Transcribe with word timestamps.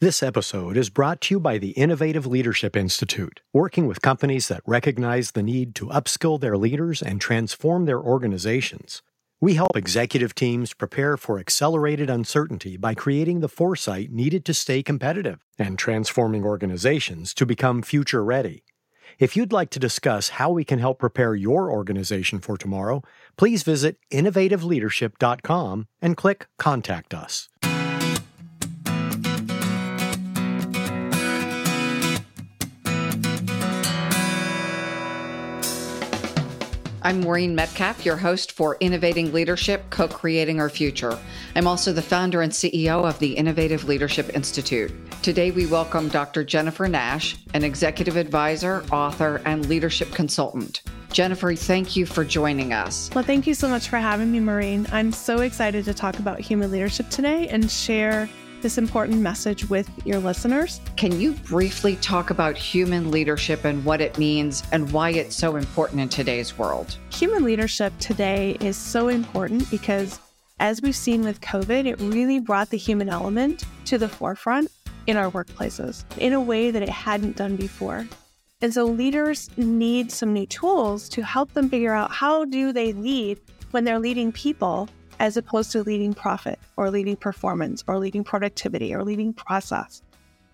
This 0.00 0.22
episode 0.22 0.76
is 0.76 0.90
brought 0.90 1.20
to 1.22 1.34
you 1.34 1.40
by 1.40 1.58
the 1.58 1.70
Innovative 1.70 2.24
Leadership 2.24 2.76
Institute, 2.76 3.40
working 3.52 3.88
with 3.88 4.00
companies 4.00 4.46
that 4.46 4.62
recognize 4.64 5.32
the 5.32 5.42
need 5.42 5.74
to 5.74 5.88
upskill 5.88 6.38
their 6.38 6.56
leaders 6.56 7.02
and 7.02 7.20
transform 7.20 7.84
their 7.84 7.98
organizations. 7.98 9.02
We 9.40 9.54
help 9.54 9.76
executive 9.76 10.36
teams 10.36 10.72
prepare 10.72 11.16
for 11.16 11.40
accelerated 11.40 12.10
uncertainty 12.10 12.76
by 12.76 12.94
creating 12.94 13.40
the 13.40 13.48
foresight 13.48 14.12
needed 14.12 14.44
to 14.44 14.54
stay 14.54 14.84
competitive 14.84 15.44
and 15.58 15.76
transforming 15.76 16.44
organizations 16.44 17.34
to 17.34 17.44
become 17.44 17.82
future 17.82 18.22
ready. 18.22 18.62
If 19.18 19.36
you'd 19.36 19.52
like 19.52 19.70
to 19.70 19.80
discuss 19.80 20.28
how 20.28 20.50
we 20.50 20.62
can 20.62 20.78
help 20.78 21.00
prepare 21.00 21.34
your 21.34 21.72
organization 21.72 22.38
for 22.38 22.56
tomorrow, 22.56 23.02
please 23.36 23.64
visit 23.64 23.98
innovativeleadership.com 24.12 25.88
and 26.00 26.16
click 26.16 26.46
Contact 26.56 27.14
Us. 27.14 27.48
I'm 37.08 37.22
Maureen 37.22 37.54
Metcalf, 37.54 38.04
your 38.04 38.18
host 38.18 38.52
for 38.52 38.76
Innovating 38.80 39.32
Leadership, 39.32 39.82
Co 39.88 40.06
Creating 40.06 40.60
Our 40.60 40.68
Future. 40.68 41.18
I'm 41.56 41.66
also 41.66 41.90
the 41.90 42.02
founder 42.02 42.42
and 42.42 42.52
CEO 42.52 43.08
of 43.08 43.18
the 43.18 43.32
Innovative 43.32 43.84
Leadership 43.84 44.36
Institute. 44.36 44.92
Today, 45.22 45.50
we 45.50 45.64
welcome 45.64 46.10
Dr. 46.10 46.44
Jennifer 46.44 46.86
Nash, 46.86 47.38
an 47.54 47.64
executive 47.64 48.18
advisor, 48.18 48.84
author, 48.92 49.40
and 49.46 49.66
leadership 49.70 50.12
consultant. 50.12 50.82
Jennifer, 51.10 51.54
thank 51.54 51.96
you 51.96 52.04
for 52.04 52.26
joining 52.26 52.74
us. 52.74 53.08
Well, 53.14 53.24
thank 53.24 53.46
you 53.46 53.54
so 53.54 53.70
much 53.70 53.88
for 53.88 53.96
having 53.96 54.30
me, 54.30 54.40
Maureen. 54.40 54.86
I'm 54.92 55.10
so 55.10 55.40
excited 55.40 55.86
to 55.86 55.94
talk 55.94 56.18
about 56.18 56.40
human 56.40 56.70
leadership 56.70 57.08
today 57.08 57.48
and 57.48 57.70
share 57.70 58.28
this 58.62 58.78
important 58.78 59.20
message 59.20 59.68
with 59.68 59.90
your 60.04 60.18
listeners. 60.18 60.80
Can 60.96 61.20
you 61.20 61.32
briefly 61.32 61.96
talk 61.96 62.30
about 62.30 62.56
human 62.56 63.10
leadership 63.10 63.64
and 63.64 63.84
what 63.84 64.00
it 64.00 64.18
means 64.18 64.62
and 64.72 64.90
why 64.92 65.10
it's 65.10 65.36
so 65.36 65.56
important 65.56 66.00
in 66.00 66.08
today's 66.08 66.58
world? 66.58 66.96
Human 67.10 67.44
leadership 67.44 67.92
today 67.98 68.56
is 68.60 68.76
so 68.76 69.08
important 69.08 69.70
because, 69.70 70.20
as 70.60 70.82
we've 70.82 70.96
seen 70.96 71.22
with 71.22 71.40
COVID, 71.40 71.86
it 71.86 72.00
really 72.00 72.40
brought 72.40 72.70
the 72.70 72.78
human 72.78 73.08
element 73.08 73.64
to 73.86 73.98
the 73.98 74.08
forefront 74.08 74.70
in 75.06 75.16
our 75.16 75.30
workplaces 75.30 76.04
in 76.18 76.32
a 76.32 76.40
way 76.40 76.70
that 76.70 76.82
it 76.82 76.88
hadn't 76.88 77.36
done 77.36 77.56
before. 77.56 78.06
And 78.60 78.74
so 78.74 78.84
leaders 78.84 79.50
need 79.56 80.10
some 80.10 80.32
new 80.32 80.46
tools 80.46 81.08
to 81.10 81.22
help 81.22 81.52
them 81.54 81.70
figure 81.70 81.94
out 81.94 82.10
how 82.10 82.44
do 82.44 82.72
they 82.72 82.92
lead 82.92 83.40
when 83.70 83.84
they're 83.84 84.00
leading 84.00 84.32
people 84.32 84.88
as 85.18 85.36
opposed 85.36 85.72
to 85.72 85.82
leading 85.82 86.14
profit 86.14 86.58
or 86.76 86.90
leading 86.90 87.16
performance 87.16 87.82
or 87.86 87.98
leading 87.98 88.24
productivity 88.24 88.94
or 88.94 89.04
leading 89.04 89.32
process. 89.32 90.02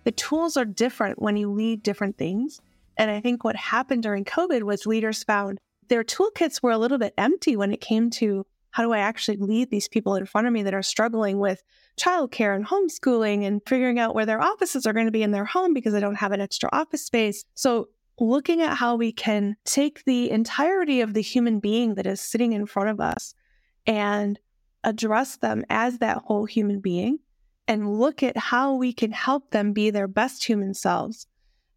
The 0.03 0.11
tools 0.11 0.57
are 0.57 0.65
different 0.65 1.21
when 1.21 1.37
you 1.37 1.51
lead 1.51 1.83
different 1.83 2.17
things. 2.17 2.61
And 2.97 3.11
I 3.11 3.19
think 3.19 3.43
what 3.43 3.55
happened 3.55 4.03
during 4.03 4.25
COVID 4.25 4.63
was 4.63 4.85
leaders 4.85 5.23
found 5.23 5.59
their 5.87 6.03
toolkits 6.03 6.63
were 6.63 6.71
a 6.71 6.77
little 6.77 6.97
bit 6.97 7.13
empty 7.17 7.55
when 7.55 7.71
it 7.71 7.81
came 7.81 8.09
to 8.11 8.45
how 8.71 8.83
do 8.83 8.91
I 8.91 8.99
actually 8.99 9.37
lead 9.37 9.69
these 9.69 9.87
people 9.87 10.15
in 10.15 10.25
front 10.25 10.47
of 10.47 10.53
me 10.53 10.63
that 10.63 10.73
are 10.73 10.83
struggling 10.83 11.39
with 11.39 11.63
childcare 11.97 12.55
and 12.55 12.67
homeschooling 12.67 13.45
and 13.45 13.61
figuring 13.65 13.99
out 13.99 14.13
where 14.13 14.25
their 14.25 14.41
offices 14.41 14.85
are 14.85 14.91
going 14.91 15.05
to 15.05 15.11
be 15.13 15.23
in 15.23 15.31
their 15.31 15.45
home 15.45 15.73
because 15.73 15.93
they 15.93 15.99
don't 16.01 16.15
have 16.15 16.33
an 16.33 16.41
extra 16.41 16.69
office 16.73 17.05
space. 17.05 17.45
So 17.53 17.87
looking 18.19 18.61
at 18.61 18.77
how 18.77 18.95
we 18.95 19.11
can 19.11 19.55
take 19.63 20.03
the 20.03 20.29
entirety 20.29 21.01
of 21.01 21.13
the 21.13 21.21
human 21.21 21.59
being 21.59 21.95
that 21.95 22.05
is 22.05 22.19
sitting 22.19 22.53
in 22.53 22.65
front 22.65 22.89
of 22.89 22.99
us 22.99 23.33
and 23.87 24.39
address 24.85 25.35
them 25.37 25.65
as 25.69 25.97
that 25.97 26.19
whole 26.25 26.45
human 26.45 26.79
being 26.79 27.19
and 27.67 27.99
look 27.99 28.23
at 28.23 28.37
how 28.37 28.75
we 28.75 28.93
can 28.93 29.11
help 29.11 29.51
them 29.51 29.73
be 29.73 29.89
their 29.89 30.07
best 30.07 30.45
human 30.45 30.73
selves 30.73 31.27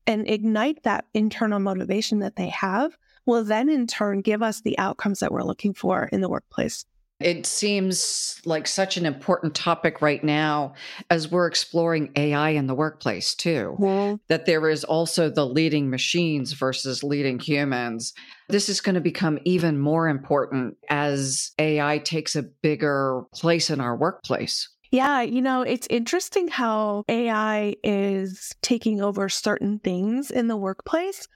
and 0.07 0.29
ignite 0.29 0.83
that 0.85 1.07
internal 1.15 1.59
motivation 1.59 2.21
that 2.21 2.37
they 2.37 2.49
have 2.49 2.97
will 3.27 3.45
then 3.45 3.69
in 3.69 3.87
turn 3.87 4.21
give 4.21 4.43
us 4.43 4.61
the 4.61 4.79
outcomes 4.79 5.21
that 5.21 5.33
we're 5.33 5.43
looking 5.43 5.75
for 5.75 6.09
in 6.13 6.21
the 6.21 6.29
workplace. 6.29 6.85
It 7.21 7.47
seems 7.47 8.41
like 8.45 8.69
such 8.69 8.97
an 8.97 9.05
important 9.05 9.55
topic 9.55 10.01
right 10.01 10.23
now 10.23 10.75
as 11.11 11.31
we're 11.31 11.49
exploring 11.49 12.13
AI 12.15 12.51
in 12.51 12.69
the 12.69 12.75
workplace, 12.75 13.35
too. 13.35 13.77
Mm-hmm. 13.81 14.17
That 14.29 14.47
there 14.47 14.69
is 14.69 14.85
also 14.85 15.29
the 15.29 15.47
leading 15.47 15.91
machines 15.91 16.53
versus 16.53 17.03
leading 17.03 17.41
humans. 17.41 18.13
This 18.49 18.69
is 18.69 18.81
going 18.81 18.95
to 18.95 19.01
become 19.01 19.41
even 19.45 19.79
more 19.79 20.09
important 20.09 20.77
as 20.89 21.51
AI 21.59 21.99
takes 21.99 22.37
a 22.37 22.43
bigger 22.43 23.23
place 23.35 23.69
in 23.69 23.81
our 23.81 23.97
workplace. 23.97 24.69
Yeah, 24.91 25.21
you 25.21 25.43
know, 25.43 25.63
it's 25.63 25.87
interesting 25.91 26.49
how 26.49 27.05
AI 27.09 27.75
is 27.83 28.55
taking 28.63 29.03
over 29.03 29.29
certain 29.29 29.81
things 29.81 30.31
in 30.31 30.47
the 30.47 30.57
workplace. 30.57 31.29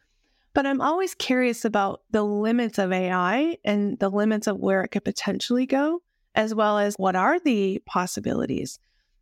But 0.54 0.66
I'm 0.66 0.80
always 0.80 1.14
curious 1.14 1.64
about 1.64 2.02
the 2.10 2.22
limits 2.22 2.78
of 2.78 2.92
AI 2.92 3.56
and 3.64 3.98
the 3.98 4.10
limits 4.10 4.46
of 4.46 4.58
where 4.58 4.82
it 4.82 4.88
could 4.88 5.04
potentially 5.04 5.66
go, 5.66 6.02
as 6.34 6.54
well 6.54 6.78
as 6.78 6.94
what 6.96 7.16
are 7.16 7.40
the 7.40 7.80
possibilities. 7.86 8.78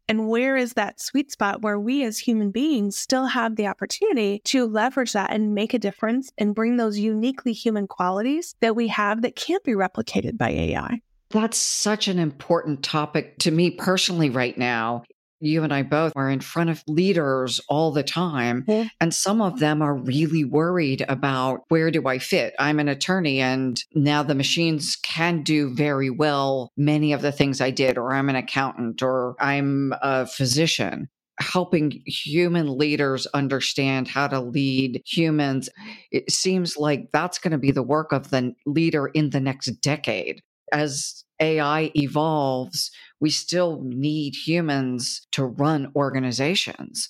And 0.08 0.28
where 0.28 0.56
is 0.56 0.72
that 0.72 1.00
sweet 1.00 1.30
spot 1.30 1.62
where 1.62 1.78
we 1.78 2.02
as 2.02 2.18
human 2.18 2.50
beings 2.50 2.96
still 2.96 3.26
have 3.26 3.54
the 3.54 3.68
opportunity 3.68 4.40
to 4.46 4.66
leverage 4.66 5.12
that 5.12 5.32
and 5.32 5.54
make 5.54 5.72
a 5.72 5.78
difference 5.78 6.32
and 6.36 6.52
bring 6.52 6.76
those 6.78 6.98
uniquely 6.98 7.52
human 7.52 7.86
qualities 7.86 8.56
that 8.58 8.74
we 8.74 8.88
have 8.88 9.22
that 9.22 9.36
can't 9.36 9.62
be 9.62 9.70
replicated 9.70 10.36
by 10.36 10.50
AI? 10.50 11.00
That's 11.30 11.58
such 11.58 12.08
an 12.08 12.18
important 12.18 12.82
topic 12.82 13.38
to 13.38 13.52
me 13.52 13.70
personally 13.70 14.30
right 14.30 14.58
now 14.58 15.04
you 15.40 15.62
and 15.64 15.72
I 15.72 15.82
both 15.82 16.12
are 16.16 16.30
in 16.30 16.40
front 16.40 16.70
of 16.70 16.84
leaders 16.86 17.60
all 17.68 17.90
the 17.90 18.02
time. 18.02 18.64
Mm-hmm. 18.64 18.88
And 19.00 19.14
some 19.14 19.40
of 19.40 19.58
them 19.58 19.82
are 19.82 19.94
really 19.94 20.44
worried 20.44 21.04
about 21.08 21.64
where 21.68 21.90
do 21.90 22.06
I 22.06 22.18
fit? 22.18 22.54
I'm 22.58 22.78
an 22.78 22.88
attorney 22.88 23.40
and 23.40 23.82
now 23.94 24.22
the 24.22 24.34
machines 24.34 24.96
can 25.02 25.42
do 25.42 25.74
very 25.74 26.10
well 26.10 26.72
many 26.76 27.12
of 27.12 27.22
the 27.22 27.32
things 27.32 27.60
I 27.60 27.70
did, 27.70 27.98
or 27.98 28.12
I'm 28.12 28.28
an 28.28 28.36
accountant, 28.36 29.02
or 29.02 29.36
I'm 29.40 29.94
a 30.02 30.26
physician. 30.26 31.08
Helping 31.40 32.02
human 32.06 32.76
leaders 32.76 33.26
understand 33.28 34.08
how 34.08 34.28
to 34.28 34.40
lead 34.40 35.00
humans. 35.06 35.70
It 36.12 36.30
seems 36.30 36.76
like 36.76 37.08
that's 37.12 37.38
going 37.38 37.52
to 37.52 37.58
be 37.58 37.70
the 37.70 37.82
work 37.82 38.12
of 38.12 38.28
the 38.28 38.52
leader 38.66 39.06
in 39.06 39.30
the 39.30 39.40
next 39.40 39.66
decade. 39.80 40.42
As 40.72 41.24
AI 41.40 41.90
evolves, 41.94 42.90
we 43.18 43.30
still 43.30 43.80
need 43.82 44.34
humans 44.34 45.26
to 45.32 45.44
run 45.44 45.90
organizations. 45.96 47.08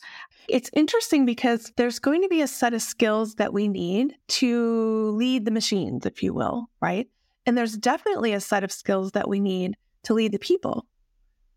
It's 0.48 0.70
interesting 0.72 1.26
because 1.26 1.72
there's 1.76 1.98
going 1.98 2.22
to 2.22 2.28
be 2.28 2.40
a 2.40 2.48
set 2.48 2.74
of 2.74 2.82
skills 2.82 3.36
that 3.36 3.52
we 3.52 3.68
need 3.68 4.16
to 4.28 5.10
lead 5.10 5.44
the 5.44 5.50
machines, 5.50 6.06
if 6.06 6.22
you 6.22 6.34
will, 6.34 6.68
right? 6.80 7.08
And 7.46 7.56
there's 7.56 7.76
definitely 7.76 8.32
a 8.32 8.40
set 8.40 8.64
of 8.64 8.72
skills 8.72 9.12
that 9.12 9.28
we 9.28 9.40
need 9.40 9.76
to 10.04 10.14
lead 10.14 10.32
the 10.32 10.38
people. 10.38 10.86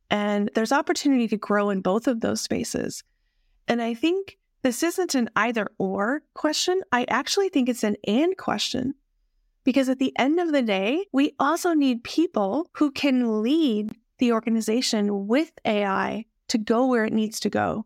And 0.10 0.50
there's 0.54 0.72
opportunity 0.72 1.28
to 1.30 1.38
grow 1.38 1.72
in 1.72 1.82
both 1.82 2.08
of 2.08 2.22
those 2.22 2.42
spaces. 2.42 3.04
And 3.68 3.82
I 3.82 3.96
think 3.96 4.38
this 4.62 4.84
isn't 4.84 5.16
an 5.16 5.30
either 5.36 5.68
or 5.78 6.22
question. 6.36 6.82
I 6.92 7.06
actually 7.10 7.50
think 7.50 7.70
it's 7.70 7.84
an 7.84 7.98
and 8.08 8.38
question. 8.38 8.94
Because 9.64 9.90
at 9.90 10.00
the 10.00 10.14
end 10.18 10.40
of 10.40 10.52
the 10.52 10.62
day, 10.62 11.06
we 11.14 11.34
also 11.40 11.74
need 11.74 12.04
people 12.04 12.70
who 12.74 12.92
can 12.92 13.42
lead 13.42 13.92
the 14.20 14.32
organization 14.32 15.28
with 15.28 15.52
AI 15.66 16.26
to 16.50 16.58
go 16.58 16.86
where 16.86 17.06
it 17.06 17.14
needs 17.14 17.40
to 17.42 17.50
go. 17.50 17.86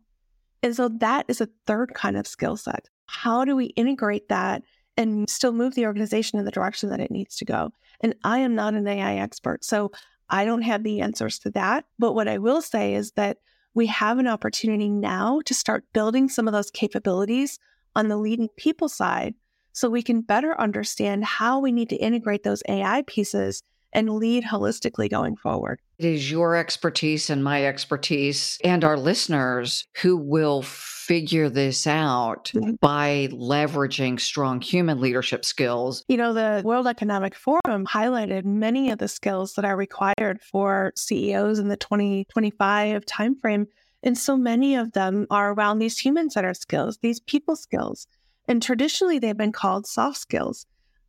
And 0.62 0.74
so 0.74 0.88
that 0.88 1.24
is 1.28 1.40
a 1.40 1.48
third 1.66 1.94
kind 1.94 2.16
of 2.16 2.26
skill 2.26 2.56
set. 2.56 2.88
How 3.06 3.44
do 3.44 3.54
we 3.56 3.66
integrate 3.66 4.28
that 4.28 4.62
and 4.96 5.28
still 5.30 5.52
move 5.52 5.74
the 5.74 5.86
organization 5.86 6.38
in 6.38 6.44
the 6.44 6.50
direction 6.50 6.90
that 6.90 7.00
it 7.00 7.10
needs 7.10 7.36
to 7.36 7.44
go? 7.44 7.70
And 8.00 8.14
I 8.24 8.38
am 8.38 8.54
not 8.54 8.74
an 8.74 8.86
AI 8.86 9.16
expert, 9.16 9.64
so 9.64 9.92
I 10.28 10.44
don't 10.44 10.62
have 10.62 10.82
the 10.82 11.00
answers 11.00 11.38
to 11.40 11.50
that. 11.50 11.84
But 11.98 12.12
what 12.12 12.28
I 12.28 12.38
will 12.38 12.60
say 12.60 12.94
is 12.94 13.12
that 13.12 13.38
we 13.74 13.86
have 13.86 14.18
an 14.18 14.26
opportunity 14.26 14.90
now 14.90 15.40
to 15.44 15.54
start 15.54 15.84
building 15.92 16.28
some 16.28 16.48
of 16.48 16.52
those 16.52 16.70
capabilities 16.70 17.58
on 17.94 18.08
the 18.08 18.16
leading 18.16 18.48
people 18.56 18.88
side 18.88 19.34
so 19.78 19.88
we 19.88 20.02
can 20.02 20.22
better 20.22 20.60
understand 20.60 21.24
how 21.24 21.60
we 21.60 21.70
need 21.70 21.88
to 21.90 21.96
integrate 21.96 22.42
those 22.42 22.64
AI 22.68 23.04
pieces 23.06 23.62
and 23.92 24.10
lead 24.10 24.42
holistically 24.42 25.08
going 25.08 25.36
forward. 25.36 25.80
It 25.98 26.04
is 26.04 26.30
your 26.30 26.56
expertise 26.56 27.30
and 27.30 27.44
my 27.44 27.64
expertise 27.64 28.58
and 28.64 28.82
our 28.82 28.96
listeners 28.96 29.86
who 30.02 30.16
will 30.16 30.62
figure 30.62 31.48
this 31.48 31.86
out 31.86 32.50
mm-hmm. 32.54 32.72
by 32.80 33.28
leveraging 33.30 34.18
strong 34.18 34.60
human 34.60 35.00
leadership 35.00 35.44
skills. 35.44 36.04
You 36.08 36.16
know, 36.16 36.32
the 36.32 36.60
World 36.64 36.88
Economic 36.88 37.36
Forum 37.36 37.86
highlighted 37.86 38.44
many 38.44 38.90
of 38.90 38.98
the 38.98 39.08
skills 39.08 39.54
that 39.54 39.64
are 39.64 39.76
required 39.76 40.42
for 40.42 40.92
CEOs 40.96 41.60
in 41.60 41.68
the 41.68 41.76
2025 41.76 43.04
timeframe. 43.06 43.66
And 44.02 44.18
so 44.18 44.36
many 44.36 44.74
of 44.74 44.92
them 44.92 45.26
are 45.30 45.52
around 45.52 45.78
these 45.78 45.98
human 45.98 46.30
centered 46.30 46.56
skills, 46.56 46.98
these 46.98 47.20
people 47.20 47.54
skills. 47.56 48.06
And 48.48 48.62
traditionally, 48.62 49.18
they've 49.18 49.36
been 49.36 49.52
called 49.52 49.86
soft 49.86 50.16
skills. 50.16 50.66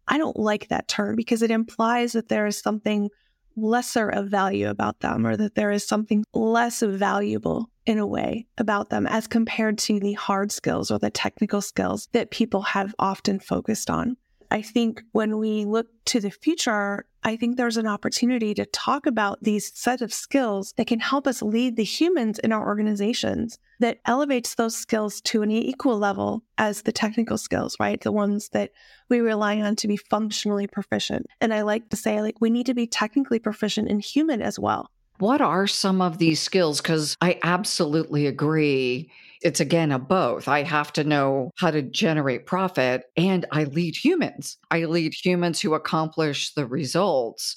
I 0.07 0.17
don't 0.17 0.37
like 0.37 0.67
that 0.67 0.87
term 0.87 1.15
because 1.15 1.41
it 1.41 1.51
implies 1.51 2.11
that 2.11 2.27
there 2.27 2.45
is 2.45 2.59
something 2.59 3.09
lesser 3.55 4.09
of 4.09 4.27
value 4.29 4.69
about 4.69 4.99
them 4.99 5.25
or 5.25 5.35
that 5.37 5.55
there 5.55 5.71
is 5.71 5.87
something 5.87 6.23
less 6.33 6.81
valuable 6.81 7.69
in 7.85 7.97
a 7.97 8.07
way 8.07 8.47
about 8.57 8.89
them 8.89 9.07
as 9.07 9.27
compared 9.27 9.77
to 9.77 9.99
the 9.99 10.13
hard 10.13 10.51
skills 10.51 10.91
or 10.91 10.99
the 10.99 11.09
technical 11.09 11.61
skills 11.61 12.07
that 12.11 12.31
people 12.31 12.61
have 12.61 12.93
often 12.99 13.39
focused 13.39 13.89
on. 13.89 14.17
I 14.51 14.61
think 14.61 15.03
when 15.11 15.37
we 15.37 15.65
look 15.65 15.87
to 16.05 16.19
the 16.19 16.31
future, 16.31 17.05
I 17.23 17.35
think 17.35 17.57
there's 17.57 17.77
an 17.77 17.87
opportunity 17.87 18.53
to 18.55 18.65
talk 18.65 19.05
about 19.05 19.43
these 19.43 19.71
set 19.77 20.01
of 20.01 20.13
skills 20.13 20.73
that 20.77 20.87
can 20.87 20.99
help 20.99 21.27
us 21.27 21.41
lead 21.41 21.75
the 21.75 21.83
humans 21.83 22.39
in 22.39 22.51
our 22.51 22.65
organizations 22.65 23.59
that 23.79 23.99
elevates 24.05 24.55
those 24.55 24.75
skills 24.75 25.21
to 25.21 25.41
an 25.41 25.51
equal 25.51 25.97
level 25.97 26.43
as 26.57 26.81
the 26.81 26.91
technical 26.91 27.37
skills, 27.37 27.75
right? 27.79 28.01
The 28.01 28.11
ones 28.11 28.49
that 28.49 28.71
we 29.09 29.19
rely 29.19 29.61
on 29.61 29.75
to 29.77 29.87
be 29.87 29.97
functionally 29.97 30.67
proficient. 30.67 31.27
And 31.41 31.53
I 31.53 31.61
like 31.61 31.89
to 31.89 31.97
say, 31.97 32.21
like, 32.21 32.41
we 32.41 32.49
need 32.49 32.65
to 32.67 32.73
be 32.73 32.87
technically 32.87 33.39
proficient 33.39 33.89
in 33.89 33.99
human 33.99 34.41
as 34.41 34.57
well. 34.57 34.89
What 35.19 35.41
are 35.41 35.67
some 35.67 36.01
of 36.01 36.17
these 36.17 36.41
skills? 36.41 36.81
Because 36.81 37.17
I 37.21 37.39
absolutely 37.43 38.25
agree 38.25 39.11
it's 39.41 39.59
again 39.59 39.91
a 39.91 39.99
both. 39.99 40.47
I 40.47 40.63
have 40.63 40.91
to 40.93 41.03
know 41.03 41.51
how 41.57 41.71
to 41.71 41.81
generate 41.81 42.45
profit 42.45 43.03
and 43.15 43.45
I 43.51 43.65
lead 43.65 43.95
humans. 43.95 44.57
I 44.69 44.85
lead 44.85 45.13
humans 45.13 45.61
who 45.61 45.73
accomplish 45.73 46.53
the 46.53 46.65
results. 46.65 47.55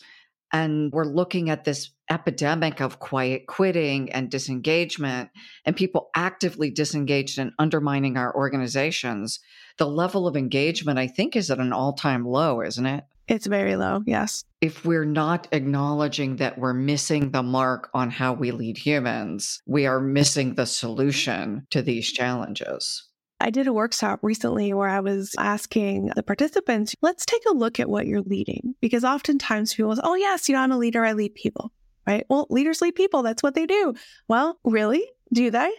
And 0.53 0.93
we're 0.93 1.05
looking 1.05 1.49
at 1.49 1.65
this 1.65 1.91
epidemic 2.11 2.81
of 2.81 2.99
quiet 2.99 3.47
quitting 3.47 4.13
and 4.13 4.31
disengagement 4.31 5.31
and 5.65 5.75
people 5.75 6.11
actively 6.15 6.71
disengaged 6.71 7.39
and 7.39 7.53
undermining 7.59 8.17
our 8.17 8.35
organizations. 8.37 9.41
The 9.79 9.89
level 9.89 10.29
of 10.29 10.37
engagement, 10.37 10.99
I 10.99 11.07
think, 11.07 11.35
is 11.35 11.51
at 11.51 11.59
an 11.59 11.73
all 11.73 11.95
time 11.95 12.27
low, 12.27 12.61
isn't 12.61 12.87
it? 12.87 13.05
It's 13.33 13.47
very 13.47 13.77
low, 13.77 14.03
yes. 14.05 14.45
If 14.61 14.85
we're 14.85 15.07
not 15.07 15.49
acknowledging 15.53 16.37
that 16.37 16.59
we're 16.59 16.75
missing 16.75 17.31
the 17.31 17.43
mark 17.43 17.89
on 17.95 18.11
how 18.11 18.35
we 18.35 18.51
lead 18.51 18.77
humans, 18.77 19.63
we 19.65 19.87
are 19.87 20.01
missing 20.01 20.55
the 20.55 20.67
solution 20.67 21.67
to 21.71 21.81
these 21.81 22.13
challenges. 22.13 23.09
I 23.41 23.49
did 23.49 23.69
a 23.69 23.73
workshop 23.73 24.21
recently 24.21 24.75
where 24.75 24.91
I 24.91 25.01
was 25.01 25.35
asking 25.39 26.11
the 26.15 26.23
participants, 26.23 26.95
let's 27.01 27.25
take 27.25 27.41
a 27.49 27.55
look 27.55 27.81
at 27.81 27.89
what 27.89 28.07
you're 28.07 28.21
leading. 28.21 28.75
Because 28.83 29.03
oftentimes 29.03 29.73
people 29.73 29.97
say, 29.97 30.03
oh, 30.05 30.15
yes, 30.15 30.51
you 30.51 30.55
know, 30.55 30.61
I'm 30.61 30.71
a 30.71 30.77
leader, 30.77 31.03
I 31.03 31.15
lead 31.15 31.35
people, 31.35 31.73
right? 32.07 32.27
Well, 32.29 32.47
leaders 32.51 32.83
lead 32.83 32.97
people, 32.97 33.23
that's 33.23 33.43
what 33.43 33.55
they 33.55 33.65
do. 33.65 33.95
Well, 34.29 34.59
really? 34.63 35.09
Do 35.33 35.51
they? 35.51 35.73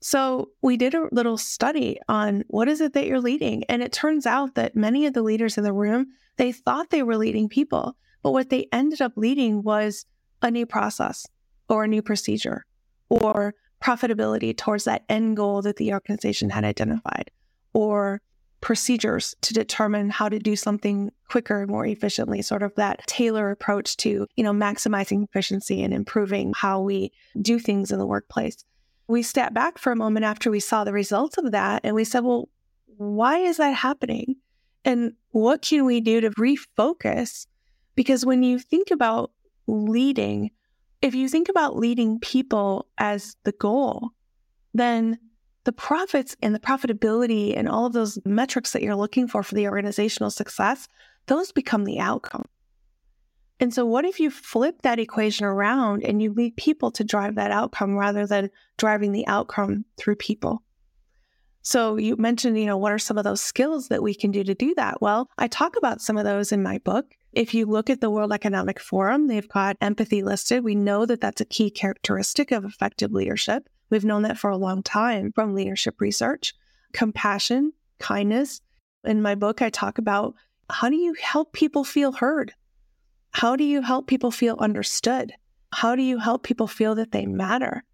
So 0.00 0.50
we 0.62 0.76
did 0.76 0.94
a 0.94 1.08
little 1.10 1.36
study 1.36 1.98
on 2.08 2.44
what 2.48 2.68
is 2.68 2.80
it 2.80 2.92
that 2.92 3.06
you're 3.06 3.20
leading. 3.20 3.64
And 3.64 3.82
it 3.82 3.92
turns 3.92 4.26
out 4.26 4.54
that 4.54 4.76
many 4.76 5.06
of 5.06 5.14
the 5.14 5.22
leaders 5.22 5.58
in 5.58 5.64
the 5.64 5.72
room 5.72 6.08
they 6.36 6.52
thought 6.52 6.90
they 6.90 7.02
were 7.02 7.16
leading 7.16 7.48
people, 7.48 7.96
but 8.22 8.30
what 8.30 8.48
they 8.48 8.68
ended 8.72 9.02
up 9.02 9.12
leading 9.16 9.62
was 9.62 10.06
a 10.40 10.50
new 10.50 10.66
process 10.66 11.26
or 11.68 11.84
a 11.84 11.88
new 11.88 12.00
procedure 12.00 12.64
or 13.08 13.54
profitability 13.82 14.56
towards 14.56 14.84
that 14.84 15.04
end 15.08 15.36
goal 15.36 15.62
that 15.62 15.76
the 15.76 15.92
organization 15.92 16.50
had 16.50 16.64
identified 16.64 17.30
or 17.72 18.20
procedures 18.60 19.34
to 19.40 19.54
determine 19.54 20.10
how 20.10 20.28
to 20.28 20.38
do 20.38 20.56
something 20.56 21.10
quicker 21.28 21.62
and 21.62 21.70
more 21.70 21.86
efficiently 21.86 22.42
sort 22.42 22.62
of 22.62 22.74
that 22.74 23.00
Taylor 23.06 23.50
approach 23.50 23.96
to 23.98 24.26
you 24.34 24.44
know 24.44 24.52
maximizing 24.52 25.24
efficiency 25.24 25.82
and 25.82 25.94
improving 25.94 26.52
how 26.54 26.80
we 26.80 27.12
do 27.40 27.58
things 27.58 27.92
in 27.92 27.98
the 27.98 28.06
workplace 28.06 28.64
we 29.08 29.22
stepped 29.22 29.54
back 29.54 29.78
for 29.78 29.90
a 29.90 29.96
moment 29.96 30.24
after 30.24 30.50
we 30.50 30.60
saw 30.60 30.84
the 30.84 30.92
results 30.92 31.38
of 31.38 31.50
that 31.52 31.80
and 31.84 31.94
we 31.94 32.04
said 32.04 32.24
well 32.24 32.48
why 32.98 33.38
is 33.38 33.56
that 33.56 33.74
happening 33.74 34.36
and 34.84 35.12
what 35.30 35.62
can 35.62 35.84
we 35.84 36.00
do 36.00 36.20
to 36.20 36.30
refocus? 36.30 37.46
Because 37.94 38.24
when 38.24 38.42
you 38.42 38.58
think 38.58 38.90
about 38.90 39.30
leading, 39.66 40.50
if 41.02 41.14
you 41.14 41.28
think 41.28 41.48
about 41.48 41.76
leading 41.76 42.18
people 42.20 42.88
as 42.98 43.36
the 43.44 43.52
goal, 43.52 44.10
then 44.74 45.18
the 45.64 45.72
profits 45.72 46.36
and 46.42 46.54
the 46.54 46.60
profitability 46.60 47.56
and 47.56 47.68
all 47.68 47.86
of 47.86 47.92
those 47.92 48.18
metrics 48.24 48.72
that 48.72 48.82
you're 48.82 48.96
looking 48.96 49.28
for 49.28 49.42
for 49.42 49.54
the 49.54 49.68
organizational 49.68 50.30
success, 50.30 50.88
those 51.26 51.52
become 51.52 51.84
the 51.84 52.00
outcome. 52.00 52.46
And 53.60 53.74
so, 53.74 53.84
what 53.84 54.04
if 54.04 54.20
you 54.20 54.30
flip 54.30 54.82
that 54.82 54.98
equation 54.98 55.44
around 55.44 56.04
and 56.04 56.22
you 56.22 56.32
lead 56.32 56.56
people 56.56 56.90
to 56.92 57.04
drive 57.04 57.34
that 57.34 57.50
outcome 57.50 57.96
rather 57.96 58.26
than 58.26 58.50
driving 58.76 59.12
the 59.12 59.26
outcome 59.26 59.84
through 59.96 60.16
people? 60.16 60.62
So 61.62 61.96
you 61.96 62.16
mentioned, 62.16 62.58
you 62.58 62.64
know, 62.64 62.78
what 62.78 62.92
are 62.92 62.98
some 62.98 63.18
of 63.18 63.24
those 63.24 63.42
skills 63.42 63.88
that 63.88 64.02
we 64.02 64.14
can 64.14 64.30
do 64.30 64.42
to 64.42 64.54
do 64.54 64.74
that? 64.76 65.02
Well, 65.02 65.28
I 65.36 65.48
talk 65.48 65.76
about 65.76 66.00
some 66.00 66.16
of 66.16 66.24
those 66.24 66.50
in 66.50 66.62
my 66.62 66.78
book. 66.78 67.14
If 67.34 67.52
you 67.52 67.66
look 67.66 67.90
at 67.90 68.00
the 68.00 68.08
World 68.08 68.32
Economic 68.32 68.80
Forum, 68.80 69.26
they've 69.26 69.48
got 69.48 69.76
empathy 69.82 70.22
listed. 70.22 70.64
We 70.64 70.74
know 70.74 71.04
that 71.04 71.20
that's 71.20 71.42
a 71.42 71.44
key 71.44 71.68
characteristic 71.70 72.52
of 72.52 72.64
effective 72.64 73.12
leadership. 73.12 73.68
We've 73.90 74.04
known 74.04 74.22
that 74.22 74.38
for 74.38 74.48
a 74.48 74.56
long 74.56 74.82
time 74.82 75.30
from 75.32 75.54
leadership 75.54 76.00
research. 76.00 76.54
Compassion, 76.92 77.74
kindness. 77.98 78.62
In 79.04 79.20
my 79.20 79.34
book, 79.34 79.60
I 79.60 79.68
talk 79.68 79.98
about 79.98 80.34
how 80.70 80.88
do 80.88 80.96
you 80.96 81.14
help 81.20 81.52
people 81.52 81.84
feel 81.84 82.12
heard? 82.12 82.54
How 83.32 83.56
do 83.56 83.64
you 83.64 83.82
help 83.82 84.06
people 84.06 84.30
feel 84.30 84.56
understood? 84.58 85.32
How 85.72 85.94
do 85.94 86.02
you 86.02 86.18
help 86.18 86.42
people 86.42 86.66
feel 86.66 86.94
that 86.96 87.12
they 87.12 87.26
matter? 87.26 87.84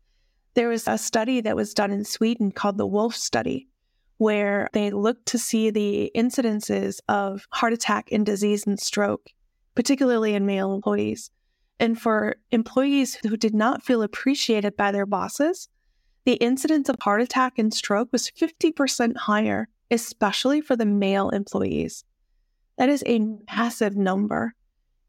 There 0.55 0.69
was 0.69 0.87
a 0.87 0.97
study 0.97 1.41
that 1.41 1.57
was 1.57 1.75
done 1.75 1.91
in 1.91 2.05
Sweden 2.05 2.53
called 2.53 2.79
the 2.79 2.87
Wolf 2.87 3.17
Study, 3.17 3.69
where 4.19 4.69
they 4.73 4.91
looked 4.91 5.27
to 5.27 5.39
see 5.39 5.71
the 5.71 6.11
incidences 6.15 6.99
of 7.09 7.47
heart 7.51 7.73
attack 7.73 8.11
and 8.13 8.25
disease 8.25 8.67
and 8.67 8.79
stroke, 8.79 9.31
particularly 9.75 10.35
in 10.35 10.47
male 10.47 10.73
employees. 10.73 11.31
And 11.81 12.01
for 12.01 12.37
employees 12.53 13.17
who 13.17 13.37
did 13.37 13.55
not 13.55 13.83
feel 13.83 14.03
appreciated 14.03 14.77
by 14.77 14.93
their 14.93 15.07
bosses, 15.07 15.69
the 16.25 16.35
incidence 16.35 16.89
of 16.89 16.97
heart 17.01 17.21
attack 17.21 17.59
and 17.59 17.75
stroke 17.75 18.09
was 18.13 18.31
50% 18.31 19.17
higher, 19.17 19.69
especially 19.91 20.61
for 20.61 20.77
the 20.77 20.87
male 20.87 21.31
employees. 21.31 22.05
That 22.79 22.89
is 22.89 23.03
a 23.07 23.27
massive 23.55 23.97
number. 23.97 24.55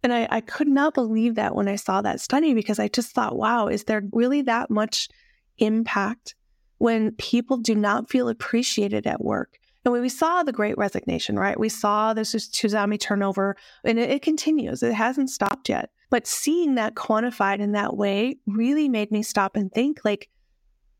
And 0.05 0.13
I, 0.13 0.27
I 0.29 0.41
could 0.41 0.67
not 0.67 0.93
believe 0.93 1.33
that 1.33 1.55
when 1.55 1.67
I 1.67 1.77
saw 1.77 2.03
that 2.03 2.21
study 2.21 2.53
because 2.53 2.77
I 2.77 2.89
just 2.89 3.09
thought, 3.09 3.35
wow, 3.35 3.65
is 3.65 3.85
there 3.85 4.03
really 4.13 4.43
that 4.43 4.69
much 4.69 5.09
impact 5.57 6.35
when 6.77 7.09
people 7.13 7.57
do 7.57 7.73
not 7.73 8.07
feel 8.07 8.29
appreciated 8.29 9.07
at 9.07 9.23
work. 9.23 9.57
And 9.83 9.91
when 9.91 10.03
we 10.03 10.09
saw 10.09 10.43
the 10.43 10.51
great 10.51 10.77
resignation, 10.77 11.39
right? 11.39 11.59
We 11.59 11.69
saw 11.69 12.13
this 12.13 12.35
tsunami 12.35 12.99
turnover 12.99 13.57
and 13.83 13.97
it, 13.97 14.11
it 14.11 14.21
continues. 14.21 14.83
It 14.83 14.93
hasn't 14.93 15.31
stopped 15.31 15.69
yet. 15.69 15.89
But 16.11 16.27
seeing 16.27 16.75
that 16.75 16.93
quantified 16.93 17.57
in 17.57 17.71
that 17.71 17.97
way 17.97 18.37
really 18.45 18.87
made 18.87 19.09
me 19.09 19.23
stop 19.23 19.55
and 19.55 19.71
think 19.71 20.01
like, 20.05 20.29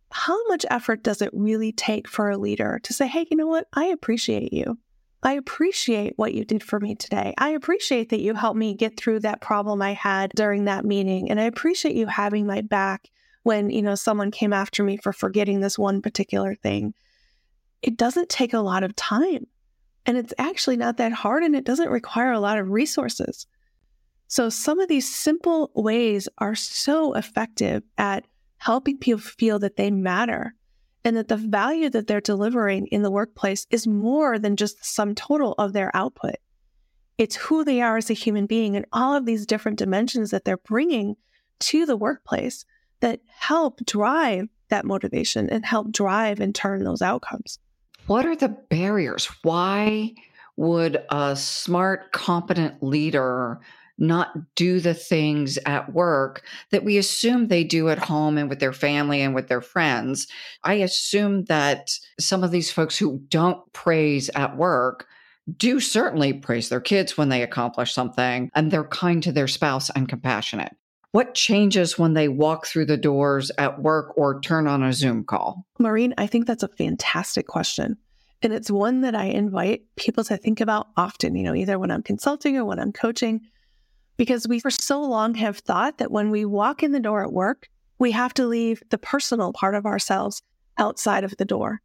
how 0.09 0.47
much 0.47 0.65
effort 0.71 1.03
does 1.03 1.21
it 1.21 1.29
really 1.31 1.71
take 1.71 2.07
for 2.07 2.31
a 2.31 2.39
leader 2.39 2.79
to 2.81 2.91
say, 2.91 3.05
hey, 3.05 3.27
you 3.29 3.37
know 3.37 3.45
what? 3.45 3.67
I 3.71 3.85
appreciate 3.85 4.51
you. 4.51 4.79
I 5.25 5.34
appreciate 5.34 6.13
what 6.17 6.36
you 6.36 6.46
did 6.46 6.62
for 6.62 6.79
me 6.79 6.94
today. 6.94 7.34
I 7.39 7.50
appreciate 7.50 8.10
that 8.10 8.22
you 8.22 8.36
helped 8.36 8.60
me 8.60 8.75
get 8.75 8.96
through 8.96 9.22
that 9.22 9.41
problem 9.41 9.82
I 9.82 9.94
had 9.94 10.32
during 10.36 10.65
that 10.65 10.86
meeting. 10.86 11.32
And 11.32 11.41
I 11.41 11.46
appreciate 11.46 11.96
you 11.96 12.05
having 12.05 12.46
my 12.46 12.62
back 12.62 13.10
when, 13.41 13.72
you 13.72 13.82
know, 13.82 13.96
someone 13.96 14.29
came 14.29 14.53
after 14.53 14.84
me 14.84 14.98
for 14.98 15.12
forgetting 15.12 15.62
this 15.62 15.79
one 15.79 16.03
particular 16.03 16.53
thing. 16.53 16.94
It 17.82 17.98
doesn't 17.98 18.29
take 18.29 18.53
a 18.53 18.60
lot 18.60 18.84
of 18.84 18.96
time. 18.96 19.48
And 20.05 20.15
it's 20.15 20.34
actually 20.38 20.77
not 20.77 20.98
that 20.98 21.12
hard 21.12 21.41
and 21.41 21.55
it 21.55 21.65
doesn't 21.65 21.89
require 21.89 22.32
a 22.32 22.39
lot 22.39 22.60
of 22.60 22.70
resources. 22.70 23.48
So 24.27 24.50
some 24.50 24.79
of 24.79 24.89
these 24.89 25.12
simple 25.12 25.72
ways 25.74 26.29
are 26.38 26.53
so 26.53 27.15
effective 27.15 27.82
at 27.98 28.27
helping 28.58 29.00
people 29.00 29.22
feel 29.22 29.58
that 29.58 29.75
they 29.75 29.89
matter 29.89 30.53
and 31.05 31.15
that 31.15 31.27
the 31.27 31.38
value 31.38 31.89
that 31.91 32.07
they're 32.07 32.19
delivering 32.19 32.88
in 32.88 33.03
the 33.03 33.12
workplace 33.12 33.67
is 33.69 33.85
more 33.85 34.39
than 34.39 34.55
just 34.55 34.79
the 34.79 34.85
sum 34.85 35.13
total 35.13 35.53
of 35.59 35.71
their 35.71 35.95
output. 35.95 36.35
It's 37.19 37.35
who 37.35 37.63
they 37.63 37.81
are 37.81 37.95
as 37.95 38.09
a 38.09 38.13
human 38.13 38.47
being 38.47 38.75
and 38.75 38.85
all 38.91 39.15
of 39.15 39.25
these 39.25 39.45
different 39.45 39.77
dimensions 39.77 40.31
that 40.31 40.43
they're 40.43 40.57
bringing 40.57 41.15
to 41.59 41.85
the 41.85 41.95
workplace 41.95 42.65
that 43.00 43.21
help 43.27 43.85
drive 43.85 44.50
that 44.69 44.83
motivation 44.83 45.47
and 45.50 45.63
help 45.63 45.91
drive 45.91 46.39
and 46.39 46.55
turn 46.55 46.83
those 46.83 47.03
outcomes. 47.03 47.59
What 48.07 48.25
are 48.25 48.35
the 48.35 48.50
barriers? 48.50 49.27
Why 49.43 50.13
would 50.57 51.03
a 51.09 51.35
smart, 51.35 52.12
competent 52.12 52.81
leader 52.81 53.59
not 53.97 54.55
do 54.55 54.79
the 54.79 54.93
things 54.93 55.57
at 55.65 55.93
work 55.93 56.43
that 56.71 56.83
we 56.83 56.97
assume 56.97 57.47
they 57.47 57.63
do 57.63 57.89
at 57.89 57.99
home 57.99 58.37
and 58.37 58.49
with 58.49 58.59
their 58.59 58.73
family 58.73 59.21
and 59.21 59.35
with 59.35 59.47
their 59.47 59.61
friends? 59.61 60.27
I 60.63 60.75
assume 60.75 61.45
that 61.45 61.91
some 62.19 62.43
of 62.43 62.51
these 62.51 62.71
folks 62.71 62.97
who 62.97 63.21
don't 63.29 63.61
praise 63.73 64.29
at 64.35 64.57
work 64.57 65.07
do 65.57 65.79
certainly 65.79 66.33
praise 66.33 66.69
their 66.69 66.81
kids 66.81 67.17
when 67.17 67.29
they 67.29 67.43
accomplish 67.43 67.93
something 67.93 68.49
and 68.55 68.71
they're 68.71 68.83
kind 68.85 69.21
to 69.23 69.31
their 69.31 69.47
spouse 69.47 69.89
and 69.91 70.09
compassionate. 70.09 70.75
What 71.11 71.33
changes 71.33 71.97
when 71.97 72.13
they 72.13 72.27
walk 72.27 72.65
through 72.65 72.87
the 72.87 72.97
doors 72.97 73.49
at 73.57 73.81
work 73.81 74.17
or 74.17 74.41
turn 74.41 74.67
on 74.67 74.83
a 74.83 74.91
Zoom 74.91 75.23
call? 75.23 75.65
Maureen, 75.79 76.13
I 76.17 76.27
think 76.27 76.45
that's 76.45 76.63
a 76.63 76.67
fantastic 76.67 77.47
question. 77.47 77.97
And 78.41 78.51
it's 78.51 78.69
one 78.69 79.01
that 79.01 79.15
I 79.15 79.25
invite 79.25 79.83
people 79.95 80.23
to 80.25 80.35
think 80.35 80.59
about 80.59 80.87
often, 80.97 81.35
you 81.35 81.43
know, 81.43 81.55
either 81.55 81.79
when 81.79 81.89
I'm 81.89 82.03
consulting 82.03 82.57
or 82.57 82.65
when 82.65 82.79
I'm 82.79 82.91
coaching, 82.91 83.41
because 84.17 84.48
we 84.48 84.60
for 84.60 84.72
so 84.72 85.01
long 85.01 85.36
have 85.36 85.57
thought 85.60 85.98
that 85.98 86.12
when 86.12 86.29
we 86.29 86.45
walk 86.45 86.84
in 86.84 86.91
the 86.91 87.00
door 87.00 87.24
at 87.24 87.34
work, 87.34 87.69
We 87.98 88.12
have 88.12 88.34
to 88.36 88.45
leave 88.45 88.84
the 88.89 88.98
personal 88.98 89.53
part 89.53 89.75
of 89.75 89.86
ourselves 89.86 90.41
outside 90.77 91.24
of 91.24 91.38
the 91.38 91.45
door. 91.45 91.81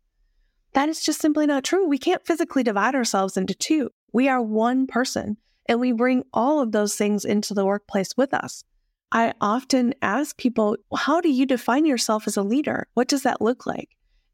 That 0.72 0.88
is 0.88 1.02
just 1.02 1.20
simply 1.20 1.46
not 1.46 1.64
true. 1.64 1.86
We 1.86 1.98
can't 1.98 2.26
physically 2.26 2.62
divide 2.62 2.94
ourselves 2.94 3.36
into 3.36 3.54
two. 3.54 3.90
We 4.12 4.28
are 4.28 4.42
one 4.42 4.86
person 4.86 5.36
and 5.68 5.80
we 5.80 5.92
bring 5.92 6.24
all 6.32 6.60
of 6.60 6.72
those 6.72 6.96
things 6.96 7.24
into 7.24 7.54
the 7.54 7.64
workplace 7.64 8.16
with 8.16 8.34
us. 8.34 8.64
I 9.12 9.34
often 9.40 9.94
ask 10.02 10.36
people, 10.36 10.76
how 10.96 11.20
do 11.20 11.28
you 11.28 11.46
define 11.46 11.84
yourself 11.84 12.26
as 12.26 12.36
a 12.36 12.42
leader? 12.42 12.86
What 12.94 13.08
does 13.08 13.22
that 13.22 13.40
look 13.40 13.66
like? 13.66 13.88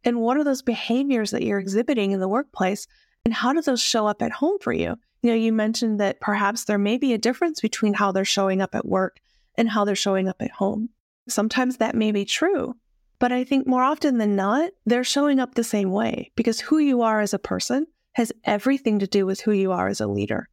And 0.04 0.20
what 0.20 0.36
are 0.36 0.44
those 0.44 0.62
behaviors 0.62 1.30
that 1.30 1.42
you're 1.42 1.58
exhibiting 1.58 2.12
in 2.12 2.20
the 2.20 2.28
workplace? 2.28 2.86
And 3.24 3.34
how 3.34 3.52
do 3.52 3.60
those 3.60 3.80
show 3.82 4.06
up 4.06 4.22
at 4.22 4.32
home 4.32 4.58
for 4.60 4.72
you? 4.72 4.96
You 5.22 5.30
know, 5.30 5.36
you 5.36 5.52
mentioned 5.52 6.00
that 6.00 6.20
perhaps 6.20 6.64
there 6.64 6.78
may 6.78 6.98
be 6.98 7.12
a 7.12 7.18
difference 7.18 7.60
between 7.60 7.94
how 7.94 8.12
they're 8.12 8.24
showing 8.24 8.60
up 8.60 8.74
at 8.74 8.86
work 8.86 9.18
and 9.56 9.68
how 9.68 9.84
they're 9.84 9.96
showing 9.96 10.28
up 10.28 10.36
at 10.40 10.50
home. 10.50 10.90
Sometimes 11.28 11.78
that 11.78 11.94
may 11.94 12.12
be 12.12 12.24
true, 12.24 12.76
but 13.18 13.32
I 13.32 13.44
think 13.44 13.66
more 13.66 13.82
often 13.82 14.18
than 14.18 14.36
not, 14.36 14.70
they're 14.84 15.04
showing 15.04 15.40
up 15.40 15.54
the 15.54 15.64
same 15.64 15.90
way 15.90 16.30
because 16.36 16.60
who 16.60 16.78
you 16.78 17.02
are 17.02 17.20
as 17.20 17.34
a 17.34 17.38
person 17.38 17.86
has 18.12 18.32
everything 18.44 18.98
to 18.98 19.06
do 19.06 19.26
with 19.26 19.40
who 19.40 19.52
you 19.52 19.72
are 19.72 19.88
as 19.88 20.00
a 20.00 20.06
leader. 20.06 20.48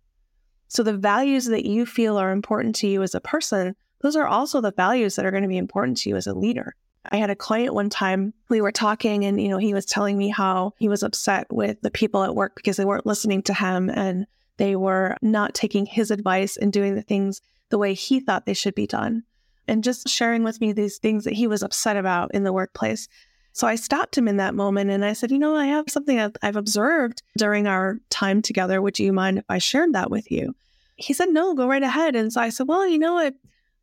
So 0.69 0.81
the 0.81 0.97
values 0.97 1.45
that 1.45 1.65
you 1.65 1.85
feel 1.85 2.17
are 2.17 2.31
important 2.31 2.75
to 2.77 2.87
you 2.87 3.03
as 3.03 3.13
a 3.13 3.21
person, 3.21 3.75
those 4.01 4.15
are 4.15 4.25
also 4.25 4.59
the 4.59 4.71
values 4.71 5.15
that 5.15 5.25
are 5.25 5.31
going 5.31 5.43
to 5.43 5.49
be 5.49 5.57
important 5.57 5.97
to 5.99 6.09
you 6.09 6.15
as 6.15 6.25
a 6.25 6.33
leader. 6.33 6.75
I 7.11 7.17
had 7.17 7.29
a 7.29 7.35
client 7.35 7.73
one 7.73 7.89
time, 7.89 8.33
we 8.49 8.61
were 8.61 8.71
talking 8.71 9.25
and, 9.25 9.39
you 9.39 9.49
know, 9.49 9.57
he 9.57 9.73
was 9.73 9.85
telling 9.85 10.17
me 10.17 10.29
how 10.29 10.73
he 10.77 10.87
was 10.87 11.03
upset 11.03 11.47
with 11.51 11.79
the 11.81 11.91
people 11.91 12.23
at 12.23 12.35
work 12.35 12.55
because 12.55 12.77
they 12.77 12.85
weren't 12.85 13.05
listening 13.05 13.43
to 13.43 13.53
him 13.53 13.89
and 13.89 14.25
they 14.57 14.75
were 14.75 15.17
not 15.21 15.53
taking 15.53 15.85
his 15.85 16.11
advice 16.11 16.57
and 16.57 16.71
doing 16.71 16.95
the 16.95 17.01
things 17.01 17.41
the 17.69 17.77
way 17.77 17.93
he 17.93 18.19
thought 18.19 18.45
they 18.45 18.53
should 18.53 18.75
be 18.75 18.87
done. 18.87 19.23
And 19.67 19.83
just 19.83 20.09
sharing 20.09 20.43
with 20.43 20.59
me 20.61 20.73
these 20.73 20.97
things 20.97 21.23
that 21.23 21.33
he 21.33 21.47
was 21.47 21.63
upset 21.63 21.97
about 21.97 22.33
in 22.33 22.43
the 22.43 22.53
workplace. 22.53 23.07
So 23.53 23.67
I 23.67 23.75
stopped 23.75 24.17
him 24.17 24.27
in 24.27 24.37
that 24.37 24.55
moment 24.55 24.89
and 24.89 25.05
I 25.05 25.13
said, 25.13 25.31
You 25.31 25.39
know, 25.39 25.55
I 25.55 25.67
have 25.67 25.85
something 25.87 26.19
I've 26.19 26.55
observed 26.55 27.21
during 27.37 27.67
our 27.67 27.99
time 28.09 28.41
together. 28.41 28.81
Would 28.81 28.99
you 28.99 29.13
mind 29.13 29.37
if 29.37 29.45
I 29.47 29.59
shared 29.59 29.93
that 29.93 30.11
with 30.11 30.29
you? 30.31 30.55
He 30.95 31.13
said, 31.13 31.29
No, 31.29 31.53
go 31.53 31.67
right 31.67 31.83
ahead. 31.83 32.15
And 32.15 32.33
so 32.33 32.41
I 32.41 32.49
said, 32.49 32.67
Well, 32.67 32.87
you 32.87 32.99
know 32.99 33.13
what? 33.13 33.35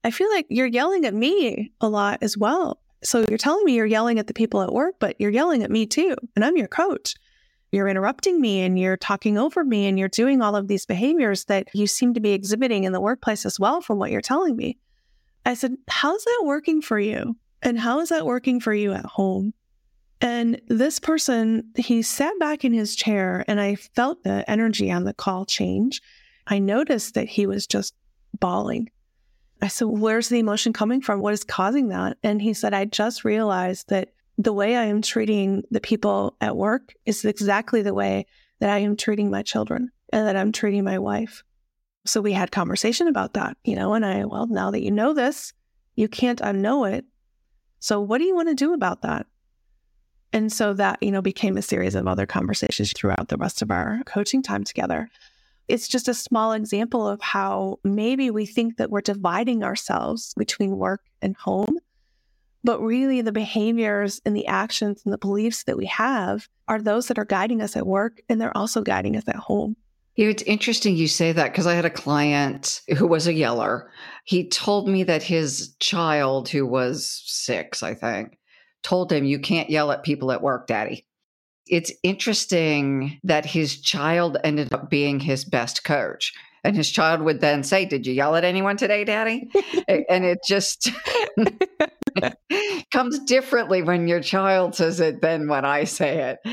I 0.05 0.11
feel 0.11 0.31
like 0.31 0.47
you're 0.49 0.67
yelling 0.67 1.05
at 1.05 1.15
me 1.15 1.73
a 1.81 1.89
lot 1.89 2.19
as 2.23 2.37
well. 2.37 2.81
So 3.03 3.25
you're 3.29 3.39
telling 3.39 3.65
me 3.65 3.75
you're 3.75 3.87
yelling 3.87 4.19
at 4.19 4.27
the 4.27 4.35
people 4.35 4.61
at 4.62 4.73
work, 4.73 4.97
but 4.99 5.17
you're 5.19 5.31
yelling 5.31 5.62
at 5.62 5.71
me 5.71 5.87
too. 5.87 6.17
And 6.37 6.45
I'm 6.45 6.57
your 6.57 6.69
coach. 6.69 7.15
You're 7.73 7.89
interrupting 7.89 8.41
me 8.41 8.62
and 8.62 8.79
you're 8.79 8.97
talking 8.97 9.39
over 9.39 9.65
me 9.65 9.87
and 9.87 9.99
you're 9.99 10.09
doing 10.09 10.43
all 10.43 10.57
of 10.57 10.69
these 10.69 10.87
behaviors 10.87 11.45
that 11.45 11.69
you 11.73 11.87
seem 11.87 12.15
to 12.15 12.21
be 12.21 12.33
exhibiting 12.33 12.85
in 12.85 12.93
the 12.93 13.00
workplace 13.00 13.47
as 13.47 13.61
well, 13.61 13.81
from 13.81 13.99
what 13.99 14.11
you're 14.11 14.21
telling 14.21 14.57
me. 14.57 14.79
I 15.47 15.55
said, 15.55 15.77
How's 15.89 16.25
that 16.25 16.43
working 16.45 16.83
for 16.83 16.99
you? 16.99 17.37
And 17.62 17.79
how 17.79 18.00
is 18.00 18.09
that 18.09 18.27
working 18.27 18.61
for 18.61 18.75
you 18.75 18.93
at 18.93 19.05
home? 19.05 19.55
And 20.21 20.61
this 20.69 20.99
person, 20.99 21.71
he 21.77 22.03
sat 22.03 22.39
back 22.39 22.65
in 22.65 22.73
his 22.73 22.95
chair 22.95 23.45
and 23.49 23.61
I 23.61 23.77
felt 23.77 24.23
the 24.23 24.49
energy 24.50 24.91
on 24.91 25.05
the 25.05 25.15
call 25.15 25.47
change. 25.47 26.03
I 26.47 26.59
noticed 26.59 27.15
that 27.15 27.29
he 27.29 27.47
was 27.47 27.67
just 27.67 27.95
bawling. 28.39 28.91
I 29.62 29.69
said, 29.69 29.89
Where's 29.89 30.29
the 30.29 30.39
emotion 30.39 30.73
coming 30.73 31.00
from? 31.00 31.21
What 31.21 31.35
is 31.35 31.45
causing 31.45 31.89
that? 31.89 32.19
And 32.23 32.43
he 32.43 32.53
said, 32.53 32.75
I 32.75 32.85
just 32.85 33.25
realized 33.25 33.89
that 33.89 34.11
the 34.44 34.52
way 34.54 34.75
I 34.76 34.85
am 34.85 35.02
treating 35.02 35.64
the 35.70 35.80
people 35.80 36.37
at 36.40 36.56
work 36.56 36.94
is 37.04 37.25
exactly 37.25 37.82
the 37.82 37.92
way 37.92 38.26
that 38.61 38.70
I 38.70 38.78
am 38.78 38.97
treating 38.97 39.30
my 39.30 39.42
children 39.42 39.90
and 40.12 40.26
that 40.26 40.37
I'm 40.37 40.50
treating 40.50 40.82
my 40.82 40.99
wife. 40.99 41.42
So 42.06 42.23
we 42.23 42.32
had 42.32 42.50
conversation 42.50 43.06
about 43.06 43.35
that, 43.35 43.59
you 43.64 43.76
know, 43.76 43.92
and 43.92 44.04
I, 44.04 44.25
well, 44.25 44.47
now 44.47 44.70
that 44.70 44.82
you 44.82 44.90
know 44.90 45.12
this, 45.12 45.52
you 45.94 46.09
can't 46.09 46.40
unknow 46.40 46.90
it. 46.90 47.04
So 47.80 48.00
what 48.00 48.18
do 48.18 48.25
you 48.25 48.35
want 48.35 48.49
to 48.49 48.54
do 48.54 48.73
about 48.73 49.02
that? 49.02 49.26
And 50.32 50.50
so 50.50 50.73
that, 50.75 51.02
you 51.02 51.11
know, 51.11 51.20
became 51.20 51.59
a 51.59 51.62
series 51.62 51.94
of 51.94 52.06
other 52.06 52.25
conversations 52.25 52.92
throughout 52.92 53.28
the 53.28 53.37
rest 53.37 53.61
of 53.61 53.70
our 53.70 54.00
coaching 54.06 54.42
time 54.42 54.64
together. 54.64 55.11
It's 55.68 55.88
just 55.88 56.09
a 56.09 56.14
small 56.14 56.52
example 56.52 57.06
of 57.06 57.20
how 57.20 57.78
maybe 57.85 58.30
we 58.30 58.47
think 58.47 58.78
that 58.78 58.90
we're 58.90 59.02
dividing 59.02 59.62
ourselves 59.62 60.32
between 60.38 60.78
work 60.78 61.02
and 61.20 61.37
home 61.37 61.78
but 62.62 62.81
really, 62.81 63.23
the 63.23 63.33
behaviors 63.33 64.21
and 64.25 64.37
the 64.37 64.47
actions 64.47 65.02
and 65.05 65.12
the 65.12 65.19
beliefs 65.19 65.64
that 65.64 65.76
we 65.76 65.87
have 65.87 66.49
are 66.69 66.81
those 66.81 67.09
that 67.09 67.19
are 67.19 67.25
guiding 67.25 67.62
us 67.62 67.76
at 67.76 67.87
work 67.87 68.21
and 68.29 68.40
they're 68.40 68.57
also 68.57 68.83
guiding 68.83 69.17
us 69.17 69.25
at 69.26 69.37
home. 69.37 69.76
It's 70.17 70.43
interesting 70.43 70.97
you 70.97 71.09
say 71.09 71.33
that 71.33 71.52
because 71.52 71.67
I 71.67 71.75
had 71.75 71.85
a 71.85 71.90
client 71.90 72.83
who 72.99 73.07
was 73.07 73.26
a 73.26 73.33
yeller. 73.33 73.90
He 74.25 74.49
told 74.49 74.88
me 74.88 75.05
that 75.05 75.23
his 75.23 75.75
child, 75.81 76.49
who 76.49 76.67
was 76.67 77.23
six, 77.25 77.83
I 77.83 77.95
think, 77.95 78.38
told 78.83 79.12
him, 79.12 79.25
You 79.25 79.38
can't 79.38 79.71
yell 79.71 79.90
at 79.93 80.02
people 80.02 80.31
at 80.33 80.43
work, 80.43 80.67
daddy. 80.67 81.07
It's 81.67 81.93
interesting 82.02 83.19
that 83.25 83.47
his 83.47 83.81
child 83.81 84.37
ended 84.45 84.75
up 84.75 84.90
being 84.90 85.21
his 85.21 85.45
best 85.45 85.85
coach. 85.85 86.35
And 86.62 86.76
his 86.76 86.90
child 86.90 87.23
would 87.23 87.40
then 87.40 87.62
say, 87.62 87.87
Did 87.87 88.07
you 88.07 88.12
yell 88.12 88.37
at 88.37 88.45
anyone 88.45 88.76
today, 88.76 89.05
daddy? 89.05 89.49
and 89.88 90.25
it 90.25 90.40
just 90.47 90.90
comes 92.93 93.19
differently 93.21 93.83
when 93.83 94.09
your 94.09 94.21
child 94.21 94.75
says 94.75 95.00
it 95.00 95.21
than 95.21 95.49
when 95.49 95.64
I 95.64 95.85
say 95.85 96.37
it. 96.45 96.52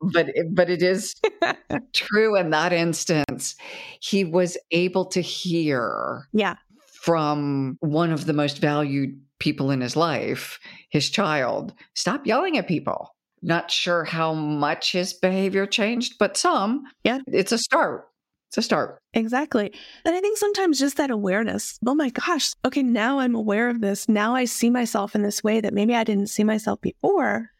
But 0.00 0.28
but 0.52 0.70
it 0.70 0.82
is 0.82 1.14
true 1.92 2.36
in 2.36 2.50
that 2.50 2.72
instance. 2.72 3.56
He 4.00 4.24
was 4.24 4.56
able 4.70 5.04
to 5.06 5.20
hear 5.20 6.26
yeah. 6.32 6.56
from 7.02 7.76
one 7.80 8.10
of 8.12 8.26
the 8.26 8.32
most 8.32 8.58
valued 8.58 9.20
people 9.38 9.70
in 9.70 9.80
his 9.80 9.96
life, 9.96 10.58
his 10.90 11.10
child, 11.10 11.74
stop 11.94 12.26
yelling 12.26 12.56
at 12.56 12.68
people. 12.68 13.14
Not 13.42 13.70
sure 13.70 14.04
how 14.04 14.34
much 14.34 14.92
his 14.92 15.14
behavior 15.14 15.66
changed, 15.66 16.16
but 16.18 16.36
some. 16.36 16.84
Yeah. 17.04 17.20
It's 17.26 17.52
a 17.52 17.58
start. 17.58 18.09
It's 18.50 18.58
a 18.58 18.62
start. 18.62 19.00
Exactly. 19.14 19.72
And 20.04 20.16
I 20.16 20.20
think 20.20 20.36
sometimes 20.36 20.80
just 20.80 20.96
that 20.96 21.12
awareness 21.12 21.78
oh 21.86 21.94
my 21.94 22.10
gosh, 22.10 22.52
okay, 22.64 22.82
now 22.82 23.20
I'm 23.20 23.36
aware 23.36 23.68
of 23.68 23.80
this. 23.80 24.08
Now 24.08 24.34
I 24.34 24.44
see 24.44 24.70
myself 24.70 25.14
in 25.14 25.22
this 25.22 25.44
way 25.44 25.60
that 25.60 25.72
maybe 25.72 25.94
I 25.94 26.02
didn't 26.02 26.30
see 26.30 26.42
myself 26.42 26.80
before. 26.80 27.50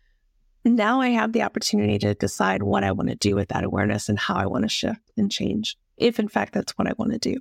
Now 0.64 1.00
I 1.00 1.10
have 1.10 1.32
the 1.32 1.42
opportunity 1.42 1.96
to 2.00 2.14
decide 2.14 2.64
what 2.64 2.82
I 2.82 2.90
want 2.90 3.08
to 3.08 3.14
do 3.14 3.36
with 3.36 3.50
that 3.50 3.62
awareness 3.62 4.08
and 4.08 4.18
how 4.18 4.34
I 4.34 4.46
want 4.46 4.64
to 4.64 4.68
shift 4.68 5.00
and 5.16 5.30
change, 5.30 5.76
if 5.96 6.18
in 6.18 6.26
fact 6.26 6.54
that's 6.54 6.76
what 6.76 6.88
I 6.88 6.92
want 6.98 7.12
to 7.12 7.18
do. 7.20 7.36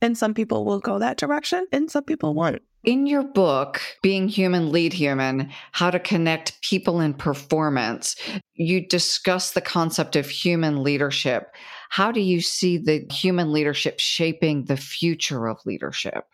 And 0.00 0.16
some 0.16 0.32
people 0.32 0.64
will 0.64 0.80
go 0.80 0.98
that 0.98 1.18
direction 1.18 1.66
and 1.72 1.90
some 1.90 2.04
people 2.04 2.32
won't. 2.32 2.62
In 2.82 3.06
your 3.06 3.24
book, 3.24 3.82
Being 4.02 4.28
Human, 4.28 4.72
Lead 4.72 4.94
Human 4.94 5.50
How 5.72 5.90
to 5.90 5.98
Connect 5.98 6.60
People 6.62 7.00
and 7.00 7.18
Performance, 7.18 8.16
you 8.54 8.86
discuss 8.86 9.52
the 9.52 9.60
concept 9.60 10.16
of 10.16 10.30
human 10.30 10.82
leadership. 10.82 11.54
How 11.88 12.12
do 12.12 12.20
you 12.20 12.40
see 12.40 12.78
the 12.78 13.06
human 13.10 13.52
leadership 13.52 13.98
shaping 13.98 14.64
the 14.64 14.76
future 14.76 15.46
of 15.46 15.64
leadership? 15.64 16.24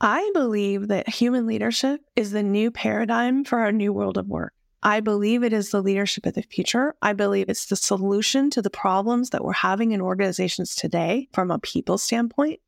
I 0.00 0.30
believe 0.34 0.88
that 0.88 1.08
human 1.08 1.46
leadership 1.46 2.00
is 2.16 2.32
the 2.32 2.42
new 2.42 2.70
paradigm 2.70 3.44
for 3.44 3.60
our 3.60 3.72
new 3.72 3.92
world 3.92 4.18
of 4.18 4.26
work. 4.26 4.52
I 4.82 4.98
believe 4.98 5.44
it 5.44 5.52
is 5.52 5.70
the 5.70 5.80
leadership 5.80 6.26
of 6.26 6.34
the 6.34 6.42
future. 6.42 6.96
I 7.00 7.12
believe 7.12 7.48
it's 7.48 7.66
the 7.66 7.76
solution 7.76 8.50
to 8.50 8.62
the 8.62 8.70
problems 8.70 9.30
that 9.30 9.44
we're 9.44 9.52
having 9.52 9.92
in 9.92 10.00
organizations 10.00 10.74
today 10.74 11.28
from 11.32 11.52
a 11.52 11.60
people 11.60 11.98
standpoint. 11.98 12.58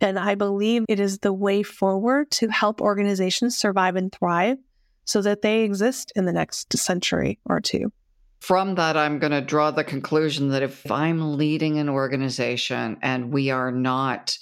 And 0.00 0.18
I 0.18 0.36
believe 0.36 0.84
it 0.88 1.00
is 1.00 1.18
the 1.18 1.32
way 1.32 1.64
forward 1.64 2.30
to 2.32 2.48
help 2.48 2.80
organizations 2.80 3.58
survive 3.58 3.96
and 3.96 4.12
thrive 4.12 4.58
so 5.04 5.22
that 5.22 5.42
they 5.42 5.62
exist 5.62 6.12
in 6.14 6.24
the 6.24 6.32
next 6.32 6.76
century 6.78 7.40
or 7.44 7.60
two. 7.60 7.92
From 8.40 8.74
that, 8.76 8.96
I'm 8.96 9.18
going 9.18 9.32
to 9.32 9.40
draw 9.40 9.70
the 9.70 9.84
conclusion 9.84 10.48
that 10.48 10.62
if 10.62 10.90
I'm 10.90 11.36
leading 11.36 11.78
an 11.78 11.88
organization 11.88 12.96
and 13.02 13.32
we 13.32 13.50
are 13.50 13.70
not 13.70 14.36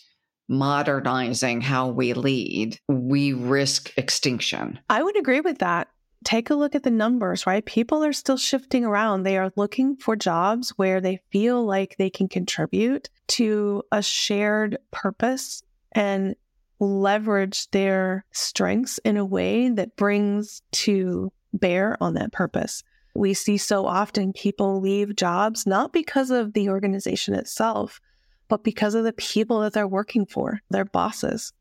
modernizing 0.48 1.60
how 1.60 1.88
we 1.88 2.14
lead, 2.14 2.78
we 2.88 3.32
risk 3.32 3.92
extinction. 3.98 4.78
I 4.88 5.02
would 5.02 5.18
agree 5.18 5.40
with 5.40 5.58
that. 5.58 5.88
Take 6.24 6.50
a 6.50 6.54
look 6.54 6.74
at 6.74 6.82
the 6.82 6.90
numbers, 6.90 7.46
right? 7.46 7.64
People 7.64 8.02
are 8.04 8.12
still 8.12 8.36
shifting 8.36 8.84
around. 8.84 9.22
They 9.22 9.36
are 9.36 9.52
looking 9.56 9.96
for 9.96 10.16
jobs 10.16 10.70
where 10.70 11.00
they 11.00 11.20
feel 11.30 11.64
like 11.64 11.96
they 11.96 12.10
can 12.10 12.28
contribute 12.28 13.10
to 13.28 13.82
a 13.92 14.02
shared 14.02 14.78
purpose 14.90 15.62
and 15.92 16.34
leverage 16.80 17.70
their 17.70 18.24
strengths 18.32 18.98
in 18.98 19.16
a 19.16 19.24
way 19.24 19.68
that 19.68 19.96
brings 19.96 20.62
to 20.70 21.32
bear 21.52 21.96
on 22.00 22.14
that 22.14 22.32
purpose. 22.32 22.82
We 23.14 23.34
see 23.34 23.56
so 23.56 23.86
often 23.86 24.32
people 24.32 24.80
leave 24.80 25.16
jobs 25.16 25.66
not 25.66 25.92
because 25.92 26.30
of 26.30 26.52
the 26.52 26.68
organization 26.68 27.34
itself, 27.34 28.00
but 28.48 28.64
because 28.64 28.94
of 28.94 29.04
the 29.04 29.12
people 29.12 29.60
that 29.60 29.72
they're 29.72 29.88
working 29.88 30.26
for, 30.26 30.60
their 30.70 30.84
bosses. 30.84 31.52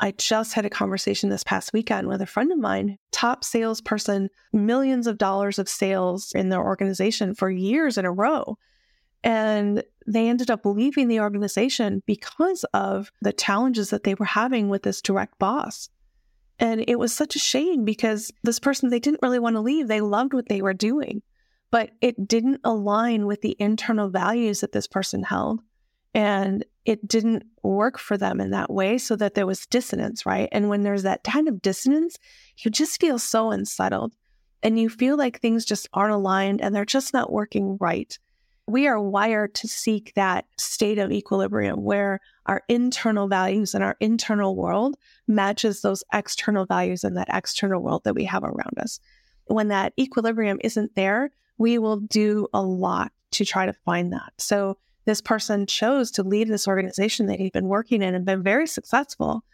I 0.00 0.12
just 0.12 0.54
had 0.54 0.64
a 0.64 0.70
conversation 0.70 1.28
this 1.28 1.42
past 1.42 1.72
weekend 1.72 2.06
with 2.06 2.22
a 2.22 2.26
friend 2.26 2.52
of 2.52 2.58
mine, 2.58 2.98
top 3.10 3.42
salesperson, 3.42 4.28
millions 4.52 5.06
of 5.08 5.18
dollars 5.18 5.58
of 5.58 5.68
sales 5.68 6.32
in 6.34 6.50
their 6.50 6.62
organization 6.62 7.34
for 7.34 7.50
years 7.50 7.98
in 7.98 8.04
a 8.04 8.12
row. 8.12 8.56
And 9.24 9.82
they 10.06 10.28
ended 10.28 10.50
up 10.50 10.64
leaving 10.64 11.08
the 11.08 11.20
organization 11.20 12.02
because 12.06 12.64
of 12.72 13.10
the 13.20 13.32
challenges 13.32 13.90
that 13.90 14.04
they 14.04 14.14
were 14.14 14.24
having 14.24 14.68
with 14.68 14.84
this 14.84 15.02
direct 15.02 15.38
boss. 15.40 15.90
And 16.58 16.84
it 16.88 16.98
was 16.98 17.14
such 17.14 17.36
a 17.36 17.40
shame 17.40 17.84
because 17.84 18.32
this 18.42 18.58
person, 18.58 18.88
they 18.88 18.98
didn't 18.98 19.22
really 19.22 19.38
want 19.38 19.56
to 19.56 19.60
leave. 19.60 19.86
They 19.86 20.00
loved 20.00 20.34
what 20.34 20.48
they 20.48 20.60
were 20.60 20.74
doing, 20.74 21.22
but 21.70 21.90
it 22.00 22.26
didn't 22.26 22.60
align 22.64 23.26
with 23.26 23.42
the 23.42 23.56
internal 23.58 24.08
values 24.10 24.60
that 24.60 24.72
this 24.72 24.88
person 24.88 25.22
held. 25.22 25.60
And 26.14 26.64
it 26.84 27.06
didn't 27.06 27.44
work 27.62 27.98
for 27.98 28.16
them 28.16 28.40
in 28.40 28.50
that 28.50 28.70
way 28.70 28.98
so 28.98 29.14
that 29.16 29.34
there 29.34 29.46
was 29.46 29.66
dissonance, 29.66 30.24
right? 30.26 30.48
And 30.50 30.68
when 30.68 30.82
there's 30.82 31.02
that 31.04 31.22
kind 31.22 31.46
of 31.46 31.62
dissonance, 31.62 32.18
you 32.56 32.70
just 32.70 33.00
feel 33.00 33.18
so 33.18 33.50
unsettled 33.50 34.14
and 34.62 34.78
you 34.78 34.88
feel 34.88 35.16
like 35.16 35.40
things 35.40 35.64
just 35.64 35.88
aren't 35.92 36.14
aligned 36.14 36.60
and 36.60 36.74
they're 36.74 36.84
just 36.84 37.12
not 37.12 37.30
working 37.30 37.76
right. 37.78 38.18
We 38.68 38.86
are 38.86 39.00
wired 39.00 39.54
to 39.56 39.66
seek 39.66 40.12
that 40.14 40.44
state 40.58 40.98
of 40.98 41.10
equilibrium 41.10 41.82
where 41.82 42.20
our 42.44 42.62
internal 42.68 43.26
values 43.26 43.74
and 43.74 43.82
our 43.82 43.96
internal 43.98 44.54
world 44.54 44.96
matches 45.26 45.80
those 45.80 46.04
external 46.12 46.66
values 46.66 47.02
and 47.02 47.16
that 47.16 47.28
external 47.32 47.82
world 47.82 48.04
that 48.04 48.14
we 48.14 48.24
have 48.24 48.44
around 48.44 48.78
us. 48.78 49.00
When 49.46 49.68
that 49.68 49.94
equilibrium 49.98 50.58
isn't 50.62 50.94
there, 50.94 51.30
we 51.56 51.78
will 51.78 52.00
do 52.00 52.46
a 52.52 52.60
lot 52.60 53.10
to 53.32 53.46
try 53.46 53.64
to 53.64 53.72
find 53.72 54.12
that. 54.12 54.34
So 54.36 54.76
this 55.06 55.22
person 55.22 55.66
chose 55.66 56.10
to 56.10 56.22
leave 56.22 56.48
this 56.48 56.68
organization 56.68 57.24
that 57.26 57.38
he'd 57.40 57.54
been 57.54 57.68
working 57.68 58.02
in 58.02 58.14
and 58.14 58.26
been 58.26 58.42
very 58.42 58.66
successful 58.66 59.44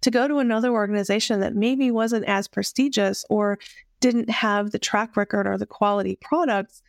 to 0.00 0.10
go 0.10 0.26
to 0.26 0.38
another 0.38 0.72
organization 0.72 1.38
that 1.40 1.54
maybe 1.54 1.92
wasn't 1.92 2.24
as 2.24 2.48
prestigious 2.48 3.24
or 3.30 3.60
didn't 4.00 4.30
have 4.30 4.72
the 4.72 4.80
track 4.80 5.16
record 5.16 5.46
or 5.46 5.56
the 5.56 5.64
quality 5.64 6.18
products, 6.20 6.82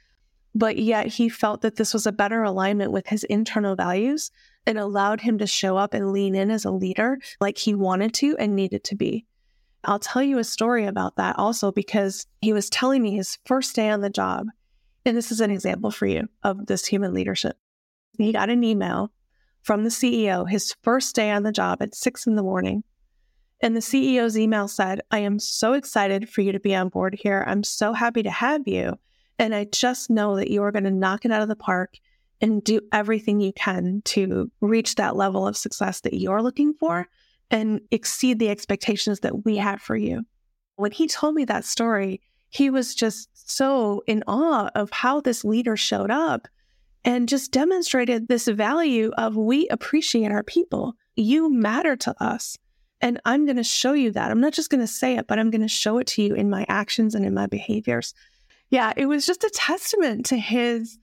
but 0.55 0.77
yet 0.77 1.07
he 1.07 1.29
felt 1.29 1.61
that 1.61 1.75
this 1.75 1.93
was 1.93 2.07
a 2.07 2.11
better 2.11 2.41
alignment 2.41 2.91
with 2.91 3.07
his 3.07 3.23
internal 3.25 3.75
values 3.75 4.31
and 4.65 4.79
allowed 4.79 5.21
him 5.21 5.37
to 5.37 5.45
show 5.45 5.77
up 5.77 5.93
and 5.93 6.11
lean 6.11 6.33
in 6.33 6.49
as 6.49 6.65
a 6.65 6.71
leader 6.71 7.19
like 7.39 7.57
he 7.57 7.75
wanted 7.75 8.13
to 8.15 8.35
and 8.37 8.55
needed 8.55 8.83
to 8.85 8.95
be. 8.95 9.25
I'll 9.83 9.99
tell 9.99 10.23
you 10.23 10.39
a 10.39 10.43
story 10.43 10.85
about 10.85 11.17
that 11.17 11.37
also 11.37 11.71
because 11.71 12.25
he 12.41 12.53
was 12.53 12.71
telling 12.71 13.03
me 13.03 13.15
his 13.15 13.37
first 13.45 13.75
day 13.75 13.89
on 13.89 14.01
the 14.01 14.09
job. 14.09 14.47
And 15.05 15.15
this 15.15 15.31
is 15.31 15.41
an 15.41 15.51
example 15.51 15.91
for 15.91 16.07
you 16.07 16.27
of 16.41 16.65
this 16.65 16.87
human 16.87 17.13
leadership 17.13 17.55
he 18.23 18.31
got 18.31 18.49
an 18.49 18.63
email 18.63 19.11
from 19.63 19.83
the 19.83 19.89
CEO 19.89 20.49
his 20.49 20.75
first 20.83 21.15
day 21.15 21.31
on 21.31 21.43
the 21.43 21.51
job 21.51 21.81
at 21.81 21.95
six 21.95 22.27
in 22.27 22.35
the 22.35 22.43
morning. 22.43 22.83
And 23.61 23.75
the 23.75 23.81
CEO's 23.81 24.37
email 24.37 24.67
said, 24.67 25.01
I 25.11 25.19
am 25.19 25.39
so 25.39 25.73
excited 25.73 26.29
for 26.29 26.41
you 26.41 26.51
to 26.51 26.59
be 26.59 26.75
on 26.75 26.89
board 26.89 27.15
here. 27.19 27.43
I'm 27.47 27.63
so 27.63 27.93
happy 27.93 28.21
to 28.23 28.29
have 28.29 28.67
you. 28.67 28.99
And 29.37 29.53
I 29.53 29.65
just 29.65 30.09
know 30.09 30.35
that 30.37 30.49
you 30.49 30.63
are 30.63 30.71
going 30.71 30.85
to 30.85 30.91
knock 30.91 31.25
it 31.25 31.31
out 31.31 31.41
of 31.41 31.47
the 31.47 31.55
park 31.55 31.97
and 32.41 32.63
do 32.63 32.81
everything 32.91 33.39
you 33.39 33.53
can 33.53 34.01
to 34.05 34.51
reach 34.61 34.95
that 34.95 35.15
level 35.15 35.47
of 35.47 35.57
success 35.57 36.01
that 36.01 36.13
you're 36.13 36.41
looking 36.41 36.73
for 36.73 37.07
and 37.51 37.81
exceed 37.91 38.39
the 38.39 38.49
expectations 38.49 39.21
that 39.21 39.45
we 39.45 39.57
have 39.57 39.81
for 39.81 39.95
you. 39.95 40.25
When 40.75 40.91
he 40.91 41.07
told 41.07 41.35
me 41.35 41.45
that 41.45 41.65
story, 41.65 42.21
he 42.49 42.69
was 42.69 42.95
just 42.95 43.29
so 43.33 44.03
in 44.07 44.23
awe 44.27 44.69
of 44.75 44.89
how 44.91 45.21
this 45.21 45.43
leader 45.43 45.77
showed 45.77 46.11
up 46.11 46.47
and 47.03 47.29
just 47.29 47.51
demonstrated 47.51 48.27
this 48.27 48.47
value 48.47 49.11
of 49.17 49.35
we 49.35 49.67
appreciate 49.67 50.31
our 50.31 50.43
people. 50.43 50.95
You 51.15 51.53
matter 51.53 51.95
to 51.97 52.23
us. 52.23 52.57
And 53.01 53.21
I'm 53.25 53.45
going 53.45 53.57
to 53.57 53.63
show 53.63 53.93
you 53.93 54.11
that. 54.11 54.31
I'm 54.31 54.41
not 54.41 54.53
just 54.53 54.69
going 54.69 54.81
to 54.81 54.87
say 54.87 55.17
it, 55.17 55.27
but 55.27 55.37
I'm 55.37 55.51
going 55.51 55.61
to 55.61 55.67
show 55.67 55.99
it 55.99 56.07
to 56.07 56.23
you 56.23 56.33
in 56.33 56.49
my 56.49 56.65
actions 56.67 57.13
and 57.13 57.25
in 57.25 57.33
my 57.33 57.45
behaviors. 57.45 58.13
Yeah, 58.69 58.93
it 58.97 59.05
was 59.05 59.25
just 59.25 59.43
a 59.43 59.49
testament 59.49 60.25
to 60.27 60.37
his 60.37 60.97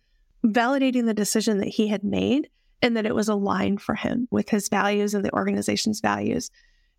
validating 0.45 1.07
the 1.07 1.14
decision 1.14 1.59
that 1.59 1.69
he 1.69 1.88
had 1.88 2.02
made 2.02 2.49
and 2.81 2.97
that 2.97 3.07
it 3.07 3.14
was 3.14 3.28
aligned 3.28 3.81
for 3.81 3.95
him 3.95 4.26
with 4.31 4.49
his 4.49 4.69
values 4.69 5.14
and 5.14 5.25
the 5.25 5.33
organization's 5.33 6.00
values. 6.00 6.50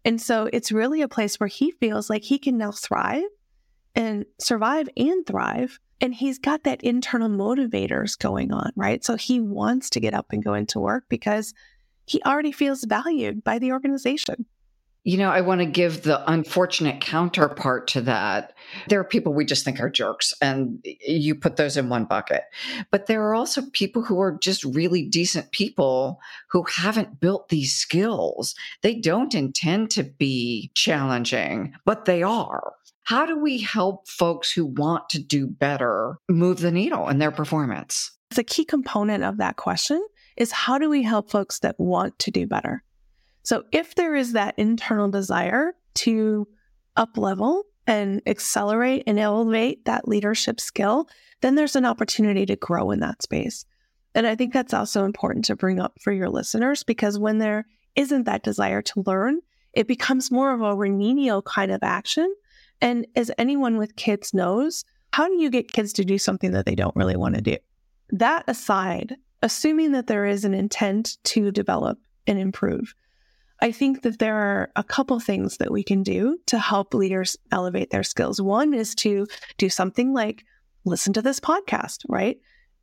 And 0.06 0.22
so 0.22 0.50
it's 0.52 0.72
really 0.72 1.02
a 1.02 1.08
place 1.08 1.40
where 1.40 1.48
he 1.48 1.72
feels 1.72 2.10
like 2.10 2.24
he 2.24 2.40
can 2.40 2.58
now 2.58 2.72
thrive 2.72 3.24
and 3.96 4.26
survive 4.40 4.90
and 4.98 5.26
thrive 5.26 5.80
and 6.04 6.14
he's 6.14 6.38
got 6.38 6.64
that 6.64 6.84
internal 6.84 7.30
motivators 7.30 8.20
going 8.20 8.52
on, 8.52 8.72
right? 8.76 9.04
So 9.06 9.16
he 9.16 9.40
wants 9.40 9.90
to 9.92 10.02
get 10.02 10.14
up 10.14 10.28
and 10.32 10.44
go 10.44 10.54
into 10.54 10.82
work 10.82 11.06
because 11.08 11.54
he 12.06 12.22
already 12.24 12.52
feels 12.52 12.84
valued 12.84 13.42
by 13.42 13.58
the 13.58 13.72
organization. 13.72 14.46
You 15.06 15.18
know, 15.18 15.30
I 15.30 15.42
want 15.42 15.60
to 15.60 15.66
give 15.66 16.04
the 16.04 16.24
unfortunate 16.32 17.02
counterpart 17.02 17.88
to 17.90 18.02
that. 18.02 18.54
There 18.88 19.02
are 19.02 19.06
people 19.06 19.34
we 19.34 19.44
just 19.44 19.66
think 19.66 19.82
are 19.82 19.90
jerks, 19.90 20.34
and 20.42 20.80
you 21.06 21.36
put 21.36 21.58
those 21.58 21.76
in 21.76 21.90
one 21.90 22.06
bucket. 22.06 22.44
But 22.90 23.08
there 23.08 23.22
are 23.24 23.36
also 23.36 23.64
people 23.74 24.02
who 24.02 24.22
are 24.22 24.38
just 24.38 24.64
really 24.64 25.04
decent 25.04 25.52
people 25.52 26.22
who 26.52 26.64
haven't 26.64 27.20
built 27.20 27.50
these 27.50 27.76
skills. 27.76 28.56
They 28.82 28.96
don't 28.96 29.36
intend 29.36 29.92
to 29.92 30.04
be 30.04 30.72
challenging, 30.74 31.74
but 31.84 32.06
they 32.06 32.24
are. 32.24 32.74
How 33.04 33.26
do 33.26 33.38
we 33.38 33.60
help 33.60 34.08
folks 34.08 34.52
who 34.52 34.66
want 34.66 35.10
to 35.10 35.20
do 35.22 35.48
better 35.48 36.18
move 36.30 36.62
the 36.62 36.72
needle 36.72 37.10
in 37.10 37.18
their 37.20 37.32
performance? 37.32 38.12
The 38.34 38.46
key 38.46 38.64
component 38.64 39.26
of 39.26 39.38
that 39.38 39.58
question 39.58 40.02
is 40.38 40.54
how 40.54 40.78
do 40.78 40.90
we 40.90 41.04
help 41.04 41.30
folks 41.30 41.60
that 41.60 41.78
want 41.78 42.18
to 42.20 42.32
do 42.32 42.48
better? 42.48 42.84
So 43.44 43.64
if 43.72 43.96
there 43.96 44.16
is 44.16 44.34
that 44.34 44.56
internal 44.58 45.10
desire 45.10 45.74
to 45.96 46.48
up 46.96 47.18
level 47.18 47.64
and 47.86 48.22
accelerate 48.26 49.04
and 49.06 49.20
elevate 49.20 49.86
that 49.86 50.08
leadership 50.08 50.60
skill, 50.60 51.08
then 51.42 51.56
there's 51.56 51.76
an 51.76 51.86
opportunity 51.86 52.46
to 52.46 52.56
grow 52.56 52.92
in 52.92 53.02
that 53.02 53.22
space. 53.22 53.66
And 54.16 54.26
I 54.26 54.36
think 54.36 54.54
that's 54.54 54.74
also 54.74 55.06
important 55.06 55.46
to 55.46 55.56
bring 55.56 55.80
up 55.80 55.98
for 56.02 56.12
your 56.12 56.30
listeners 56.30 56.84
because 56.84 57.20
when 57.20 57.40
there 57.40 57.66
isn't 57.96 58.24
that 58.26 58.44
desire 58.44 58.82
to 58.82 59.04
learn, 59.06 59.40
it 59.74 59.88
becomes 59.88 60.32
more 60.32 60.54
of 60.54 60.62
a 60.62 60.76
remedial 60.76 61.42
kind 61.42 61.72
of 61.72 61.84
action 61.84 62.34
and 62.84 63.08
as 63.16 63.32
anyone 63.38 63.78
with 63.78 63.96
kids 63.96 64.34
knows, 64.34 64.84
how 65.14 65.28
do 65.30 65.36
you 65.36 65.50
get 65.50 65.72
kids 65.72 65.94
to 65.94 66.04
do 66.04 66.18
something 66.18 66.52
that 66.52 66.66
they 66.66 66.76
don't 66.76 66.96
really 66.96 67.16
want 67.16 67.36
to 67.36 67.42
do? 67.42 67.56
That 68.10 68.44
aside, 68.48 69.16
assuming 69.42 69.94
that 69.94 70.08
there 70.08 70.26
is 70.26 70.44
an 70.44 70.54
intent 70.54 71.18
to 71.26 71.50
develop 71.50 71.98
and 72.28 72.38
improve, 72.38 72.94
I 73.62 73.72
think 73.72 74.02
that 74.02 74.20
there 74.20 74.36
are 74.36 74.72
a 74.76 74.84
couple 74.84 75.20
things 75.20 75.58
that 75.58 75.72
we 75.72 75.84
can 75.84 76.04
do 76.04 76.38
to 76.48 76.60
help 76.60 76.94
leaders 76.94 77.38
elevate 77.52 77.92
their 77.92 78.04
skills. 78.04 78.42
One 78.42 78.74
is 78.74 78.94
to 78.96 79.28
do 79.58 79.70
something 79.70 80.14
like 80.14 80.44
listen 80.86 81.14
to 81.14 81.22
this 81.22 81.40
podcast, 81.40 82.00
right? 82.10 82.38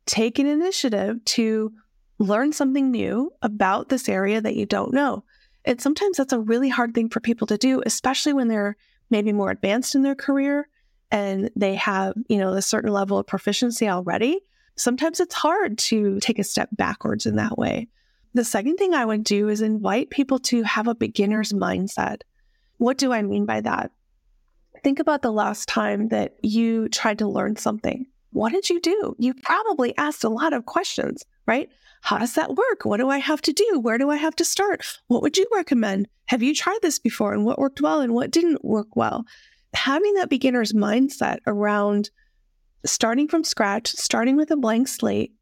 Take 0.05 0.39
an 0.39 0.47
initiative 0.47 1.23
to 1.25 1.71
learn 2.17 2.53
something 2.53 2.89
new 2.89 3.31
about 3.41 3.89
this 3.89 4.09
area 4.09 4.41
that 4.41 4.55
you 4.55 4.65
don't 4.65 4.93
know. 4.93 5.23
And 5.65 5.79
sometimes 5.79 6.17
that's 6.17 6.33
a 6.33 6.39
really 6.39 6.69
hard 6.69 6.95
thing 6.95 7.09
for 7.09 7.19
people 7.19 7.47
to 7.47 7.57
do, 7.57 7.83
especially 7.85 8.33
when 8.33 8.47
they're 8.47 8.75
maybe 9.09 9.33
more 9.33 9.51
advanced 9.51 9.93
in 9.93 10.01
their 10.01 10.15
career 10.15 10.67
and 11.11 11.51
they 11.55 11.75
have, 11.75 12.13
you 12.29 12.37
know, 12.37 12.53
a 12.53 12.61
certain 12.61 12.91
level 12.91 13.19
of 13.19 13.27
proficiency 13.27 13.87
already, 13.87 14.39
sometimes 14.75 15.19
it's 15.19 15.35
hard 15.35 15.77
to 15.77 16.19
take 16.21 16.39
a 16.39 16.43
step 16.43 16.69
backwards 16.71 17.25
in 17.25 17.35
that 17.35 17.57
way. 17.57 17.89
The 18.33 18.45
second 18.45 18.77
thing 18.77 18.93
I 18.93 19.05
would 19.05 19.23
do 19.23 19.49
is 19.49 19.61
invite 19.61 20.09
people 20.09 20.39
to 20.39 20.63
have 20.63 20.87
a 20.87 20.95
beginner's 20.95 21.51
mindset. 21.51 22.21
What 22.77 22.97
do 22.97 23.11
I 23.11 23.21
mean 23.21 23.45
by 23.45 23.61
that? 23.61 23.91
Think 24.83 24.99
about 24.99 25.21
the 25.21 25.31
last 25.31 25.67
time 25.67 26.07
that 26.09 26.35
you 26.41 26.89
tried 26.89 27.19
to 27.19 27.27
learn 27.27 27.57
something. 27.57 28.07
What 28.31 28.53
did 28.53 28.69
you 28.69 28.79
do? 28.79 29.15
You 29.19 29.33
probably 29.33 29.95
asked 29.97 30.23
a 30.23 30.29
lot 30.29 30.53
of 30.53 30.65
questions, 30.65 31.25
right? 31.45 31.69
How 32.01 32.17
does 32.17 32.33
that 32.35 32.55
work? 32.55 32.83
What 32.85 32.97
do 32.97 33.09
I 33.09 33.19
have 33.19 33.41
to 33.41 33.53
do? 33.53 33.79
Where 33.79 33.97
do 33.97 34.09
I 34.09 34.15
have 34.15 34.35
to 34.37 34.45
start? 34.45 34.85
What 35.07 35.21
would 35.21 35.37
you 35.37 35.45
recommend? 35.53 36.07
Have 36.27 36.41
you 36.41 36.55
tried 36.55 36.79
this 36.81 36.97
before 36.97 37.33
and 37.33 37.45
what 37.45 37.59
worked 37.59 37.81
well 37.81 37.99
and 37.99 38.13
what 38.13 38.31
didn't 38.31 38.63
work 38.65 38.95
well? 38.95 39.25
Having 39.73 40.15
that 40.15 40.29
beginner's 40.29 40.73
mindset 40.73 41.39
around 41.45 42.09
starting 42.85 43.27
from 43.27 43.43
scratch, 43.43 43.89
starting 43.91 44.35
with 44.35 44.49
a 44.49 44.57
blank 44.57 44.87
slate, 44.87 45.33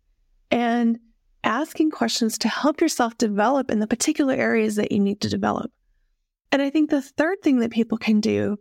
and 0.51 0.99
asking 1.43 1.91
questions 1.91 2.37
to 2.39 2.47
help 2.47 2.81
yourself 2.81 3.17
develop 3.17 3.71
in 3.71 3.79
the 3.79 3.87
particular 3.87 4.33
areas 4.33 4.75
that 4.75 4.91
you 4.91 4.99
need 4.99 5.21
to 5.21 5.29
develop. 5.29 5.71
And 6.51 6.61
I 6.61 6.69
think 6.69 6.89
the 6.89 7.01
third 7.01 7.41
thing 7.41 7.59
that 7.59 7.71
people 7.71 7.97
can 7.97 8.19
do, 8.19 8.57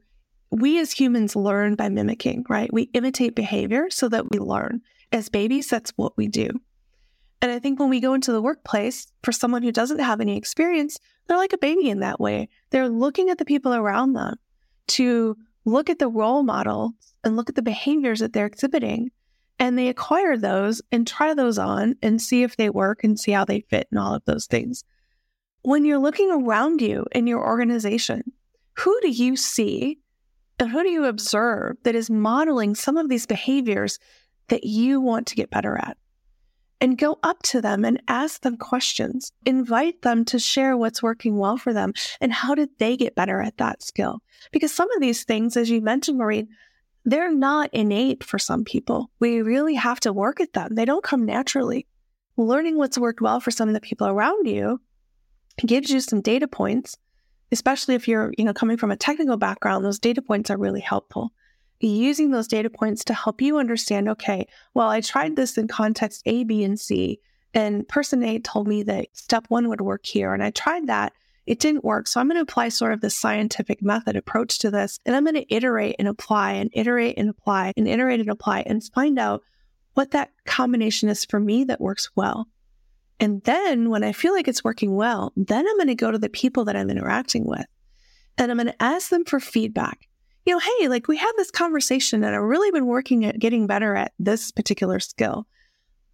we 0.50 0.78
as 0.78 0.92
humans 0.92 1.36
learn 1.36 1.74
by 1.74 1.88
mimicking, 1.88 2.44
right? 2.48 2.72
We 2.72 2.84
imitate 2.94 3.34
behavior 3.34 3.90
so 3.90 4.08
that 4.08 4.30
we 4.30 4.38
learn. 4.38 4.82
As 5.10 5.28
babies, 5.28 5.68
that's 5.68 5.92
what 5.96 6.16
we 6.16 6.28
do. 6.28 6.50
And 7.40 7.52
I 7.52 7.58
think 7.58 7.78
when 7.78 7.88
we 7.88 8.00
go 8.00 8.14
into 8.14 8.32
the 8.32 8.42
workplace, 8.42 9.06
for 9.22 9.32
someone 9.32 9.62
who 9.62 9.72
doesn't 9.72 10.00
have 10.00 10.20
any 10.20 10.36
experience, 10.36 10.98
they're 11.26 11.36
like 11.36 11.52
a 11.52 11.58
baby 11.58 11.88
in 11.88 12.00
that 12.00 12.20
way. 12.20 12.48
They're 12.70 12.88
looking 12.88 13.30
at 13.30 13.38
the 13.38 13.44
people 13.44 13.74
around 13.74 14.14
them 14.14 14.36
to 14.88 15.36
look 15.64 15.88
at 15.88 15.98
the 15.98 16.08
role 16.08 16.42
models 16.42 16.92
and 17.22 17.36
look 17.36 17.48
at 17.48 17.54
the 17.54 17.62
behaviors 17.62 18.20
that 18.20 18.32
they're 18.32 18.46
exhibiting. 18.46 19.10
And 19.58 19.76
they 19.76 19.88
acquire 19.88 20.36
those 20.36 20.80
and 20.92 21.06
try 21.06 21.34
those 21.34 21.58
on 21.58 21.96
and 22.02 22.22
see 22.22 22.42
if 22.42 22.56
they 22.56 22.70
work 22.70 23.02
and 23.02 23.18
see 23.18 23.32
how 23.32 23.44
they 23.44 23.60
fit 23.60 23.88
and 23.90 23.98
all 23.98 24.14
of 24.14 24.24
those 24.24 24.46
things. 24.46 24.84
When 25.62 25.84
you're 25.84 25.98
looking 25.98 26.30
around 26.30 26.80
you 26.80 27.06
in 27.12 27.26
your 27.26 27.44
organization, 27.44 28.32
who 28.74 28.98
do 29.00 29.08
you 29.08 29.36
see 29.36 29.98
and 30.60 30.70
who 30.70 30.82
do 30.82 30.88
you 30.88 31.04
observe 31.04 31.76
that 31.82 31.94
is 31.94 32.08
modeling 32.08 32.74
some 32.74 32.96
of 32.96 33.08
these 33.08 33.26
behaviors 33.26 33.98
that 34.48 34.64
you 34.64 35.00
want 35.00 35.26
to 35.28 35.34
get 35.34 35.50
better 35.50 35.76
at? 35.76 35.96
and 36.80 36.98
go 36.98 37.18
up 37.22 37.42
to 37.42 37.60
them 37.60 37.84
and 37.84 38.02
ask 38.08 38.42
them 38.42 38.56
questions. 38.56 39.32
Invite 39.44 40.02
them 40.02 40.24
to 40.26 40.38
share 40.38 40.76
what's 40.76 41.02
working 41.02 41.38
well 41.38 41.56
for 41.56 41.72
them 41.72 41.92
and 42.20 42.32
how 42.32 42.54
did 42.54 42.70
they 42.78 42.96
get 42.96 43.14
better 43.14 43.40
at 43.40 43.58
that 43.58 43.82
skill. 43.82 44.20
Because 44.52 44.72
some 44.72 44.90
of 44.92 45.00
these 45.00 45.24
things, 45.24 45.56
as 45.56 45.70
you 45.70 45.80
mentioned, 45.80 46.18
Maureen, 46.18 46.48
they're 47.04 47.32
not 47.32 47.70
innate 47.72 48.22
for 48.24 48.38
some 48.38 48.64
people. 48.64 49.10
We 49.20 49.42
really 49.42 49.74
have 49.74 50.00
to 50.00 50.12
work 50.12 50.40
at 50.40 50.52
them. 50.52 50.74
They 50.74 50.84
don't 50.84 51.04
come 51.04 51.24
naturally. 51.24 51.86
Learning 52.36 52.76
what's 52.76 52.98
worked 52.98 53.20
well 53.20 53.40
for 53.40 53.50
some 53.50 53.68
of 53.68 53.74
the 53.74 53.80
people 53.80 54.06
around 54.06 54.46
you 54.46 54.80
gives 55.66 55.90
you 55.90 56.00
some 56.00 56.20
data 56.20 56.46
points, 56.46 56.96
especially 57.50 57.94
if 57.94 58.06
you're, 58.06 58.32
you 58.38 58.44
know, 58.44 58.52
coming 58.52 58.76
from 58.76 58.90
a 58.90 58.96
technical 58.96 59.36
background, 59.36 59.84
those 59.84 59.98
data 59.98 60.22
points 60.22 60.50
are 60.50 60.58
really 60.58 60.80
helpful 60.80 61.32
using 61.80 62.30
those 62.30 62.48
data 62.48 62.70
points 62.70 63.04
to 63.04 63.14
help 63.14 63.40
you 63.40 63.58
understand 63.58 64.08
okay, 64.08 64.46
well, 64.74 64.88
I 64.88 65.00
tried 65.00 65.36
this 65.36 65.56
in 65.56 65.68
context 65.68 66.22
A, 66.26 66.44
B, 66.44 66.64
and 66.64 66.78
C, 66.78 67.20
and 67.54 67.86
person 67.88 68.22
A 68.22 68.38
told 68.40 68.66
me 68.66 68.82
that 68.84 69.08
step 69.12 69.46
one 69.48 69.68
would 69.68 69.80
work 69.80 70.04
here. 70.04 70.34
And 70.34 70.42
I 70.42 70.50
tried 70.50 70.88
that. 70.88 71.12
It 71.48 71.60
didn't 71.60 71.84
work. 71.84 72.06
So 72.06 72.20
I'm 72.20 72.28
going 72.28 72.36
to 72.36 72.42
apply 72.42 72.68
sort 72.68 72.92
of 72.92 73.00
the 73.00 73.10
scientific 73.10 73.82
method 73.82 74.16
approach 74.16 74.58
to 74.60 74.70
this. 74.70 74.98
And 75.06 75.16
I'm 75.16 75.24
going 75.24 75.34
to 75.34 75.54
iterate 75.54 75.96
and 75.98 76.06
apply 76.06 76.52
and 76.52 76.70
iterate 76.72 77.16
and 77.18 77.30
apply 77.30 77.72
and 77.76 77.88
iterate 77.88 78.20
and 78.20 78.30
apply 78.30 78.64
and 78.66 78.82
find 78.94 79.18
out 79.18 79.42
what 79.94 80.10
that 80.12 80.30
combination 80.44 81.08
is 81.08 81.24
for 81.24 81.40
me 81.40 81.64
that 81.64 81.80
works 81.80 82.10
well. 82.14 82.46
And 83.18 83.42
then 83.42 83.90
when 83.90 84.04
I 84.04 84.12
feel 84.12 84.32
like 84.32 84.46
it's 84.46 84.62
working 84.62 84.94
well, 84.94 85.32
then 85.36 85.66
I'm 85.66 85.76
going 85.76 85.88
to 85.88 85.94
go 85.94 86.10
to 86.10 86.18
the 86.18 86.28
people 86.28 86.64
that 86.66 86.76
I'm 86.76 86.90
interacting 86.90 87.46
with 87.46 87.66
and 88.36 88.50
I'm 88.50 88.58
going 88.58 88.68
to 88.68 88.82
ask 88.82 89.08
them 89.08 89.24
for 89.24 89.40
feedback 89.40 90.08
you 90.48 90.54
know, 90.54 90.60
hey, 90.60 90.88
like 90.88 91.08
we 91.08 91.18
had 91.18 91.32
this 91.36 91.50
conversation 91.50 92.24
and 92.24 92.34
I've 92.34 92.40
really 92.40 92.70
been 92.70 92.86
working 92.86 93.26
at 93.26 93.38
getting 93.38 93.66
better 93.66 93.94
at 93.94 94.12
this 94.18 94.50
particular 94.50 94.98
skill. 94.98 95.46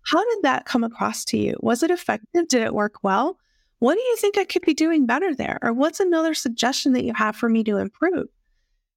How 0.02 0.24
did 0.24 0.42
that 0.42 0.64
come 0.64 0.82
across 0.82 1.24
to 1.26 1.38
you? 1.38 1.54
Was 1.60 1.84
it 1.84 1.92
effective? 1.92 2.48
Did 2.48 2.62
it 2.62 2.74
work 2.74 3.04
well? 3.04 3.38
What 3.78 3.94
do 3.94 4.00
you 4.00 4.16
think 4.16 4.38
I 4.38 4.44
could 4.44 4.62
be 4.62 4.74
doing 4.74 5.06
better 5.06 5.34
there? 5.34 5.58
Or 5.62 5.72
what's 5.72 6.00
another 6.00 6.34
suggestion 6.34 6.92
that 6.92 7.04
you 7.04 7.12
have 7.14 7.36
for 7.36 7.48
me 7.48 7.64
to 7.64 7.76
improve? 7.76 8.28